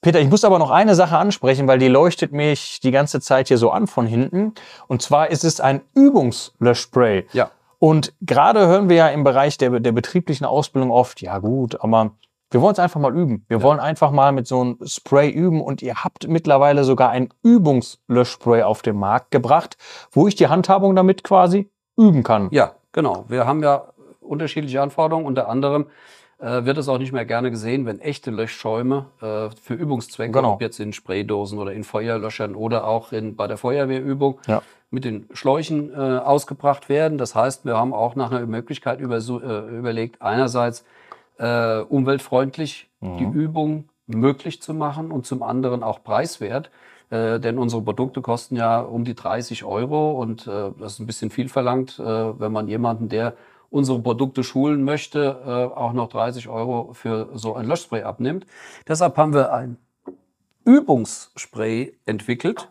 Peter, 0.00 0.20
ich 0.20 0.30
muss 0.30 0.44
aber 0.44 0.60
noch 0.60 0.70
eine 0.70 0.94
Sache 0.94 1.18
ansprechen, 1.18 1.66
weil 1.66 1.80
die 1.80 1.88
leuchtet 1.88 2.30
mich 2.30 2.78
die 2.78 2.92
ganze 2.92 3.20
Zeit 3.20 3.48
hier 3.48 3.58
so 3.58 3.70
an 3.70 3.88
von 3.88 4.06
hinten. 4.06 4.54
Und 4.86 5.02
zwar 5.02 5.30
ist 5.30 5.42
es 5.42 5.60
ein 5.60 5.80
Übungslöschspray. 5.94 7.26
Ja. 7.32 7.50
Und 7.80 8.12
gerade 8.20 8.66
hören 8.68 8.88
wir 8.88 8.96
ja 8.96 9.08
im 9.08 9.24
Bereich 9.24 9.58
der, 9.58 9.80
der 9.80 9.92
betrieblichen 9.92 10.46
Ausbildung 10.46 10.92
oft, 10.92 11.20
ja 11.20 11.38
gut, 11.38 11.80
aber 11.80 12.12
wir 12.56 12.62
wollen 12.62 12.72
es 12.72 12.78
einfach 12.78 13.00
mal 13.00 13.14
üben. 13.14 13.44
Wir 13.48 13.58
ja. 13.58 13.62
wollen 13.62 13.80
einfach 13.80 14.10
mal 14.10 14.32
mit 14.32 14.46
so 14.46 14.62
einem 14.62 14.78
Spray 14.86 15.28
üben 15.28 15.60
und 15.60 15.82
ihr 15.82 16.02
habt 16.04 16.26
mittlerweile 16.26 16.84
sogar 16.84 17.10
ein 17.10 17.28
Übungslöschspray 17.42 18.62
auf 18.62 18.80
den 18.80 18.96
Markt 18.96 19.30
gebracht, 19.30 19.76
wo 20.10 20.26
ich 20.26 20.36
die 20.36 20.48
Handhabung 20.48 20.96
damit 20.96 21.22
quasi 21.22 21.68
üben 21.98 22.22
kann. 22.22 22.48
Ja, 22.52 22.72
genau. 22.92 23.26
Wir 23.28 23.46
haben 23.46 23.62
ja 23.62 23.84
unterschiedliche 24.20 24.80
Anforderungen. 24.80 25.26
Unter 25.26 25.50
anderem 25.50 25.88
äh, 26.38 26.64
wird 26.64 26.78
es 26.78 26.88
auch 26.88 26.96
nicht 26.96 27.12
mehr 27.12 27.26
gerne 27.26 27.50
gesehen, 27.50 27.84
wenn 27.84 28.00
echte 28.00 28.30
Löschschäume 28.30 29.04
äh, 29.20 29.50
für 29.60 29.74
Übungszwecke, 29.74 30.32
genau. 30.32 30.54
ob 30.54 30.62
jetzt 30.62 30.80
in 30.80 30.94
Spraydosen 30.94 31.58
oder 31.58 31.74
in 31.74 31.84
Feuerlöschern 31.84 32.54
oder 32.54 32.86
auch 32.86 33.12
in, 33.12 33.36
bei 33.36 33.46
der 33.48 33.58
Feuerwehrübung, 33.58 34.40
ja. 34.46 34.62
mit 34.90 35.04
den 35.04 35.28
Schläuchen 35.34 35.92
äh, 35.92 35.96
ausgebracht 35.96 36.88
werden. 36.88 37.18
Das 37.18 37.34
heißt, 37.34 37.66
wir 37.66 37.76
haben 37.76 37.92
auch 37.92 38.14
nach 38.14 38.30
einer 38.30 38.46
Möglichkeit 38.46 38.98
über, 38.98 39.18
äh, 39.18 39.76
überlegt, 39.76 40.22
einerseits 40.22 40.86
äh, 41.38 41.80
umweltfreundlich 41.80 42.88
mhm. 43.00 43.18
die 43.18 43.24
Übung 43.24 43.88
möglich 44.06 44.62
zu 44.62 44.74
machen 44.74 45.10
und 45.10 45.26
zum 45.26 45.42
anderen 45.42 45.82
auch 45.82 46.02
preiswert. 46.02 46.70
Äh, 47.10 47.38
denn 47.38 47.58
unsere 47.58 47.82
Produkte 47.82 48.20
kosten 48.20 48.56
ja 48.56 48.80
um 48.80 49.04
die 49.04 49.14
30 49.14 49.64
Euro 49.64 50.20
und 50.20 50.46
äh, 50.46 50.70
das 50.78 50.94
ist 50.94 50.98
ein 50.98 51.06
bisschen 51.06 51.30
viel 51.30 51.48
verlangt, 51.48 51.98
äh, 51.98 52.40
wenn 52.40 52.52
man 52.52 52.68
jemanden, 52.68 53.08
der 53.08 53.34
unsere 53.70 54.00
Produkte 54.00 54.42
schulen 54.42 54.82
möchte, 54.82 55.40
äh, 55.44 55.76
auch 55.76 55.92
noch 55.92 56.08
30 56.08 56.48
Euro 56.48 56.92
für 56.94 57.30
so 57.34 57.54
ein 57.54 57.66
Löschspray 57.66 58.02
abnimmt. 58.02 58.46
Deshalb 58.88 59.16
haben 59.16 59.34
wir 59.34 59.52
ein 59.52 59.76
Übungsspray 60.64 61.94
entwickelt, 62.06 62.68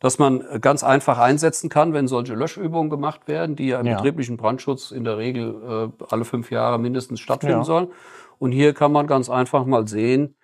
das 0.00 0.18
man 0.18 0.60
ganz 0.60 0.84
einfach 0.84 1.18
einsetzen 1.18 1.68
kann, 1.68 1.92
wenn 1.92 2.08
solche 2.08 2.34
Löschübungen 2.34 2.90
gemacht 2.90 3.26
werden, 3.26 3.56
die 3.56 3.68
ja 3.68 3.80
im 3.80 3.86
ja. 3.86 3.96
betrieblichen 3.96 4.36
Brandschutz 4.36 4.90
in 4.90 5.04
der 5.04 5.18
Regel 5.18 5.92
äh, 5.98 6.04
alle 6.08 6.24
fünf 6.24 6.50
Jahre 6.50 6.78
mindestens 6.78 7.20
stattfinden 7.20 7.58
ja. 7.58 7.64
sollen. 7.64 7.88
Und 8.38 8.52
hier 8.52 8.74
kann 8.74 8.92
man 8.92 9.06
ganz 9.06 9.28
einfach 9.28 9.64
mal 9.64 9.88
sehen, 9.88 10.36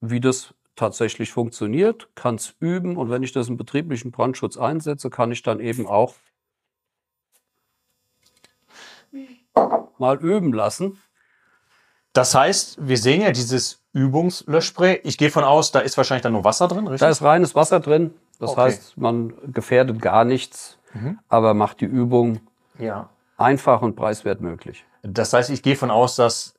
wie 0.00 0.20
das 0.20 0.54
tatsächlich 0.76 1.32
funktioniert, 1.32 2.08
kann 2.14 2.36
es 2.36 2.54
üben 2.60 2.96
und 2.96 3.10
wenn 3.10 3.24
ich 3.24 3.32
das 3.32 3.48
im 3.48 3.56
betrieblichen 3.56 4.12
Brandschutz 4.12 4.56
einsetze, 4.56 5.10
kann 5.10 5.32
ich 5.32 5.42
dann 5.42 5.58
eben 5.58 5.86
auch 5.88 6.14
mal 9.98 10.16
üben 10.18 10.52
lassen. 10.52 10.98
Das 12.12 12.34
heißt, 12.34 12.78
wir 12.80 12.96
sehen 12.96 13.22
ja 13.22 13.32
dieses 13.32 13.82
Übungslöschspray. 13.92 15.00
Ich 15.04 15.18
gehe 15.18 15.30
von 15.30 15.44
aus, 15.44 15.72
da 15.72 15.80
ist 15.80 15.96
wahrscheinlich 15.96 16.22
dann 16.22 16.32
nur 16.32 16.44
Wasser 16.44 16.68
drin, 16.68 16.86
richtig? 16.86 17.00
Da 17.00 17.08
ist 17.10 17.22
reines 17.22 17.54
Wasser 17.54 17.80
drin. 17.80 18.14
Das 18.38 18.50
okay. 18.50 18.60
heißt, 18.62 18.96
man 18.98 19.32
gefährdet 19.52 20.00
gar 20.00 20.24
nichts, 20.24 20.78
mhm. 20.94 21.18
aber 21.28 21.54
macht 21.54 21.80
die 21.80 21.86
Übung 21.86 22.40
ja. 22.78 23.08
einfach 23.36 23.82
und 23.82 23.96
preiswert 23.96 24.40
möglich. 24.40 24.84
Das 25.02 25.32
heißt, 25.32 25.50
ich 25.50 25.62
gehe 25.62 25.76
von 25.76 25.90
aus, 25.90 26.16
dass 26.16 26.54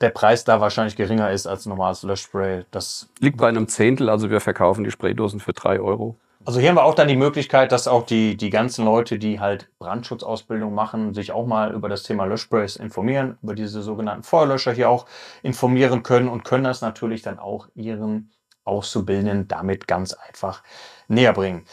der 0.00 0.10
Preis 0.10 0.44
da 0.44 0.60
wahrscheinlich 0.60 0.96
geringer 0.96 1.30
ist 1.30 1.46
als 1.46 1.66
normales 1.66 2.02
Löschspray. 2.02 2.64
Das 2.70 3.08
liegt 3.20 3.38
bei 3.38 3.48
einem 3.48 3.68
Zehntel. 3.68 4.10
Also 4.10 4.30
wir 4.30 4.40
verkaufen 4.40 4.84
die 4.84 4.90
Spraydosen 4.90 5.40
für 5.40 5.52
drei 5.52 5.80
Euro. 5.80 6.16
Also 6.46 6.60
hier 6.60 6.68
haben 6.68 6.76
wir 6.76 6.84
auch 6.84 6.94
dann 6.94 7.08
die 7.08 7.16
Möglichkeit, 7.16 7.72
dass 7.72 7.88
auch 7.88 8.04
die, 8.04 8.36
die 8.36 8.50
ganzen 8.50 8.84
Leute, 8.84 9.18
die 9.18 9.40
halt 9.40 9.70
Brandschutzausbildung 9.78 10.74
machen, 10.74 11.14
sich 11.14 11.32
auch 11.32 11.46
mal 11.46 11.72
über 11.72 11.88
das 11.88 12.02
Thema 12.02 12.26
Löschsprays 12.26 12.76
informieren, 12.76 13.38
über 13.42 13.54
diese 13.54 13.80
sogenannten 13.80 14.24
Feuerlöscher 14.24 14.72
hier 14.72 14.90
auch 14.90 15.06
informieren 15.42 16.02
können 16.02 16.28
und 16.28 16.44
können 16.44 16.64
das 16.64 16.82
natürlich 16.82 17.22
dann 17.22 17.38
auch 17.38 17.68
ihren 17.74 18.30
Auszubildenden 18.64 19.48
damit 19.48 19.86
ganz 19.86 20.14
einfach 20.14 20.62
näher 21.08 21.32
bringen. 21.32 21.66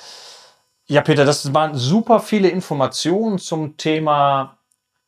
Ja, 0.86 1.02
Peter, 1.02 1.26
das 1.26 1.54
waren 1.54 1.76
super 1.76 2.20
viele 2.20 2.50
Informationen 2.50 3.40
zum 3.40 3.78
Thema 3.78 4.58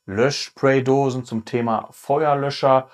Löschspraydosen, 0.06 1.26
zum 1.26 1.46
Thema 1.46 1.90
Feuerlöscher. 1.92 2.90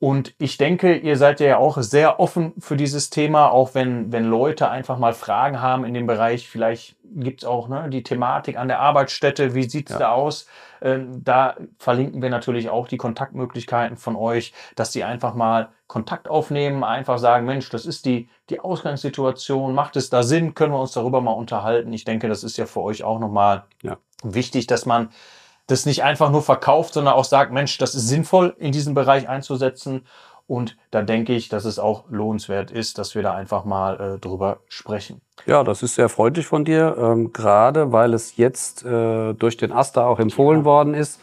Und 0.00 0.34
ich 0.38 0.56
denke, 0.56 0.96
ihr 0.96 1.18
seid 1.18 1.40
ja 1.40 1.58
auch 1.58 1.76
sehr 1.82 2.20
offen 2.20 2.54
für 2.58 2.78
dieses 2.78 3.10
Thema, 3.10 3.50
auch 3.50 3.74
wenn, 3.74 4.10
wenn 4.10 4.24
Leute 4.24 4.70
einfach 4.70 4.98
mal 4.98 5.12
Fragen 5.12 5.60
haben 5.60 5.84
in 5.84 5.92
dem 5.92 6.06
Bereich. 6.06 6.48
Vielleicht 6.48 6.96
gibt's 7.04 7.44
auch 7.44 7.68
ne, 7.68 7.86
die 7.90 8.02
Thematik 8.02 8.56
an 8.56 8.68
der 8.68 8.80
Arbeitsstätte. 8.80 9.54
Wie 9.54 9.68
sieht's 9.68 9.92
ja. 9.92 9.98
da 9.98 10.12
aus? 10.12 10.46
Ähm, 10.80 11.22
da 11.22 11.56
verlinken 11.78 12.22
wir 12.22 12.30
natürlich 12.30 12.70
auch 12.70 12.88
die 12.88 12.96
Kontaktmöglichkeiten 12.96 13.98
von 13.98 14.16
euch, 14.16 14.54
dass 14.74 14.90
sie 14.92 15.04
einfach 15.04 15.34
mal 15.34 15.68
Kontakt 15.86 16.28
aufnehmen, 16.28 16.82
einfach 16.82 17.18
sagen, 17.18 17.44
Mensch, 17.44 17.68
das 17.68 17.84
ist 17.84 18.06
die, 18.06 18.30
die 18.48 18.60
Ausgangssituation. 18.60 19.74
Macht 19.74 19.96
es 19.96 20.08
da 20.08 20.22
Sinn? 20.22 20.54
Können 20.54 20.72
wir 20.72 20.80
uns 20.80 20.92
darüber 20.92 21.20
mal 21.20 21.32
unterhalten? 21.32 21.92
Ich 21.92 22.06
denke, 22.06 22.26
das 22.26 22.42
ist 22.42 22.56
ja 22.56 22.64
für 22.64 22.80
euch 22.80 23.04
auch 23.04 23.18
nochmal 23.18 23.64
ja. 23.82 23.98
wichtig, 24.22 24.66
dass 24.66 24.86
man 24.86 25.10
das 25.70 25.86
nicht 25.86 26.02
einfach 26.02 26.30
nur 26.30 26.42
verkauft, 26.42 26.94
sondern 26.94 27.14
auch 27.14 27.24
sagt, 27.24 27.52
Mensch, 27.52 27.78
das 27.78 27.94
ist 27.94 28.08
sinnvoll, 28.08 28.54
in 28.58 28.72
diesem 28.72 28.94
Bereich 28.94 29.28
einzusetzen. 29.28 30.02
Und 30.46 30.76
da 30.90 31.02
denke 31.02 31.32
ich, 31.32 31.48
dass 31.48 31.64
es 31.64 31.78
auch 31.78 32.04
lohnenswert 32.10 32.72
ist, 32.72 32.98
dass 32.98 33.14
wir 33.14 33.22
da 33.22 33.34
einfach 33.34 33.64
mal 33.64 34.16
äh, 34.16 34.18
drüber 34.18 34.58
sprechen. 34.68 35.20
Ja, 35.46 35.62
das 35.62 35.84
ist 35.84 35.94
sehr 35.94 36.08
freundlich 36.08 36.44
von 36.44 36.64
dir, 36.64 36.96
ähm, 36.98 37.32
gerade 37.32 37.92
weil 37.92 38.14
es 38.14 38.36
jetzt 38.36 38.84
äh, 38.84 39.32
durch 39.34 39.56
den 39.56 39.70
AStA 39.70 40.04
auch 40.04 40.18
empfohlen 40.18 40.60
ja. 40.60 40.64
worden 40.64 40.94
ist, 40.94 41.20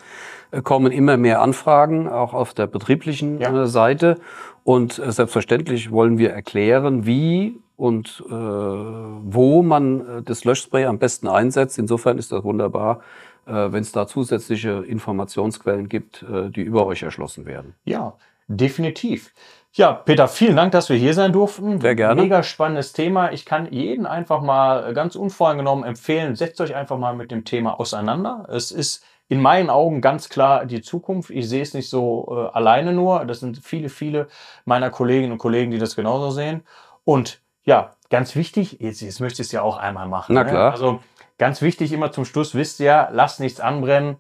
äh, 0.52 0.62
kommen 0.62 0.94
immer 0.94 1.18
mehr 1.18 1.42
Anfragen, 1.42 2.08
auch 2.08 2.34
auf 2.34 2.54
der 2.54 2.68
betrieblichen 2.68 3.42
ja. 3.42 3.64
Äh, 3.64 3.68
Seite. 3.68 4.16
Und 4.64 4.98
äh, 4.98 5.12
selbstverständlich 5.12 5.92
wollen 5.92 6.18
wir 6.18 6.32
erklären, 6.32 7.06
wie 7.06 7.60
und 7.76 8.24
äh, 8.28 8.32
wo 8.32 9.62
man 9.62 10.24
das 10.24 10.46
Löschspray 10.46 10.86
am 10.86 11.00
besten 11.00 11.28
einsetzt. 11.28 11.78
Insofern 11.78 12.18
ist 12.18 12.32
das 12.32 12.46
wunderbar, 12.46 13.00
äh, 13.00 13.18
wenn 13.48 13.82
es 13.82 13.92
da 13.92 14.08
zusätzliche 14.08 14.84
Informationsquellen 14.88 15.90
gibt, 15.90 16.24
äh, 16.24 16.50
die 16.50 16.62
über 16.62 16.86
euch 16.86 17.04
erschlossen 17.04 17.46
werden. 17.46 17.76
Ja, 17.86 18.14
definitiv. 18.48 19.34
Ja, 19.74 19.94
Peter, 19.94 20.28
vielen 20.28 20.56
Dank, 20.56 20.72
dass 20.72 20.90
wir 20.90 20.96
hier 20.96 21.14
sein 21.14 21.32
durften. 21.32 21.80
Sehr 21.80 21.96
gerne. 21.96 22.22
Mega 22.22 22.42
spannendes 22.42 22.94
Thema. 22.94 23.32
Ich 23.32 23.46
kann 23.46 23.72
jeden 23.72 24.06
einfach 24.06 24.42
mal 24.42 24.94
ganz 24.94 25.16
unvoreingenommen 25.16 25.86
empfehlen, 25.86 26.36
setzt 26.36 26.60
euch 26.62 26.74
einfach 26.74 26.98
mal 26.98 27.16
mit 27.16 27.30
dem 27.30 27.46
Thema 27.46 27.80
auseinander. 27.80 28.48
Es 28.50 28.72
ist 28.72 29.04
in 29.30 29.42
meinen 29.42 29.70
Augen 29.70 30.02
ganz 30.02 30.30
klar 30.30 30.66
die 30.66 30.82
Zukunft. 30.82 31.30
Ich 31.30 31.48
sehe 31.50 31.62
es 31.62 31.74
nicht 31.74 31.90
so 31.90 32.28
äh, 32.32 32.56
alleine 32.56 32.94
nur. 32.94 33.26
Das 33.26 33.42
sind 33.42 33.60
viele, 33.64 33.90
viele 33.90 34.28
meiner 34.66 34.90
Kolleginnen 34.90 35.34
und 35.34 35.38
Kollegen, 35.38 35.72
die 35.72 35.80
das 35.80 35.96
genauso 35.96 36.32
sehen. 36.32 36.64
Und 37.04 37.42
ja, 37.64 37.92
ganz 38.10 38.36
wichtig, 38.36 38.78
jetzt, 38.80 39.02
jetzt 39.02 39.20
möchte 39.20 39.42
ich 39.42 39.48
es 39.50 39.52
ja 39.52 39.62
auch 39.62 39.78
einmal 39.78 40.08
machen. 40.08 40.34
Na 40.34 40.44
ne? 40.44 40.50
klar. 40.50 40.68
Ne? 40.68 40.72
Also 40.72 41.00
Ganz 41.38 41.62
wichtig 41.62 41.92
immer 41.92 42.12
zum 42.12 42.26
Schluss, 42.26 42.56
wisst 42.56 42.80
ihr, 42.80 43.10
lasst 43.12 43.40
nichts 43.40 43.60
anbrennen 43.60 44.18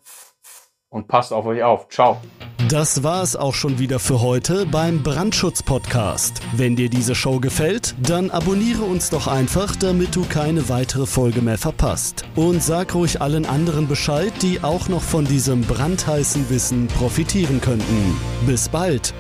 und 0.90 1.08
passt 1.08 1.34
auf 1.34 1.46
euch 1.46 1.64
auf. 1.64 1.90
Ciao. 1.90 2.22
Das 2.70 3.02
war 3.02 3.24
es 3.24 3.36
auch 3.36 3.54
schon 3.54 3.80
wieder 3.80 3.98
für 3.98 4.22
heute 4.22 4.66
beim 4.66 5.02
Brandschutz-Podcast. 5.02 6.42
Wenn 6.54 6.76
dir 6.76 6.90
diese 6.90 7.16
Show 7.16 7.40
gefällt, 7.40 7.96
dann 8.02 8.30
abonniere 8.30 8.84
uns 8.84 9.10
doch 9.10 9.28
einfach, 9.28 9.76
damit 9.76 10.16
du 10.16 10.26
keine 10.26 10.68
weitere 10.68 11.06
Folge 11.06 11.42
mehr 11.42 11.58
verpasst. 11.58 12.26
Und 12.36 12.62
sag 12.62 12.94
ruhig 12.94 13.22
allen 13.22 13.46
anderen 13.46 13.88
Bescheid, 13.88 14.34
die 14.42 14.64
auch 14.64 14.90
noch 14.90 15.04
von 15.04 15.26
diesem 15.26 15.62
brandheißen 15.62 16.50
Wissen 16.50 16.88
profitieren 16.88 17.62
könnten. 17.62 18.20
Bis 18.46 18.68
bald! 18.68 19.14